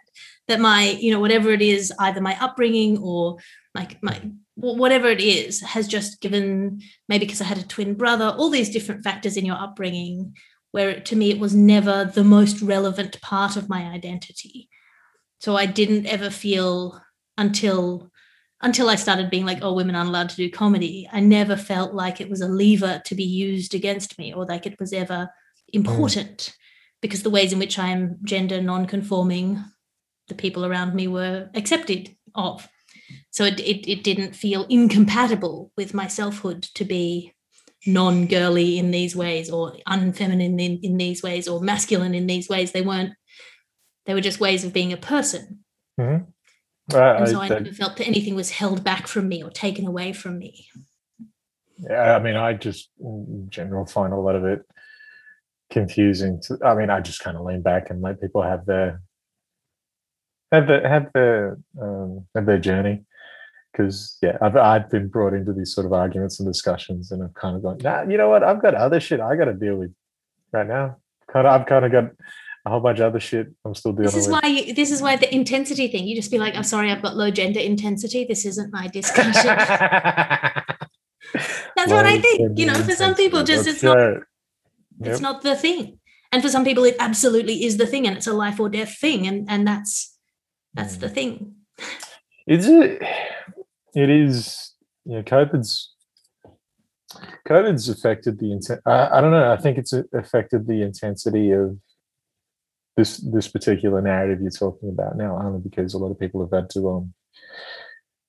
That 0.49 0.61
my, 0.61 0.91
you 1.01 1.11
know, 1.11 1.21
whatever 1.21 1.51
it 1.51 1.63
is, 1.63 1.93
either 1.99 2.21
my 2.21 2.37
upbringing 2.41 2.99
or 2.99 3.39
like 3.75 4.03
my 4.03 4.21
whatever 4.57 5.09
it 5.09 5.21
is, 5.21 5.61
has 5.63 5.89
just 5.89 6.21
given 6.21 6.81
maybe 7.09 7.25
because 7.27 7.41
I 7.41 7.45
had 7.45 7.59
a 7.59 7.67
twin 7.67 7.95
brother, 7.95 8.27
all 8.27 8.51
these 8.51 8.71
different 8.71 9.03
factors 9.03 9.37
in 9.37 9.47
your 9.47 9.57
upbringing 9.57 10.35
where 10.71 10.99
to 10.99 11.15
me 11.15 11.31
it 11.31 11.39
was 11.39 11.55
never 11.55 12.05
the 12.05 12.25
most 12.25 12.61
relevant 12.61 13.21
part 13.21 13.57
of 13.57 13.69
my 13.69 13.83
identity. 13.85 14.69
So 15.39 15.57
I 15.57 15.67
didn't 15.67 16.07
ever 16.07 16.31
feel 16.31 17.01
until 17.39 18.11
until 18.61 18.89
I 18.89 18.97
started 18.97 19.31
being 19.31 19.45
like, 19.45 19.59
oh, 19.63 19.75
women 19.75 19.95
aren't 19.95 20.09
allowed 20.09 20.31
to 20.31 20.37
do 20.37 20.51
comedy. 20.51 21.09
I 21.13 21.21
never 21.21 21.57
felt 21.57 21.93
like 21.95 22.21
it 22.21 22.31
was 22.31 22.41
a 22.41 22.49
lever 22.49 23.03
to 23.05 23.15
be 23.15 23.23
used 23.23 23.75
against 23.75 24.19
me 24.19 24.33
or 24.33 24.47
like 24.47 24.67
it 24.67 24.81
was 24.81 24.93
ever 24.93 25.29
important 25.73 26.39
mm. 26.39 26.55
because 27.03 27.23
the 27.23 27.31
ways 27.31 27.53
in 27.53 27.59
which 27.59 27.79
I'm 27.79 28.17
gender 28.25 28.63
non-conforming, 28.63 29.63
the 30.29 30.35
people 30.35 30.65
around 30.65 30.95
me 30.95 31.09
were 31.09 31.51
accepted 31.55 32.17
of. 32.35 32.69
So 33.31 33.45
it, 33.45 33.61
it, 33.61 33.91
it 33.91 34.05
didn't 34.05 34.35
feel 34.35 34.65
incompatible 34.69 35.73
with 35.77 35.95
my 35.95 36.07
selfhood 36.07 36.63
to 36.75 36.85
be 36.85 37.35
non-girly 37.87 38.79
in 38.79 38.91
these 38.91 39.15
ways 39.15 39.51
or 39.51 39.77
unfeminine 39.87 40.61
in, 40.61 40.79
in 40.83 40.97
these 40.97 41.23
ways 41.23 41.47
or 41.47 41.61
masculine 41.61 42.15
in 42.15 42.27
these 42.27 42.49
ways 42.49 42.73
they 42.73 42.81
weren't 42.81 43.13
they 44.07 44.15
were 44.15 44.21
just 44.21 44.41
ways 44.41 44.65
of 44.65 44.73
being 44.73 44.93
a 44.93 44.97
person 44.97 45.61
mm-hmm. 46.01 46.25
uh, 46.95 47.15
and 47.15 47.29
so 47.29 47.41
I, 47.41 47.47
I 47.47 47.49
never 47.49 47.73
felt 47.73 47.97
that 47.99 48.07
anything 48.07 48.35
was 48.35 48.51
held 48.51 48.83
back 48.83 49.07
from 49.07 49.29
me 49.29 49.43
or 49.43 49.51
taken 49.51 49.87
away 49.87 50.15
from 50.15 50.39
me 50.39 50.67
yeah 51.79 52.17
i 52.17 52.23
mean 52.23 52.37
i 52.37 52.55
just 52.55 52.89
in 53.01 53.49
general 53.51 53.85
find 53.85 54.13
a 54.13 54.19
lot 54.19 54.37
of 54.37 54.45
it 54.45 54.63
confusing 55.71 56.41
to, 56.45 56.59
i 56.65 56.75
mean 56.75 56.89
i 56.89 57.01
just 57.01 57.21
kind 57.21 57.37
of 57.37 57.45
lean 57.45 57.61
back 57.61 57.91
and 57.91 58.01
let 58.01 58.21
people 58.21 58.43
have 58.43 58.65
their 58.65 59.03
have 60.55 60.67
the 60.67 60.89
have 60.89 61.13
their 61.13 61.59
um, 61.81 62.27
have 62.35 62.47
their 62.47 62.59
journey 62.59 63.05
because 63.75 64.17
yeah, 64.23 64.39
I've 64.41 64.57
I've 64.57 64.91
been 64.91 65.09
brought 65.09 65.35
into 65.35 65.53
these 65.53 65.75
sort 65.75 65.87
of 65.87 65.93
arguments 65.93 66.39
and 66.39 66.49
discussions, 66.49 67.11
and 67.11 67.23
I've 67.23 67.35
kind 67.35 67.57
of 67.57 67.63
gone, 67.63 67.79
nah, 67.83 68.03
you 68.03 68.17
know 68.17 68.29
what? 68.29 68.45
I've 68.45 68.63
got 68.63 68.75
other 68.75 69.01
shit 69.01 69.21
I 69.21 69.37
got 69.37 69.47
to 69.47 69.55
deal 69.55 69.77
with 69.77 69.93
right 70.53 70.67
now. 70.67 70.97
Kind 71.33 71.47
of, 71.47 71.61
I've 71.61 71.67
kind 71.67 71.85
of 71.85 71.93
got 71.93 72.05
a 72.67 72.71
whole 72.71 72.81
bunch 72.81 72.99
of 73.01 73.07
other 73.07 73.21
shit 73.21 73.49
I'm 73.65 73.75
still 73.75 73.93
dealing. 73.93 74.07
This 74.07 74.17
is 74.17 74.29
with. 74.29 74.43
why 74.43 74.49
you, 74.49 74.75
this 74.75 74.91
is 74.91 75.03
why 75.03 75.17
the 75.17 75.33
intensity 75.35 75.89
thing. 75.89 76.07
You 76.07 76.15
just 76.17 76.31
be 76.31 76.39
like, 76.39 76.55
I'm 76.55 76.63
sorry, 76.63 76.91
I've 76.91 77.03
got 77.03 77.17
low 77.17 77.31
gender 77.31 77.61
intensity. 77.61 78.25
This 78.25 78.47
isn't 78.47 78.73
my 78.73 78.87
discussion. 78.89 79.33
That's 81.77 81.91
low 81.91 81.97
what 81.97 82.07
I 82.07 82.21
think. 82.21 82.59
You 82.59 82.67
know, 82.67 82.75
for 82.75 82.93
some 82.93 83.15
people, 83.15 83.43
just 83.43 83.67
it's 83.67 83.83
not 83.83 83.99
yep. 83.99 84.23
it's 85.01 85.21
not 85.21 85.43
the 85.43 85.57
thing, 85.57 85.99
and 86.31 86.43
for 86.43 86.49
some 86.49 86.65
people, 86.65 86.85
it 86.85 86.97
absolutely 87.01 87.65
is 87.65 87.77
the 87.77 87.87
thing, 87.87 88.07
and 88.07 88.17
it's 88.17 88.29
a 88.29 88.33
life 88.33 88.61
or 88.61 88.69
death 88.69 88.97
thing, 88.99 89.27
and 89.27 89.47
and 89.51 89.67
that's 89.67 90.14
that's 90.75 90.97
mm. 90.97 91.01
the 91.01 91.09
thing. 91.09 91.55
Is 92.47 92.69
it? 92.69 93.03
it 93.95 94.11
is 94.11 94.73
you 95.05 95.17
know 95.17 95.23
covid's 95.23 95.93
covid's 97.47 97.89
affected 97.89 98.39
the 98.39 98.53
intent 98.53 98.81
I, 98.87 99.09
I 99.19 99.21
don't 99.21 99.31
know 99.31 99.53
i 99.53 99.57
think 99.57 99.79
it's 99.79 99.93
affected 99.93 100.67
the 100.67 100.83
intensity 100.83 101.53
of 101.53 101.79
this 102.97 103.19
this 103.19 103.49
particular 103.49 104.01
narrative 104.03 104.41
you're 104.41 104.51
talking 104.51 104.89
about 104.89 105.17
now 105.17 105.39
only 105.41 105.61
because 105.61 105.95
a 105.95 105.99
lot 105.99 106.11
of 106.11 106.19
people 106.19 106.41
have 106.41 106.53
had 106.53 106.71
to 106.71 106.91
um 106.91 107.15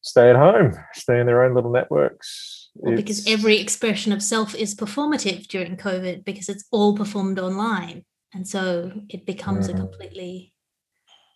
stay 0.01 0.29
at 0.29 0.35
home 0.35 0.73
stay 0.93 1.19
in 1.19 1.25
their 1.25 1.43
own 1.43 1.55
little 1.55 1.71
networks 1.71 2.69
well, 2.75 2.95
because 2.95 3.25
every 3.27 3.57
expression 3.57 4.11
of 4.11 4.21
self 4.21 4.53
is 4.53 4.75
performative 4.75 5.47
during 5.47 5.77
covid 5.77 6.23
because 6.25 6.49
it's 6.49 6.65
all 6.71 6.95
performed 6.95 7.39
online 7.39 8.03
and 8.33 8.47
so 8.47 8.91
it 9.09 9.25
becomes 9.25 9.67
mm. 9.67 9.73
a 9.73 9.77
completely 9.77 10.53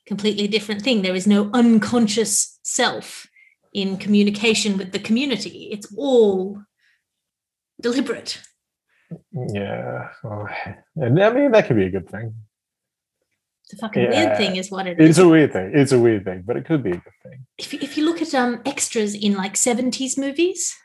completely 0.10 0.47
different 0.47 0.82
thing 0.82 1.01
there 1.01 1.16
is 1.16 1.28
no 1.28 1.51
unconscious 1.53 2.60
self 2.64 3.28
in 3.74 3.95
communication 3.95 4.76
with 4.78 4.91
the 4.91 4.99
community. 4.99 5.70
It's 5.72 5.88
all 5.95 6.62
deliberate. 7.80 8.41
Yeah. 9.32 10.10
And 10.95 11.24
I 11.24 11.32
mean, 11.32 11.51
that 11.51 11.66
could 11.68 11.78
be 11.78 11.86
a 11.86 11.89
good 11.89 12.10
thing. 12.10 12.34
It's 13.64 13.74
a 13.74 13.78
fucking 13.78 14.03
yeah. 14.03 14.10
weird 14.10 14.38
thing, 14.38 14.55
is 14.57 14.70
what 14.72 14.88
it 14.88 14.99
is. 14.99 15.12
It's 15.12 15.20
a 15.20 15.30
weird 15.30 15.53
thing. 15.53 15.72
It's 15.74 15.91
a 15.91 15.99
weird 15.99 16.26
thing, 16.26 16.43
but 16.45 16.57
it 16.57 16.66
could 16.66 16.84
be 16.84 16.89
a 16.89 17.01
good 17.05 17.20
thing. 17.24 17.45
If, 17.57 17.74
if 17.74 17.97
you 17.97 18.03
look 18.03 18.22
at 18.22 18.34
um, 18.34 18.62
extras 18.66 19.14
in 19.14 19.36
like 19.36 19.53
70s 19.53 20.18
movies, 20.18 20.76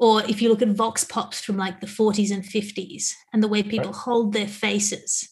or 0.00 0.22
if 0.24 0.40
you 0.40 0.48
look 0.48 0.62
at 0.62 0.68
vox 0.68 1.04
pops 1.04 1.40
from 1.40 1.56
like 1.58 1.80
the 1.80 1.86
40s 1.86 2.32
and 2.32 2.42
50s, 2.42 3.12
and 3.32 3.42
the 3.42 3.48
way 3.48 3.62
people 3.62 3.92
right. 3.92 4.02
hold 4.06 4.32
their 4.32 4.48
faces 4.48 5.28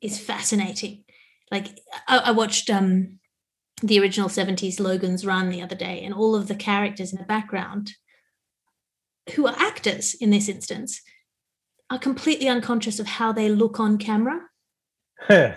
is 0.00 0.18
fascinating. 0.18 1.04
Like 1.50 1.78
I, 2.08 2.18
I 2.18 2.30
watched 2.32 2.70
um, 2.70 3.18
the 3.82 4.00
original 4.00 4.28
70s 4.28 4.80
Logan's 4.80 5.26
Run 5.26 5.50
the 5.50 5.62
other 5.62 5.74
day, 5.74 6.02
and 6.02 6.14
all 6.14 6.34
of 6.34 6.48
the 6.48 6.54
characters 6.54 7.12
in 7.12 7.18
the 7.18 7.24
background, 7.24 7.92
who 9.34 9.46
are 9.46 9.54
actors 9.58 10.14
in 10.14 10.30
this 10.30 10.48
instance, 10.48 11.00
are 11.90 11.98
completely 11.98 12.48
unconscious 12.48 12.98
of 12.98 13.06
how 13.06 13.32
they 13.32 13.48
look 13.48 13.78
on 13.78 13.98
camera. 13.98 14.40
and 15.28 15.54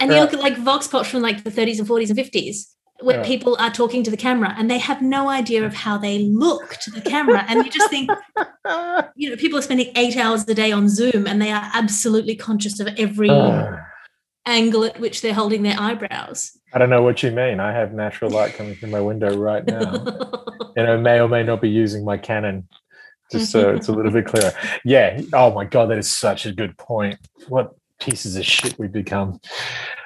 you 0.00 0.20
look 0.20 0.32
at 0.32 0.40
like 0.40 0.56
vox 0.58 0.86
pops 0.86 1.08
from 1.08 1.22
like 1.22 1.44
the 1.44 1.50
30s 1.50 1.78
and 1.78 1.88
40s 1.88 2.10
and 2.10 2.18
50s 2.18 2.66
where 3.02 3.18
yeah. 3.18 3.26
people 3.26 3.56
are 3.58 3.70
talking 3.70 4.02
to 4.02 4.10
the 4.10 4.16
camera 4.16 4.54
and 4.56 4.70
they 4.70 4.78
have 4.78 5.02
no 5.02 5.28
idea 5.28 5.64
of 5.64 5.74
how 5.74 5.98
they 5.98 6.20
look 6.20 6.76
to 6.76 6.90
the 6.90 7.00
camera 7.00 7.44
and 7.48 7.64
you 7.64 7.70
just 7.70 7.90
think 7.90 8.10
you 9.16 9.30
know 9.30 9.36
people 9.36 9.58
are 9.58 9.62
spending 9.62 9.92
eight 9.96 10.16
hours 10.16 10.46
a 10.48 10.54
day 10.54 10.72
on 10.72 10.88
zoom 10.88 11.26
and 11.26 11.40
they 11.40 11.50
are 11.50 11.70
absolutely 11.74 12.34
conscious 12.34 12.80
of 12.80 12.88
every 12.98 13.30
angle 14.46 14.84
at 14.84 14.98
which 14.98 15.22
they're 15.22 15.34
holding 15.34 15.62
their 15.62 15.78
eyebrows. 15.78 16.58
I 16.72 16.78
don't 16.78 16.90
know 16.90 17.02
what 17.02 17.22
you 17.22 17.30
mean. 17.30 17.60
I 17.60 17.72
have 17.72 17.92
natural 17.92 18.30
light 18.30 18.54
coming 18.54 18.74
through 18.74 18.90
my 18.90 19.00
window 19.00 19.36
right 19.36 19.64
now. 19.64 19.92
and 20.76 20.88
I 20.88 20.96
may 20.96 21.20
or 21.20 21.28
may 21.28 21.44
not 21.44 21.60
be 21.60 21.70
using 21.70 22.04
my 22.04 22.16
Canon 22.16 22.66
just 23.30 23.50
so 23.50 23.70
it's 23.70 23.88
a 23.88 23.92
little 23.92 24.10
bit 24.10 24.26
clearer. 24.26 24.52
Yeah. 24.84 25.20
Oh 25.32 25.54
my 25.54 25.64
God, 25.64 25.86
that 25.86 25.98
is 25.98 26.10
such 26.10 26.44
a 26.44 26.52
good 26.52 26.76
point. 26.76 27.18
What 27.48 27.72
pieces 28.02 28.36
of 28.36 28.44
shit 28.44 28.78
we 28.78 28.88
become. 28.88 29.40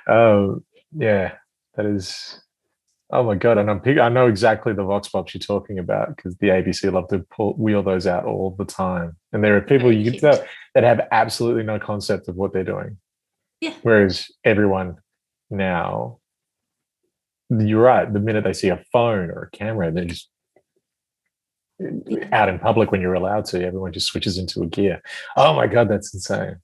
Oh, 0.07 0.63
yeah, 0.97 1.33
that 1.75 1.87
is. 1.87 2.41
Oh 3.11 3.23
my 3.23 3.37
god! 3.37 3.57
And 3.57 3.71
I'm 3.71 3.81
I 4.01 4.09
know 4.09 4.27
exactly 4.27 4.73
the 4.73 4.83
vox 4.83 5.09
pops 5.09 5.33
you're 5.33 5.41
talking 5.41 5.79
about 5.79 6.17
because 6.17 6.37
the 6.37 6.49
ABC 6.49 6.93
love 6.93 7.09
to 7.09 7.21
pull, 7.31 7.55
wheel 7.55 7.83
those 7.83 8.07
out 8.07 8.25
all 8.25 8.57
the 8.59 8.65
time, 8.65 9.17
and 9.33 9.45
there 9.45 9.57
are 9.57 9.61
people 9.61 9.93
you 9.93 10.11
can 10.11 10.21
tell 10.21 10.45
that 10.75 10.83
have 10.83 11.07
absolutely 11.13 11.63
no 11.63 11.79
concept 11.79 12.27
of 12.29 12.35
what 12.35 12.53
they're 12.53 12.65
doing. 12.65 12.99
Yeah. 13.61 13.75
Whereas 13.83 14.27
everyone 14.45 14.97
now, 15.51 16.19
you're 17.49 17.83
right. 17.83 18.13
The 18.13 18.19
minute 18.19 18.43
they 18.45 18.53
see 18.53 18.69
a 18.71 18.85
phone 18.93 19.31
or 19.31 19.51
a 19.53 19.57
camera, 19.57 19.93
they're 19.93 20.05
just 20.05 20.29
out 22.33 22.49
in 22.49 22.59
public 22.59 22.91
when 22.91 23.01
you're 23.01 23.15
allowed 23.15 23.45
to. 23.47 23.65
Everyone 23.65 23.93
just 23.93 24.09
switches 24.09 24.37
into 24.37 24.63
a 24.63 24.67
gear. 24.67 25.01
Oh 25.37 25.55
my 25.55 25.67
god, 25.69 25.89
that's 25.89 26.13
insane. 26.13 26.57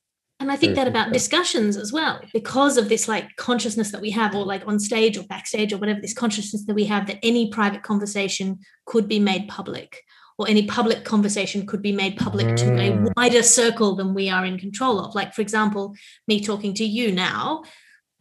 And 0.43 0.51
I 0.51 0.57
think 0.57 0.75
that 0.75 0.89
about 0.89 1.13
discussions 1.13 1.77
as 1.77 1.93
well, 1.93 2.21
because 2.33 2.77
of 2.77 2.89
this 2.89 3.07
like 3.07 3.37
consciousness 3.37 3.93
that 3.93 4.01
we 4.01 4.11
have, 4.11 4.35
or 4.35 4.45
like 4.45 4.67
on 4.67 4.81
stage 4.81 5.17
or 5.17 5.23
backstage 5.23 5.73
or 5.73 5.79
whatever, 5.79 6.01
this 6.01 6.13
consciousness 6.13 6.65
that 6.65 6.75
we 6.75 6.85
have 6.87 7.07
that 7.07 7.21
any 7.23 7.49
private 7.49 7.85
conversation 7.85 8.59
could 8.85 9.07
be 9.07 9.21
made 9.21 9.47
public 9.47 10.03
or 10.39 10.49
any 10.49 10.67
public 10.67 11.05
conversation 11.05 11.65
could 11.65 11.81
be 11.81 11.93
made 11.93 12.17
public 12.17 12.49
mm. 12.49 12.57
to 12.57 12.75
a 12.75 12.91
mm. 12.91 13.13
wider 13.17 13.43
circle 13.43 13.95
than 13.95 14.15
we 14.15 14.29
are 14.29 14.45
in 14.45 14.59
control 14.59 14.99
of. 14.99 15.15
Like, 15.15 15.33
for 15.33 15.43
example, 15.43 15.95
me 16.27 16.41
talking 16.41 16.75
to 16.75 16.85
you 16.85 17.13
now, 17.13 17.63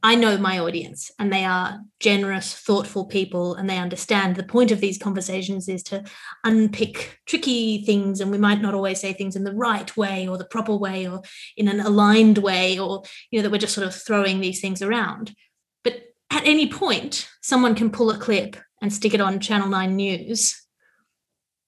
I 0.04 0.16
know 0.16 0.38
my 0.38 0.58
audience 0.58 1.12
and 1.20 1.32
they 1.32 1.46
are 1.46 1.80
generous, 2.00 2.54
thoughtful 2.54 3.06
people 3.06 3.54
and 3.54 3.70
they 3.70 3.78
understand 3.78 4.36
the 4.36 4.44
point 4.44 4.72
of 4.72 4.80
these 4.80 4.98
conversations 4.98 5.70
is 5.70 5.84
to 5.84 6.04
unpick 6.44 7.20
tricky 7.28 7.86
things. 7.86 8.20
And 8.20 8.32
we 8.32 8.40
might 8.40 8.62
not 8.62 8.74
always 8.74 9.00
say 9.00 9.14
things 9.14 9.36
in 9.36 9.44
the 9.44 9.54
right 9.54 9.96
way 9.96 10.28
or 10.28 10.38
the 10.38 10.46
proper 10.46 10.76
way 10.76 11.08
or 11.08 11.22
in 11.56 11.68
an 11.68 11.80
aligned 11.80 12.40
way 12.40 12.80
or, 12.80 13.04
you 13.30 13.40
know, 13.40 13.44
that 13.44 13.52
we're 13.52 13.60
just 13.60 13.76
sort 13.76 13.86
of 13.86 13.94
throwing 13.94 14.40
these 14.40 14.60
things 14.60 14.82
around. 14.82 15.36
But 15.84 16.02
at 16.32 16.48
any 16.48 16.68
point, 16.68 17.30
someone 17.42 17.76
can 17.76 17.92
pull 17.92 18.10
a 18.10 18.18
clip 18.18 18.56
and 18.82 18.92
stick 18.92 19.14
it 19.14 19.22
on 19.22 19.40
Channel 19.40 19.70
9 19.70 19.96
News 19.96 20.62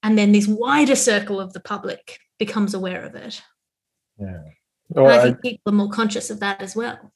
and 0.04 0.18
then 0.18 0.34
this 0.34 0.48
wider 0.48 0.98
circle 0.98 1.40
of 1.40 1.54
the 1.54 1.62
public 1.62 2.20
becomes 2.38 2.74
aware 2.74 3.04
of 3.06 3.16
it. 3.16 3.42
Yeah. 4.20 4.42
Well, 4.90 5.08
I 5.08 5.24
think 5.24 5.38
I, 5.38 5.42
people 5.42 5.74
are 5.74 5.76
more 5.76 5.90
conscious 5.90 6.30
of 6.30 6.42
that 6.42 6.62
as 6.62 6.76
well. 6.76 7.13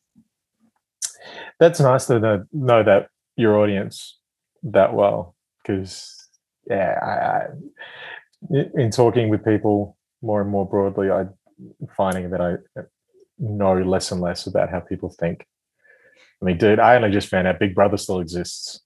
That's 1.59 1.79
nice 1.79 2.05
to 2.07 2.19
know, 2.19 2.45
know 2.51 2.83
that 2.83 3.09
your 3.35 3.57
audience 3.57 4.19
that 4.63 4.93
well, 4.93 5.35
because 5.61 6.13
yeah, 6.69 6.99
I, 7.01 8.59
I, 8.59 8.65
in 8.75 8.91
talking 8.91 9.29
with 9.29 9.43
people 9.43 9.97
more 10.21 10.41
and 10.41 10.49
more 10.49 10.67
broadly, 10.67 11.09
I'm 11.09 11.33
finding 11.95 12.29
that 12.31 12.41
I 12.41 12.55
know 13.39 13.81
less 13.81 14.11
and 14.11 14.21
less 14.21 14.47
about 14.47 14.69
how 14.69 14.79
people 14.79 15.09
think. 15.09 15.45
I 16.41 16.45
mean, 16.45 16.57
dude, 16.57 16.79
I 16.79 16.95
only 16.95 17.11
just 17.11 17.29
found 17.29 17.47
out 17.47 17.59
Big 17.59 17.73
Brother 17.73 17.97
still 17.97 18.19
exists 18.19 18.81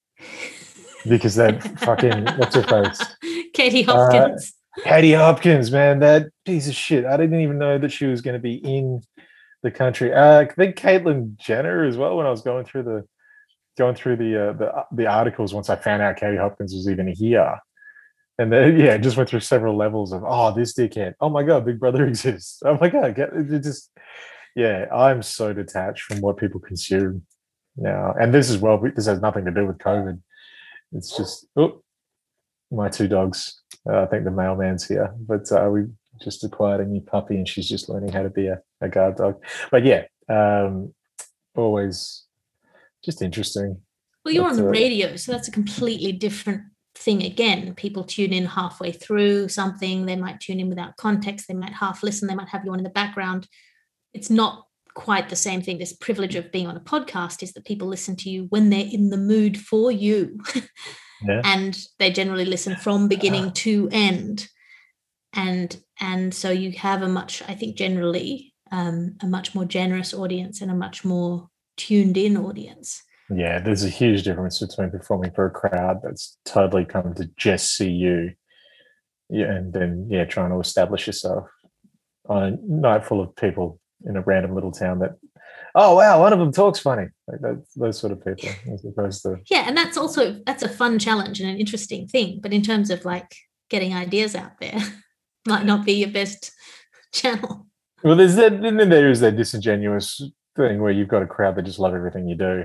because 1.07 1.35
that 1.35 1.61
fucking 1.79 2.25
what's 2.37 2.55
her 2.55 2.63
face? 2.63 3.01
Katie 3.53 3.85
uh, 3.85 3.93
Hopkins. 3.93 4.53
Uh, 4.77 4.83
Katie 4.83 5.13
Hopkins, 5.13 5.71
man, 5.71 5.99
that 5.99 6.27
piece 6.45 6.67
of 6.67 6.75
shit. 6.75 7.05
I 7.05 7.17
didn't 7.17 7.41
even 7.41 7.57
know 7.57 7.77
that 7.77 7.91
she 7.91 8.05
was 8.05 8.21
going 8.21 8.35
to 8.35 8.39
be 8.39 8.55
in 8.55 9.01
the 9.63 9.71
country. 9.71 10.13
Uh, 10.13 10.41
I 10.41 10.45
think 10.45 10.75
Caitlyn 10.75 11.37
Jenner 11.37 11.85
as 11.85 11.97
well. 11.97 12.17
When 12.17 12.25
I 12.25 12.31
was 12.31 12.41
going 12.41 12.65
through 12.65 12.83
the 12.83 13.07
going 13.77 13.95
through 13.95 14.17
the 14.17 14.49
uh, 14.49 14.53
the 14.53 14.85
the 14.91 15.07
articles, 15.07 15.53
once 15.53 15.69
I 15.69 15.75
found 15.75 16.01
out 16.01 16.17
Katie 16.17 16.37
Hopkins 16.37 16.73
was 16.73 16.89
even 16.89 17.07
here, 17.07 17.59
and 18.37 18.51
then 18.51 18.79
yeah, 18.79 18.97
just 18.97 19.17
went 19.17 19.29
through 19.29 19.41
several 19.41 19.77
levels 19.77 20.11
of 20.11 20.23
oh, 20.25 20.53
this 20.53 20.73
dickhead. 20.73 21.13
Oh 21.19 21.29
my 21.29 21.43
god, 21.43 21.65
Big 21.65 21.79
Brother 21.79 22.05
exists. 22.07 22.61
Oh 22.65 22.77
my 22.79 22.89
god, 22.89 23.15
get 23.15 23.29
it 23.33 23.63
just 23.63 23.91
yeah. 24.55 24.85
I'm 24.93 25.21
so 25.21 25.53
detached 25.53 26.03
from 26.03 26.21
what 26.21 26.37
people 26.37 26.59
consume 26.59 27.25
now, 27.77 28.13
and 28.19 28.33
this 28.33 28.49
is 28.49 28.57
well. 28.57 28.81
This 28.95 29.05
has 29.05 29.21
nothing 29.21 29.45
to 29.45 29.51
do 29.51 29.67
with 29.67 29.77
COVID. 29.77 30.19
It's 30.93 31.15
just 31.15 31.45
oh, 31.55 31.83
my 32.71 32.89
two 32.89 33.07
dogs. 33.07 33.61
Uh, 33.89 34.01
I 34.03 34.05
think 34.07 34.25
the 34.25 34.31
mailman's 34.31 34.87
here, 34.87 35.13
but 35.17 35.51
uh, 35.51 35.69
we 35.69 35.85
just 36.21 36.43
acquired 36.43 36.81
a 36.81 36.85
new 36.85 37.01
puppy, 37.01 37.35
and 37.35 37.47
she's 37.47 37.67
just 37.67 37.89
learning 37.89 38.11
how 38.11 38.23
to 38.23 38.29
be 38.29 38.47
a, 38.47 38.61
a 38.81 38.89
guard 38.89 39.17
dog. 39.17 39.41
But 39.69 39.85
yeah, 39.85 40.03
um, 40.29 40.93
always 41.55 42.25
just 43.03 43.21
interesting. 43.21 43.81
Well, 44.23 44.33
you're 44.33 44.47
on 44.47 44.55
the 44.55 44.63
radio, 44.63 45.15
so 45.15 45.31
that's 45.31 45.47
a 45.47 45.51
completely 45.51 46.11
different 46.11 46.61
thing 46.95 47.23
again. 47.23 47.73
People 47.75 48.03
tune 48.03 48.33
in 48.33 48.45
halfway 48.45 48.91
through 48.91 49.49
something, 49.49 50.05
they 50.05 50.15
might 50.15 50.39
tune 50.39 50.59
in 50.59 50.69
without 50.69 50.97
context, 50.97 51.47
they 51.47 51.53
might 51.53 51.73
half 51.73 52.03
listen, 52.03 52.27
they 52.27 52.35
might 52.35 52.49
have 52.49 52.63
you 52.63 52.71
on 52.71 52.79
in 52.79 52.83
the 52.83 52.89
background. 52.89 53.47
It's 54.13 54.29
not 54.29 54.67
quite 54.93 55.29
the 55.29 55.35
same 55.35 55.61
thing. 55.61 55.77
This 55.77 55.93
privilege 55.93 56.35
of 56.35 56.51
being 56.51 56.67
on 56.67 56.77
a 56.77 56.81
podcast 56.81 57.41
is 57.41 57.53
that 57.53 57.65
people 57.65 57.87
listen 57.87 58.15
to 58.17 58.29
you 58.29 58.45
when 58.49 58.69
they're 58.69 58.87
in 58.91 59.09
the 59.09 59.17
mood 59.17 59.57
for 59.57 59.91
you. 59.91 60.39
Yeah. 61.25 61.41
and 61.45 61.77
they 61.97 62.11
generally 62.11 62.45
listen 62.45 62.75
from 62.75 63.07
beginning 63.07 63.45
uh. 63.45 63.51
to 63.55 63.89
end. 63.91 64.47
And 65.33 65.81
and 65.99 66.33
so 66.33 66.49
you 66.49 66.71
have 66.73 67.01
a 67.01 67.07
much, 67.07 67.41
I 67.47 67.53
think 67.53 67.77
generally, 67.77 68.53
um, 68.71 69.15
a 69.21 69.27
much 69.27 69.53
more 69.53 69.65
generous 69.65 70.13
audience 70.13 70.61
and 70.61 70.71
a 70.71 70.75
much 70.75 71.05
more 71.05 71.49
tuned 71.77 72.17
in 72.17 72.37
audience. 72.37 73.01
Yeah, 73.29 73.59
there's 73.59 73.83
a 73.83 73.89
huge 73.89 74.23
difference 74.23 74.59
between 74.59 74.91
performing 74.91 75.31
for 75.31 75.45
a 75.45 75.51
crowd 75.51 76.01
that's 76.03 76.37
totally 76.45 76.85
come 76.85 77.13
to 77.15 77.29
just 77.37 77.75
see 77.75 77.89
you, 77.89 78.31
yeah, 79.29 79.51
and 79.51 79.73
then 79.73 80.07
yeah, 80.09 80.25
trying 80.25 80.51
to 80.51 80.59
establish 80.59 81.07
yourself 81.07 81.47
on 82.27 82.43
a 82.43 82.57
night 82.61 83.05
full 83.05 83.21
of 83.21 83.35
people 83.35 83.79
in 84.05 84.17
a 84.17 84.21
random 84.21 84.53
little 84.53 84.71
town 84.71 84.99
that, 84.99 85.11
oh 85.75 85.95
wow, 85.95 86.19
one 86.19 86.33
of 86.33 86.39
them 86.39 86.51
talks 86.51 86.79
funny, 86.79 87.07
like 87.27 87.39
that, 87.39 87.63
those 87.75 87.97
sort 87.97 88.11
of 88.11 88.23
people, 88.25 88.49
as 88.73 88.83
opposed 88.83 89.21
to 89.23 89.37
yeah, 89.49 89.65
and 89.65 89.77
that's 89.77 89.97
also 89.97 90.41
that's 90.45 90.63
a 90.63 90.69
fun 90.69 90.99
challenge 90.99 91.39
and 91.39 91.49
an 91.49 91.57
interesting 91.57 92.07
thing. 92.07 92.39
But 92.41 92.51
in 92.51 92.61
terms 92.61 92.89
of 92.89 93.05
like 93.05 93.33
getting 93.69 93.93
ideas 93.93 94.35
out 94.35 94.59
there, 94.59 94.77
might 95.45 95.65
not 95.65 95.85
be 95.85 95.93
your 95.93 96.11
best 96.11 96.51
channel. 97.11 97.67
Well, 98.03 98.15
there's 98.15 98.35
that, 98.35 98.53
and 98.53 98.79
then 98.79 98.89
there 98.89 99.09
is 99.09 99.19
that 99.19 99.37
disingenuous 99.37 100.21
thing 100.55 100.81
where 100.81 100.91
you've 100.91 101.07
got 101.07 101.21
a 101.21 101.27
crowd 101.27 101.55
that 101.55 101.63
just 101.63 101.79
love 101.79 101.93
everything 101.93 102.27
you 102.27 102.35
do 102.35 102.63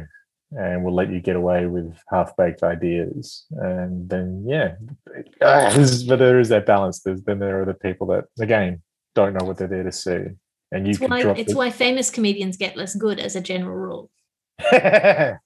and 0.53 0.85
will 0.85 0.95
let 0.95 1.11
you 1.11 1.21
get 1.21 1.37
away 1.37 1.67
with 1.67 1.95
half 2.09 2.37
baked 2.37 2.63
ideas. 2.63 3.45
And 3.51 4.09
then, 4.09 4.45
yeah, 4.47 4.77
but 5.41 6.19
there 6.19 6.41
is 6.41 6.49
that 6.49 6.67
balance. 6.67 7.01
There's, 7.01 7.23
then 7.23 7.39
there 7.39 7.61
are 7.61 7.67
the 7.67 7.75
people 7.75 8.07
that, 8.09 8.25
again, 8.41 8.83
don't 9.15 9.35
know 9.35 9.45
what 9.45 9.59
they're 9.59 9.69
there 9.69 9.83
to 9.83 9.93
see. 9.93 10.25
And 10.73 10.87
you 10.87 10.93
it's 10.93 11.01
why, 11.01 11.21
it's 11.33 11.53
the... 11.53 11.59
why 11.59 11.71
famous 11.71 12.11
comedians 12.11 12.57
get 12.57 12.77
less 12.77 12.95
good 12.95 13.19
as 13.19 13.37
a 13.37 13.41
general 13.41 13.77
rule. 13.77 14.11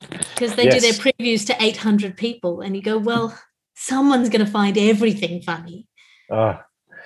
Because 0.00 0.54
they 0.56 0.64
yes. 0.64 0.74
do 0.74 0.80
their 0.80 0.92
previews 0.92 1.46
to 1.46 1.56
800 1.58 2.16
people, 2.16 2.60
and 2.60 2.76
you 2.76 2.82
go, 2.82 2.98
well, 2.98 3.36
someone's 3.74 4.28
going 4.28 4.44
to 4.44 4.50
find 4.50 4.76
everything 4.76 5.40
funny. 5.40 5.88
Uh, 6.30 6.58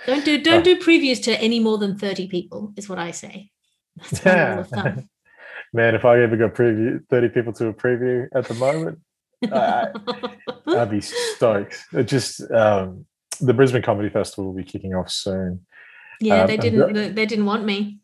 don't 0.06 0.24
do 0.24 0.42
don't 0.42 0.60
uh, 0.60 0.62
do 0.62 0.78
previews 0.78 1.22
to 1.24 1.40
any 1.40 1.60
more 1.60 1.78
than 1.78 1.98
30 1.98 2.28
people, 2.28 2.72
is 2.76 2.88
what 2.88 2.98
I 2.98 3.10
say. 3.10 3.50
That's 3.96 4.24
yeah. 4.24 4.96
Man, 5.72 5.94
if 5.94 6.04
I 6.04 6.20
ever 6.20 6.36
got 6.36 6.54
preview 6.54 7.00
30 7.10 7.28
people 7.28 7.52
to 7.54 7.68
a 7.68 7.72
preview 7.72 8.26
at 8.34 8.46
the 8.46 8.54
moment, 8.54 8.98
I, 9.52 9.88
I'd 10.66 10.90
be 10.90 11.00
stoked. 11.00 11.84
It 11.92 12.04
just 12.04 12.40
um, 12.50 13.06
the 13.40 13.54
Brisbane 13.54 13.82
Comedy 13.82 14.08
Festival 14.08 14.46
will 14.46 14.54
be 14.54 14.64
kicking 14.64 14.94
off 14.94 15.10
soon. 15.10 15.64
Yeah, 16.20 16.42
um, 16.42 16.46
they 16.46 16.56
didn't. 16.56 17.14
They 17.14 17.26
didn't 17.26 17.46
want 17.46 17.64
me. 17.64 17.98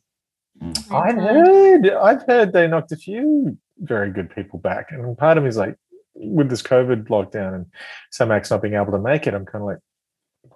I 0.90 1.12
heard. 1.12 1.90
I've 1.90 2.22
heard 2.22 2.52
they 2.52 2.66
knocked 2.66 2.92
a 2.92 2.96
few 2.96 3.58
very 3.78 4.10
good 4.10 4.34
people 4.34 4.58
back, 4.58 4.90
and 4.90 5.16
part 5.18 5.36
of 5.36 5.44
me 5.44 5.48
is 5.48 5.56
like, 5.56 5.76
with 6.14 6.48
this 6.48 6.62
COVID 6.62 7.08
lockdown 7.08 7.54
and 7.54 7.66
some 8.10 8.30
acts 8.30 8.50
not 8.50 8.62
being 8.62 8.74
able 8.74 8.92
to 8.92 8.98
make 8.98 9.26
it, 9.26 9.34
I'm 9.34 9.44
kind 9.44 9.62
of 9.62 9.66
like, 9.66 9.78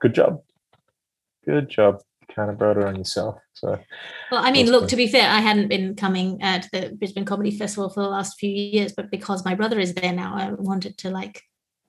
good 0.01 0.15
job, 0.15 0.41
good 1.45 1.69
job 1.69 2.03
kind 2.35 2.51
of 2.51 2.59
brought 2.59 2.77
it 2.77 2.85
on 2.85 2.97
yourself. 2.97 3.39
So, 3.55 3.79
well, 4.31 4.45
I 4.45 4.51
mean, 4.51 4.71
look, 4.71 4.89
to 4.89 4.97
be 4.97 5.09
fair, 5.09 5.29
I 5.29 5.41
hadn't 5.41 5.69
been 5.69 5.95
coming 5.95 6.43
uh, 6.43 6.61
to 6.61 6.69
the 6.73 6.97
Brisbane 6.97 7.25
Comedy 7.25 7.51
Festival 7.51 7.91
for 7.91 8.03
the 8.03 8.09
last 8.09 8.39
few 8.39 8.51
years, 8.51 8.93
but 8.93 9.11
because 9.11 9.45
my 9.45 9.55
brother 9.55 9.79
is 9.79 9.95
there 9.95 10.13
now, 10.13 10.35
I 10.35 10.53
wanted 10.53 10.99
to 10.99 11.11
like 11.11 11.43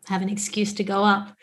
have 0.08 0.22
an 0.22 0.30
excuse 0.30 0.74
to 0.74 0.84
go 0.84 1.04
up. 1.04 1.36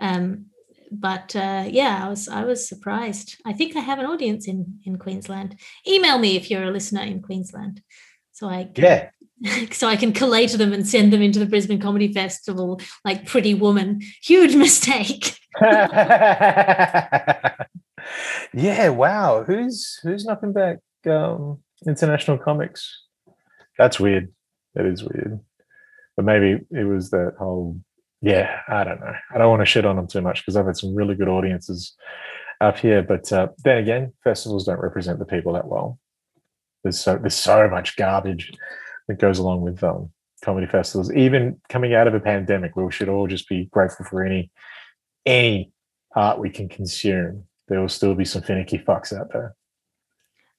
Um, 0.00 0.46
but 0.90 1.34
uh, 1.34 1.64
yeah, 1.68 2.04
I 2.04 2.08
was 2.08 2.28
I 2.28 2.44
was 2.44 2.68
surprised. 2.68 3.36
I 3.44 3.52
think 3.52 3.74
they 3.74 3.80
have 3.80 3.98
an 3.98 4.06
audience 4.06 4.46
in 4.46 4.80
in 4.84 4.98
Queensland. 4.98 5.58
Email 5.86 6.18
me 6.18 6.36
if 6.36 6.50
you're 6.50 6.64
a 6.64 6.70
listener 6.70 7.02
in 7.02 7.22
Queensland, 7.22 7.82
so 8.32 8.48
I 8.48 8.64
can, 8.64 8.84
yeah. 8.84 9.10
So 9.70 9.88
I 9.88 9.96
can 9.96 10.12
collate 10.12 10.52
them 10.52 10.72
and 10.72 10.86
send 10.86 11.12
them 11.12 11.22
into 11.22 11.38
the 11.38 11.46
Brisbane 11.46 11.80
Comedy 11.80 12.12
Festival 12.12 12.80
like 13.04 13.26
Pretty 13.26 13.54
Woman. 13.54 14.00
Huge 14.22 14.54
mistake. 14.64 15.38
yeah, 18.52 18.88
wow. 18.88 19.44
Who's 19.44 19.98
who's 20.02 20.24
knocking 20.24 20.52
back 20.52 20.78
um, 21.06 21.58
international 21.86 22.38
comics? 22.38 23.04
That's 23.78 24.00
weird. 24.00 24.32
That 24.74 24.86
is 24.86 25.02
weird. 25.02 25.40
But 26.16 26.24
maybe 26.24 26.64
it 26.70 26.84
was 26.84 27.10
that 27.10 27.34
whole. 27.38 27.78
Yeah, 28.22 28.60
I 28.68 28.84
don't 28.84 29.00
know. 29.00 29.12
I 29.34 29.38
don't 29.38 29.50
want 29.50 29.60
to 29.60 29.66
shit 29.66 29.84
on 29.84 29.96
them 29.96 30.06
too 30.06 30.22
much 30.22 30.40
because 30.40 30.56
I've 30.56 30.66
had 30.66 30.76
some 30.76 30.94
really 30.94 31.14
good 31.14 31.28
audiences 31.28 31.94
up 32.60 32.78
here. 32.78 33.02
But 33.02 33.30
uh, 33.32 33.48
then 33.64 33.78
again, 33.78 34.12
festivals 34.24 34.64
don't 34.64 34.80
represent 34.80 35.18
the 35.18 35.26
people 35.26 35.52
that 35.52 35.68
well. 35.68 35.98
There's 36.82 36.98
so 36.98 37.18
there's 37.18 37.34
so 37.34 37.68
much 37.68 37.96
garbage 37.96 38.52
that 39.08 39.18
goes 39.18 39.38
along 39.38 39.62
with 39.62 39.82
um, 39.82 40.10
comedy 40.42 40.66
festivals. 40.66 41.12
Even 41.12 41.60
coming 41.68 41.94
out 41.94 42.06
of 42.06 42.14
a 42.14 42.20
pandemic, 42.20 42.76
we 42.76 42.90
should 42.90 43.08
all 43.08 43.26
just 43.26 43.48
be 43.48 43.66
grateful 43.66 44.04
for 44.04 44.24
any 44.24 44.50
any 45.24 45.72
art 46.14 46.38
we 46.38 46.50
can 46.50 46.68
consume 46.68 47.44
there 47.68 47.80
will 47.80 47.88
still 47.88 48.14
be 48.14 48.24
some 48.24 48.42
finicky 48.42 48.78
fucks 48.78 49.12
out 49.12 49.32
there. 49.32 49.54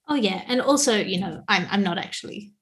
Oh 0.08 0.14
yeah, 0.14 0.42
and 0.46 0.60
also 0.60 0.96
you 0.96 1.20
know 1.20 1.42
I'm 1.48 1.66
I'm 1.70 1.82
not 1.82 1.98
actually 1.98 2.52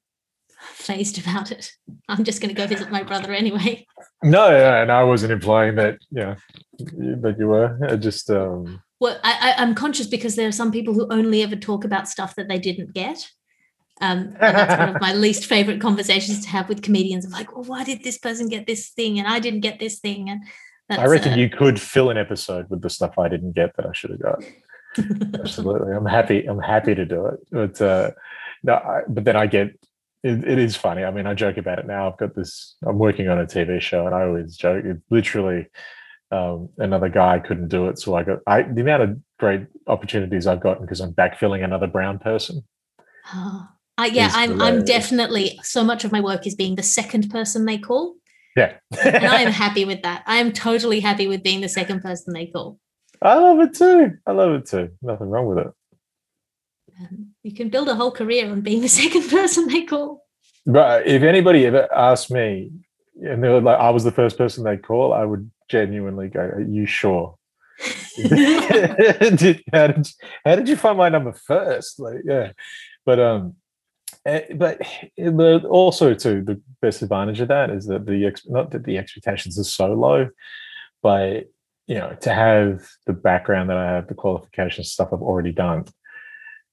fazed 0.58 1.18
about 1.18 1.52
it. 1.52 1.72
I'm 2.08 2.24
just 2.24 2.40
going 2.40 2.54
to 2.54 2.60
go 2.60 2.66
visit 2.66 2.90
my 2.90 3.02
brother 3.02 3.32
anyway. 3.32 3.86
No, 4.22 4.48
and 4.48 4.90
I 4.90 5.04
wasn't 5.04 5.32
implying 5.32 5.76
that. 5.76 5.98
Yeah, 6.10 6.36
that 6.78 7.36
you 7.38 7.48
were. 7.48 7.78
I 7.88 7.96
just. 7.96 8.30
um 8.30 8.82
Well, 8.98 9.18
I, 9.22 9.54
I'm 9.58 9.74
conscious 9.74 10.06
because 10.06 10.36
there 10.36 10.48
are 10.48 10.52
some 10.52 10.72
people 10.72 10.94
who 10.94 11.06
only 11.12 11.42
ever 11.42 11.54
talk 11.54 11.84
about 11.84 12.08
stuff 12.08 12.34
that 12.36 12.48
they 12.48 12.58
didn't 12.58 12.94
get. 12.94 13.30
Um, 14.00 14.36
that's 14.38 14.78
one 14.78 14.96
of 14.96 15.00
my 15.00 15.12
least 15.14 15.46
favorite 15.46 15.80
conversations 15.80 16.42
to 16.42 16.48
have 16.48 16.68
with 16.68 16.82
comedians 16.82 17.24
of 17.24 17.32
like, 17.32 17.54
well, 17.54 17.64
why 17.64 17.84
did 17.84 18.04
this 18.04 18.18
person 18.18 18.48
get 18.48 18.66
this 18.66 18.90
thing 18.90 19.18
and 19.18 19.26
I 19.26 19.38
didn't 19.38 19.60
get 19.60 19.78
this 19.78 19.98
thing? 19.98 20.28
And 20.28 20.42
that's, 20.88 21.00
I 21.00 21.06
reckon 21.06 21.32
uh, 21.32 21.36
you 21.36 21.48
could 21.48 21.80
fill 21.80 22.10
an 22.10 22.18
episode 22.18 22.68
with 22.68 22.82
the 22.82 22.90
stuff 22.90 23.18
I 23.18 23.28
didn't 23.28 23.52
get 23.52 23.74
that 23.76 23.86
I 23.86 23.92
should 23.92 24.10
have 24.10 24.22
got. 24.22 24.44
Absolutely, 25.40 25.92
I'm 25.92 26.06
happy. 26.06 26.46
I'm 26.46 26.60
happy 26.60 26.94
to 26.94 27.04
do 27.04 27.26
it. 27.26 27.40
But 27.50 27.80
uh, 27.80 28.10
no, 28.62 28.74
I, 28.74 29.00
but 29.08 29.24
then 29.24 29.36
I 29.36 29.46
get 29.46 29.68
it, 30.22 30.44
it 30.44 30.58
is 30.58 30.76
funny. 30.76 31.04
I 31.04 31.10
mean, 31.10 31.26
I 31.26 31.34
joke 31.34 31.56
about 31.56 31.78
it 31.78 31.86
now. 31.86 32.08
I've 32.10 32.18
got 32.18 32.34
this. 32.34 32.76
I'm 32.86 32.98
working 32.98 33.28
on 33.28 33.38
a 33.38 33.46
TV 33.46 33.80
show, 33.80 34.06
and 34.06 34.14
I 34.14 34.22
always 34.22 34.56
joke. 34.56 34.84
It 34.84 34.98
literally 35.10 35.66
um, 36.30 36.70
another 36.78 37.08
guy 37.08 37.38
couldn't 37.38 37.68
do 37.68 37.88
it, 37.88 37.98
so 37.98 38.14
I 38.14 38.22
got 38.22 38.38
I 38.46 38.62
the 38.62 38.80
amount 38.80 39.02
of 39.02 39.18
great 39.38 39.66
opportunities 39.86 40.46
I've 40.46 40.60
gotten 40.60 40.84
because 40.84 41.00
I'm 41.00 41.12
backfilling 41.12 41.64
another 41.64 41.86
brown 41.86 42.18
person. 42.18 42.62
Oh. 43.34 43.68
Uh, 43.98 44.08
yeah, 44.12 44.30
I'm. 44.34 44.60
I'm 44.60 44.84
definitely 44.84 45.58
so 45.62 45.82
much 45.82 46.04
of 46.04 46.12
my 46.12 46.20
work 46.20 46.46
is 46.46 46.54
being 46.54 46.74
the 46.74 46.82
second 46.82 47.30
person 47.30 47.64
they 47.64 47.78
call. 47.78 48.16
Yeah. 48.56 48.74
and 49.04 49.26
I 49.26 49.42
am 49.42 49.52
happy 49.64 49.84
with 49.84 50.02
that. 50.02 50.22
I 50.26 50.36
am 50.36 50.52
totally 50.52 51.00
happy 51.00 51.26
with 51.26 51.42
being 51.42 51.60
the 51.60 51.68
second 51.68 52.02
person 52.02 52.32
they 52.32 52.46
call. 52.46 52.78
I 53.22 53.34
love 53.34 53.60
it 53.60 53.74
too. 53.74 54.12
I 54.26 54.32
love 54.32 54.52
it 54.52 54.66
too. 54.66 54.90
Nothing 55.02 55.30
wrong 55.30 55.46
with 55.46 55.58
it. 55.58 55.72
Um, 57.00 57.28
you 57.42 57.52
can 57.52 57.68
build 57.68 57.88
a 57.88 57.94
whole 57.94 58.10
career 58.10 58.50
on 58.50 58.62
being 58.62 58.80
the 58.80 58.88
second 59.02 59.28
person 59.28 59.68
they 59.68 59.82
call. 59.82 60.22
But 60.64 61.06
if 61.06 61.22
anybody 61.22 61.66
ever 61.66 61.88
asked 61.94 62.30
me, 62.30 62.72
and 63.22 63.42
they 63.42 63.48
were 63.48 63.60
like, 63.60 63.78
I 63.78 63.90
was 63.90 64.04
the 64.04 64.10
first 64.10 64.36
person 64.36 64.64
they 64.64 64.76
call, 64.76 65.12
I 65.12 65.24
would 65.24 65.50
genuinely 65.70 66.28
go, 66.28 66.40
Are 66.40 66.60
you 66.60 66.86
sure? 66.86 67.36
did, 68.16 69.62
how, 69.72 69.86
did, 69.86 70.08
how 70.44 70.56
did 70.56 70.68
you 70.68 70.76
find 70.76 70.98
my 70.98 71.08
number 71.08 71.32
first? 71.32 72.00
Like, 72.00 72.18
yeah. 72.24 72.52
But 73.04 73.20
um, 73.20 73.56
but 74.56 75.64
also 75.64 76.14
too 76.14 76.42
the 76.42 76.60
best 76.82 77.02
advantage 77.02 77.40
of 77.40 77.48
that 77.48 77.70
is 77.70 77.86
that 77.86 78.06
the 78.06 78.34
not 78.46 78.70
that 78.72 78.84
the 78.84 78.98
expectations 78.98 79.58
are 79.58 79.64
so 79.64 79.92
low, 79.92 80.28
but 81.02 81.48
you 81.86 81.94
know 81.94 82.16
to 82.22 82.32
have 82.32 82.88
the 83.06 83.12
background 83.12 83.70
that 83.70 83.76
I 83.76 83.86
have, 83.86 84.08
the 84.08 84.14
qualifications 84.14 84.90
stuff 84.90 85.12
I've 85.12 85.22
already 85.22 85.52
done. 85.52 85.84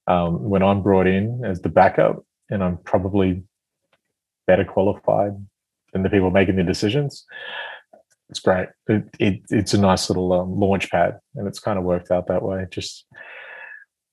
Um, 0.06 0.50
when 0.50 0.62
I'm 0.62 0.82
brought 0.82 1.06
in 1.06 1.44
as 1.44 1.62
the 1.62 1.70
backup, 1.70 2.24
and 2.50 2.62
I'm 2.62 2.76
probably 2.78 3.42
better 4.46 4.64
qualified 4.64 5.32
than 5.92 6.02
the 6.02 6.10
people 6.10 6.30
making 6.30 6.56
the 6.56 6.62
decisions. 6.62 7.24
It's 8.28 8.40
great. 8.40 8.68
It, 8.88 9.04
it 9.18 9.42
it's 9.50 9.74
a 9.74 9.80
nice 9.80 10.10
little 10.10 10.32
um, 10.32 10.58
launch 10.58 10.90
pad, 10.90 11.20
and 11.36 11.46
it's 11.46 11.60
kind 11.60 11.78
of 11.78 11.84
worked 11.84 12.10
out 12.10 12.26
that 12.26 12.42
way. 12.42 12.66
Just 12.70 13.06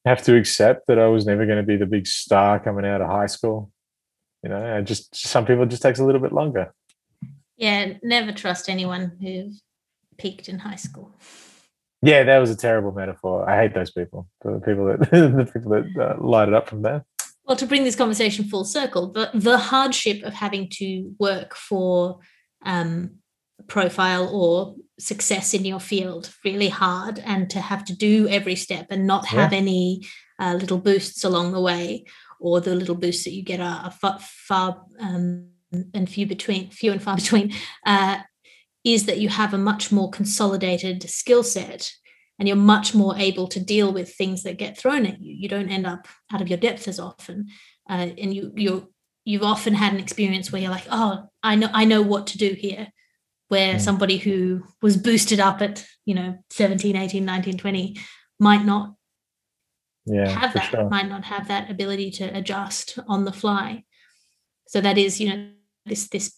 have 0.06 0.24
to 0.24 0.36
accept 0.36 0.88
that 0.88 1.00
I 1.00 1.08
was 1.08 1.26
never 1.26 1.46
going 1.46 1.58
to 1.58 1.64
be 1.64 1.78
the 1.78 1.86
big 1.86 2.08
star 2.08 2.60
coming 2.60 2.86
out 2.86 3.02
of 3.02 3.08
high 3.08 3.28
school. 3.28 3.72
You 4.44 4.50
know, 4.50 4.58
and 4.58 4.88
just 4.88 5.16
some 5.16 5.46
people 5.46 5.66
just 5.66 5.84
takes 5.84 6.00
a 6.00 6.06
little 6.06 6.22
bit 6.22 6.34
longer. 6.34 6.74
Yeah, 7.58 7.94
never 8.02 8.32
trust 8.32 8.70
anyone 8.70 9.18
who 9.22 9.52
peaked 10.18 10.50
in 10.50 10.60
high 10.60 10.78
school. 10.78 11.16
Yeah, 12.02 12.24
that 12.24 12.40
was 12.40 12.50
a 12.50 12.56
terrible 12.56 12.92
metaphor. 12.92 13.48
I 13.48 13.62
hate 13.62 13.76
those 13.76 13.92
people. 13.92 14.28
The 14.44 14.60
people 14.60 14.86
that 14.86 15.00
the 15.12 15.50
people 15.52 15.72
that 15.72 15.86
uh, 16.00 16.16
light 16.20 16.48
it 16.48 16.56
up 16.56 16.68
from 16.68 16.82
there. 16.82 17.06
Well, 17.46 17.58
to 17.58 17.68
bring 17.68 17.84
this 17.84 17.96
conversation 17.96 18.46
full 18.46 18.66
circle, 18.66 19.12
the 19.12 19.30
the 19.34 19.60
hardship 19.60 20.24
of 20.24 20.34
having 20.34 20.70
to 20.78 21.14
work 21.20 21.56
for 21.56 22.20
um, 22.66 23.18
profile 23.68 24.28
or 24.34 24.76
success 25.02 25.54
in 25.54 25.66
your 25.66 25.80
field 25.80 26.34
really 26.46 26.70
hard 26.70 27.20
and 27.20 27.50
to 27.50 27.60
have 27.60 27.84
to 27.86 27.96
do 27.96 28.28
every 28.28 28.56
step 28.56 28.88
and 28.90 29.08
not 29.08 29.26
have 29.26 29.52
yeah. 29.52 29.58
any 29.58 30.06
uh, 30.40 30.54
little 30.54 30.78
boosts 30.78 31.24
along 31.24 31.52
the 31.52 31.62
way 31.62 32.06
or 32.40 32.60
the 32.60 32.76
little 32.76 32.96
boosts 32.96 33.24
that 33.24 33.34
you 33.34 33.44
get 33.44 33.60
are, 33.60 33.86
are 33.86 33.92
far, 33.92 34.20
far 34.20 34.86
um, 35.00 35.48
and 35.94 36.10
few 36.10 36.26
between 36.26 36.70
few 36.70 36.92
and 36.92 37.02
far 37.02 37.16
between 37.24 37.52
uh, 37.86 38.18
is 38.84 39.06
that 39.06 39.20
you 39.20 39.30
have 39.30 39.54
a 39.54 39.58
much 39.58 39.92
more 39.92 40.10
consolidated 40.10 41.08
skill 41.10 41.44
set 41.44 41.92
and 42.40 42.48
you're 42.48 42.58
much 42.58 42.96
more 42.96 43.16
able 43.18 43.48
to 43.48 43.60
deal 43.60 43.94
with 43.94 44.14
things 44.14 44.44
that 44.44 44.58
get 44.58 44.78
thrown 44.78 45.06
at 45.06 45.22
you 45.22 45.34
you 45.34 45.48
don't 45.48 45.70
end 45.70 45.86
up 45.86 46.08
out 46.32 46.42
of 46.42 46.50
your 46.50 46.58
depth 46.58 46.88
as 46.88 47.00
often 47.00 47.48
uh, 47.90 48.10
and 48.18 48.34
you 48.34 48.52
you 48.56 48.92
you've 49.26 49.44
often 49.44 49.74
had 49.74 49.94
an 49.94 50.00
experience 50.00 50.52
where 50.52 50.62
you're 50.62 50.72
like 50.72 50.88
oh 50.92 51.24
i 51.44 51.56
know 51.56 51.70
i 51.74 51.86
know 51.86 52.02
what 52.02 52.28
to 52.28 52.38
do 52.38 52.54
here 52.54 52.88
where 53.52 53.76
mm. 53.76 53.82
somebody 53.82 54.18
who 54.18 54.64
was 54.82 54.96
boosted 54.96 55.42
up 55.42 55.62
at 55.62 55.86
you 56.06 56.16
know 56.16 56.38
17 56.52 56.96
18 56.96 57.26
19 57.26 57.58
20 57.58 57.98
might 58.40 58.66
not 58.66 58.96
yeah, 60.06 60.30
have 60.30 60.54
that 60.54 60.72
sure. 60.72 60.90
might 60.90 61.10
not 61.10 61.26
have 61.26 61.50
that 61.50 61.70
ability 61.70 62.10
to 62.10 62.24
adjust 62.36 62.98
on 63.10 63.26
the 63.26 63.34
fly 63.34 63.84
so 64.68 64.80
that 64.80 64.98
is 64.98 65.20
you 65.20 65.30
know 65.30 65.50
this 65.86 66.08
this 66.08 66.38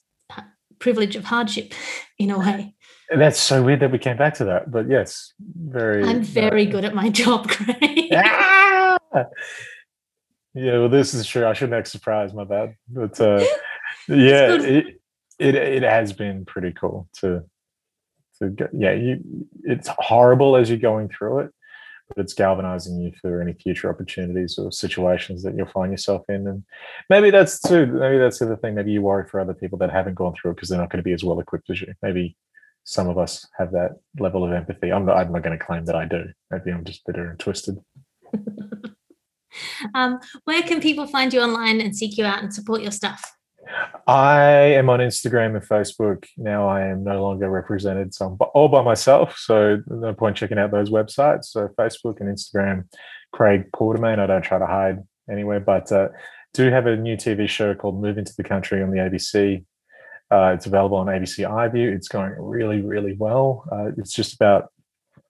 privilege 0.80 1.16
of 1.16 1.26
hardship 1.26 1.74
in 2.18 2.32
a 2.32 2.40
way 2.40 2.74
that's 3.16 3.40
so 3.40 3.62
weird 3.62 3.80
that 3.80 3.92
we 3.92 4.00
came 4.00 4.18
back 4.18 4.34
to 4.34 4.46
that 4.46 4.72
but 4.72 4.90
yes 4.90 5.34
very 5.40 6.04
i'm 6.04 6.24
very 6.24 6.68
uh, 6.68 6.72
good 6.72 6.84
at 6.84 6.96
my 6.96 7.10
job 7.22 7.48
Craig. 7.48 8.10
Ah! 8.16 8.98
yeah 10.56 10.80
well 10.80 10.90
this 10.90 11.14
is 11.14 11.28
true 11.28 11.46
i 11.46 11.54
shouldn't 11.54 11.78
act 11.78 11.88
surprised 11.88 12.34
my 12.34 12.44
bad 12.44 12.76
but 12.90 13.22
uh 13.22 13.44
yeah 14.08 14.60
it, 14.60 15.00
it 15.40 15.56
it 15.56 15.84
has 15.84 16.14
been 16.14 16.46
pretty 16.46 16.72
cool 16.72 17.08
to 17.14 17.44
to 18.40 18.50
get, 18.50 18.70
yeah 18.74 18.92
you 18.92 19.22
it's 19.64 19.90
horrible 19.98 20.56
as 20.56 20.70
you're 20.70 20.80
going 20.80 21.10
through 21.10 21.40
it 21.40 21.52
but 22.10 22.18
it's 22.22 22.34
galvanizing 22.34 23.00
you 23.00 23.12
for 23.22 23.42
any 23.42 23.54
future 23.54 23.90
opportunities 23.90 24.58
or 24.58 24.72
situations 24.72 25.44
that 25.44 25.56
you'll 25.56 25.66
find 25.68 25.92
yourself 25.92 26.24
in 26.30 26.48
and 26.48 26.64
maybe 27.10 27.30
that's 27.30 27.60
too 27.60 27.86
maybe 27.86 28.18
that's 28.18 28.40
the 28.40 28.46
other 28.46 28.58
thing 28.58 28.76
maybe 28.76 28.92
you 28.92 29.02
worry 29.02 29.28
for 29.28 29.40
other 29.40 29.54
people 29.54 29.78
that 29.78 29.92
haven't 29.92 30.16
gone 30.16 30.34
through 30.34 30.52
it 30.52 30.56
because 30.56 30.70
they're 30.70 30.80
not 30.80 30.90
going 30.90 30.98
to 30.98 31.04
be 31.04 31.14
as 31.14 31.24
well 31.24 31.40
equipped 31.40 31.70
as 31.70 31.82
you. 31.82 31.94
Maybe 32.02 32.38
some 32.84 33.08
of 33.08 33.18
us 33.18 33.48
have 33.58 33.72
that 33.72 33.92
level 34.20 34.44
of 34.44 34.52
empathy. 34.52 34.92
I'm 34.92 35.06
not, 35.06 35.18
I'm 35.18 35.32
not 35.32 35.44
going 35.44 35.58
to 35.58 35.66
claim 35.66 35.86
that 35.86 35.96
i 35.96 36.06
do. 36.06 36.26
Maybe 36.52 36.72
i'm 36.72 36.84
just 36.84 37.06
bitter 37.06 37.30
and 37.30 37.40
twisted. 37.40 37.78
Um, 39.94 40.20
where 40.46 40.64
can 40.64 40.82
people 40.82 41.06
find 41.06 41.32
you 41.32 41.40
online 41.40 41.80
and 41.80 41.96
seek 41.96 42.18
you 42.18 42.26
out 42.26 42.42
and 42.42 42.52
support 42.52 42.82
your 42.82 42.90
stuff 42.92 43.36
I 44.06 44.42
am 44.42 44.90
on 44.90 45.00
Instagram 45.00 45.56
and 45.56 45.66
Facebook. 45.66 46.26
Now 46.38 46.68
I 46.68 46.88
am 46.88 47.04
no 47.04 47.22
longer 47.22 47.50
represented, 47.50 48.14
so 48.14 48.28
I'm 48.28 48.48
all 48.54 48.68
by 48.68 48.82
myself. 48.82 49.38
So 49.38 49.82
no 49.88 50.14
point 50.14 50.36
checking 50.36 50.58
out 50.58 50.72
those 50.72 50.90
websites. 50.90 51.46
So 51.46 51.70
Facebook 51.80 52.20
and 52.20 52.30
Instagram, 52.30 52.86
Craig 53.32 53.72
Quartermaine. 53.72 54.20
I 54.20 54.28
don't 54.28 54.42
try 54.42 54.60
to 54.60 54.66
hide 54.66 55.00
anywhere, 55.32 55.62
but 55.62 55.92
uh, 55.92 56.10
do 56.54 56.70
have 56.70 56.86
a 56.86 56.98
new 56.98 57.16
TV 57.16 57.48
show 57.48 57.74
called 57.74 58.02
Move 58.02 58.18
Into 58.18 58.34
the 58.36 58.44
Country 58.44 58.84
on 58.84 58.92
the 58.92 58.98
ABC. 58.98 59.64
Uh, 60.30 60.54
it's 60.54 60.66
available 60.66 60.98
on 60.98 61.08
ABC 61.08 61.48
iView. 61.48 61.96
It's 61.96 62.08
going 62.08 62.34
really, 62.38 62.82
really 62.82 63.16
well. 63.18 63.66
Uh, 63.72 63.92
it's 63.98 64.12
just 64.12 64.34
about 64.34 64.72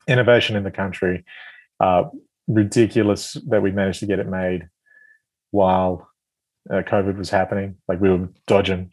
innovation 0.07 0.55
in 0.55 0.63
the 0.63 0.71
country. 0.71 1.25
Uh, 1.79 2.05
ridiculous 2.47 3.37
that 3.47 3.61
we 3.61 3.71
managed 3.71 3.99
to 3.99 4.05
get 4.05 4.19
it 4.19 4.27
made 4.27 4.67
while 5.51 6.09
uh, 6.69 6.81
COVID 6.81 7.17
was 7.17 7.29
happening. 7.29 7.75
Like 7.87 7.99
we 7.99 8.09
were 8.09 8.29
dodging 8.47 8.91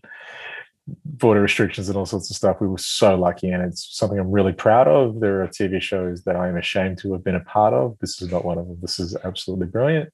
border 1.05 1.41
restrictions 1.41 1.89
and 1.89 1.97
all 1.97 2.07
sorts 2.07 2.31
of 2.31 2.37
stuff. 2.37 2.61
We 2.61 2.67
were 2.67 2.79
so 2.79 3.15
lucky, 3.15 3.51
and 3.51 3.63
it's 3.63 3.97
something 3.97 4.19
I'm 4.19 4.31
really 4.31 4.53
proud 4.53 4.89
of. 4.89 5.21
There 5.21 5.43
are 5.43 5.49
TV 5.49 5.81
shows 5.81 6.25
that 6.25 6.37
I 6.37 6.49
am 6.49 6.57
ashamed 6.57 6.99
to 6.99 7.13
have 7.13 7.25
been 7.25 7.37
a 7.37 7.45
part 7.45 7.75
of. 7.75 7.97
This 8.01 8.21
is 8.21 8.31
not 8.31 8.45
one 8.45 8.59
of 8.59 8.67
them. 8.67 8.79
This 8.81 8.99
is 8.99 9.17
absolutely 9.25 9.67
brilliant. 9.67 10.11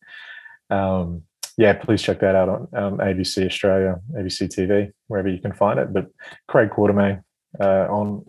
Um, 0.70 1.22
yeah, 1.58 1.72
please 1.72 2.02
check 2.02 2.20
that 2.20 2.34
out 2.34 2.48
on 2.48 2.68
um, 2.74 2.98
ABC 2.98 3.46
Australia, 3.46 3.98
ABC 4.12 4.48
TV, 4.48 4.92
wherever 5.06 5.28
you 5.28 5.40
can 5.40 5.52
find 5.52 5.78
it. 5.78 5.92
But 5.92 6.08
Craig 6.48 6.70
Quartermaine 6.70 7.22
uh, 7.58 7.86
on 7.88 8.26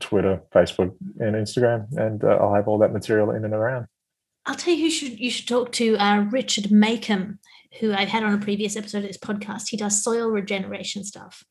Twitter, 0.00 0.42
Facebook, 0.52 0.94
and 1.20 1.36
Instagram, 1.36 1.86
and 1.96 2.24
uh, 2.24 2.38
I'll 2.40 2.54
have 2.54 2.66
all 2.66 2.78
that 2.78 2.92
material 2.92 3.30
in 3.30 3.44
and 3.44 3.54
around. 3.54 3.86
I'll 4.46 4.54
tell 4.54 4.74
you 4.74 4.84
who 4.84 4.90
should 4.90 5.20
you 5.20 5.30
should 5.30 5.46
talk 5.46 5.72
to 5.72 5.96
uh, 5.98 6.22
Richard 6.30 6.64
Makem 6.64 7.38
who 7.80 7.92
I've 7.92 8.08
had 8.08 8.22
on 8.22 8.34
a 8.34 8.38
previous 8.38 8.76
episode 8.76 8.98
of 8.98 9.08
this 9.08 9.18
podcast. 9.18 9.68
He 9.68 9.76
does 9.76 10.02
soil 10.02 10.28
regeneration 10.28 11.04
stuff. 11.04 11.44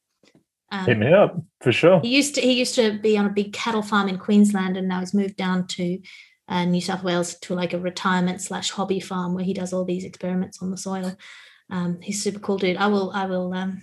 Um, 0.72 0.86
Hit 0.86 0.98
me 0.98 1.14
up 1.14 1.38
for 1.62 1.72
sure. 1.72 2.02
He 2.02 2.10
used 2.10 2.36
to 2.36 2.42
he 2.42 2.54
used 2.54 2.76
to 2.76 3.00
be 3.00 3.18
on 3.18 3.26
a 3.26 3.30
big 3.30 3.54
cattle 3.54 3.82
farm 3.82 4.10
in 4.10 4.18
Queensland, 4.18 4.76
and 4.76 4.88
now 4.88 5.00
he's 5.00 5.14
moved 5.14 5.38
down 5.38 5.68
to 5.68 6.00
uh, 6.50 6.66
New 6.66 6.82
South 6.82 7.04
Wales 7.04 7.36
to 7.40 7.56
like 7.56 7.74
a 7.74 7.80
retirement 7.80 8.42
slash 8.42 8.72
hobby 8.72 9.00
farm 9.00 9.34
where 9.34 9.46
he 9.46 9.54
does 9.54 9.72
all 9.72 9.86
these 9.86 10.04
experiments 10.04 10.62
on 10.62 10.72
the 10.72 10.78
soil. 10.78 11.16
Um, 11.70 12.00
he's 12.02 12.22
super 12.22 12.40
cool 12.40 12.58
dude. 12.58 12.78
I 12.78 12.88
will 12.88 13.12
I 13.12 13.26
will. 13.26 13.54
Um, 13.54 13.82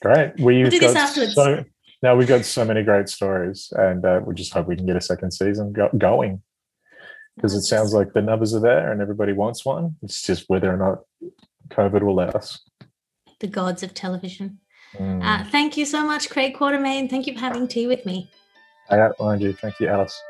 Great. 0.00 0.32
We'll 0.38 0.68
do 0.68 0.80
this 0.80 0.96
afterwards. 0.96 1.34
So, 1.34 1.64
now 2.02 2.16
we've 2.16 2.26
got 2.26 2.44
so 2.44 2.64
many 2.64 2.82
great 2.82 3.08
stories, 3.08 3.72
and 3.76 4.04
uh, 4.04 4.20
we 4.24 4.34
just 4.34 4.52
hope 4.52 4.66
we 4.66 4.76
can 4.76 4.86
get 4.86 4.96
a 4.96 5.00
second 5.00 5.32
season 5.32 5.72
go- 5.72 5.90
going 5.96 6.42
because 7.36 7.54
it 7.54 7.62
sounds 7.62 7.94
like 7.94 8.12
the 8.12 8.22
numbers 8.22 8.54
are 8.54 8.60
there 8.60 8.92
and 8.92 9.00
everybody 9.00 9.32
wants 9.32 9.64
one. 9.64 9.96
It's 10.02 10.22
just 10.22 10.44
whether 10.48 10.72
or 10.72 10.76
not 10.76 11.32
COVID 11.72 12.02
will 12.02 12.14
let 12.14 12.34
us. 12.34 12.60
The 13.40 13.46
gods 13.48 13.82
of 13.82 13.94
television. 13.94 14.58
Mm. 14.94 15.22
Uh, 15.24 15.44
thank 15.50 15.76
you 15.76 15.84
so 15.84 16.04
much, 16.04 16.28
Craig 16.28 16.54
Quartermaine. 16.54 17.08
Thank 17.08 17.26
you 17.26 17.34
for 17.34 17.40
having 17.40 17.66
tea 17.66 17.86
with 17.86 18.04
me. 18.04 18.30
I. 18.90 19.08
Thank 19.18 19.80
you, 19.80 19.88
Alice. 19.88 20.20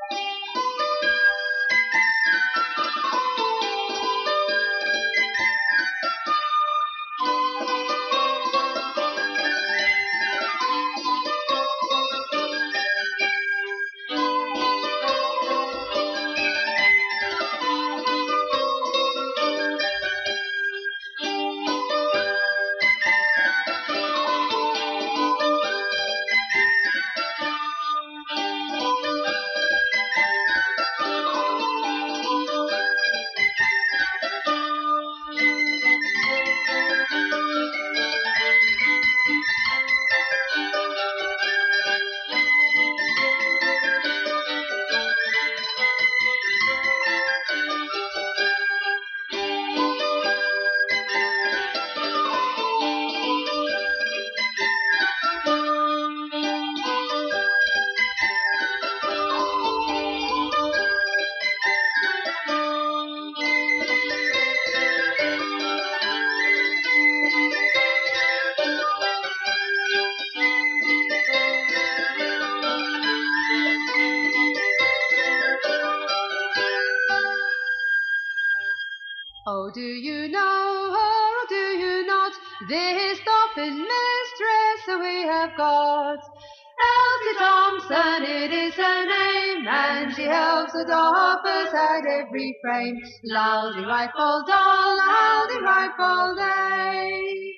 Frame. 92.93 93.03
Laldy 93.25 93.87
rifle 93.87 94.45
doll, 94.47 94.99
laldy 94.99 95.63
rifle 95.63 96.35
day. 96.37 97.55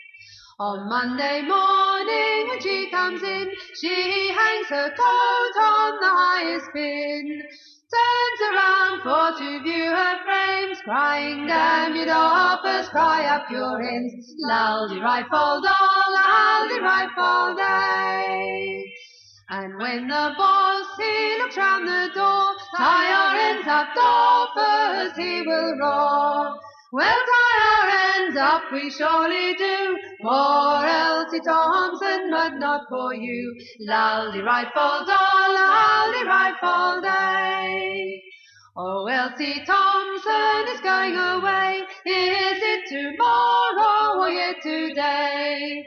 On 0.60 0.88
Monday 0.88 1.42
morning 1.42 2.48
when 2.48 2.60
she 2.60 2.88
comes 2.90 3.22
in, 3.22 3.50
she 3.80 4.28
hangs 4.28 4.68
her 4.68 4.90
coat 4.90 5.60
on 5.60 6.00
the 6.00 6.08
highest 6.08 6.66
pin. 6.72 7.42
Turns 7.94 8.40
around 8.52 9.02
for 9.02 9.38
to 9.38 9.62
view 9.62 9.90
her 9.90 10.24
frames, 10.24 10.78
crying, 10.84 11.46
damn 11.46 11.94
you 11.94 12.06
doffers, 12.06 12.88
cry 12.90 13.24
up 13.26 13.50
your 13.50 13.82
ends. 13.82 14.34
Laldy 14.48 15.00
rifle 15.00 15.60
doll, 15.60 16.14
laldy 16.16 16.80
rifle 16.80 17.56
day. 17.56 18.84
And 19.50 19.76
when 19.78 20.08
the 20.08 20.34
boss 20.38 20.86
he 20.98 21.38
looks 21.38 21.56
round 21.56 21.86
the 21.86 22.10
door, 22.14 22.54
tie 22.76 23.12
our 23.12 23.36
ends 23.36 23.68
up, 23.68 23.88
doffers, 23.96 25.16
he 25.16 25.42
will 25.42 25.76
roar. 25.78 26.58
Well, 26.92 27.20
tie 27.30 27.58
our 27.72 28.22
ends 28.22 28.36
up, 28.36 28.62
we 28.72 28.90
surely 28.90 29.54
do, 29.54 29.98
for 30.22 30.84
Elsie 30.86 31.40
Thompson, 31.40 32.30
but 32.30 32.54
not 32.58 32.82
for 32.88 33.14
you. 33.14 33.56
Laldy 33.88 34.44
rifle 34.44 35.04
doll, 35.06 35.54
laldy 35.56 36.24
rifle 36.24 37.00
day. 37.02 38.22
Oh, 38.76 39.06
Elsie 39.06 39.62
Thompson 39.64 40.74
is 40.74 40.80
going 40.80 41.16
away. 41.16 41.82
Is 42.06 42.58
it 42.60 42.88
tomorrow 42.88 44.20
or 44.20 44.28
yet 44.28 44.56
today? 44.62 45.86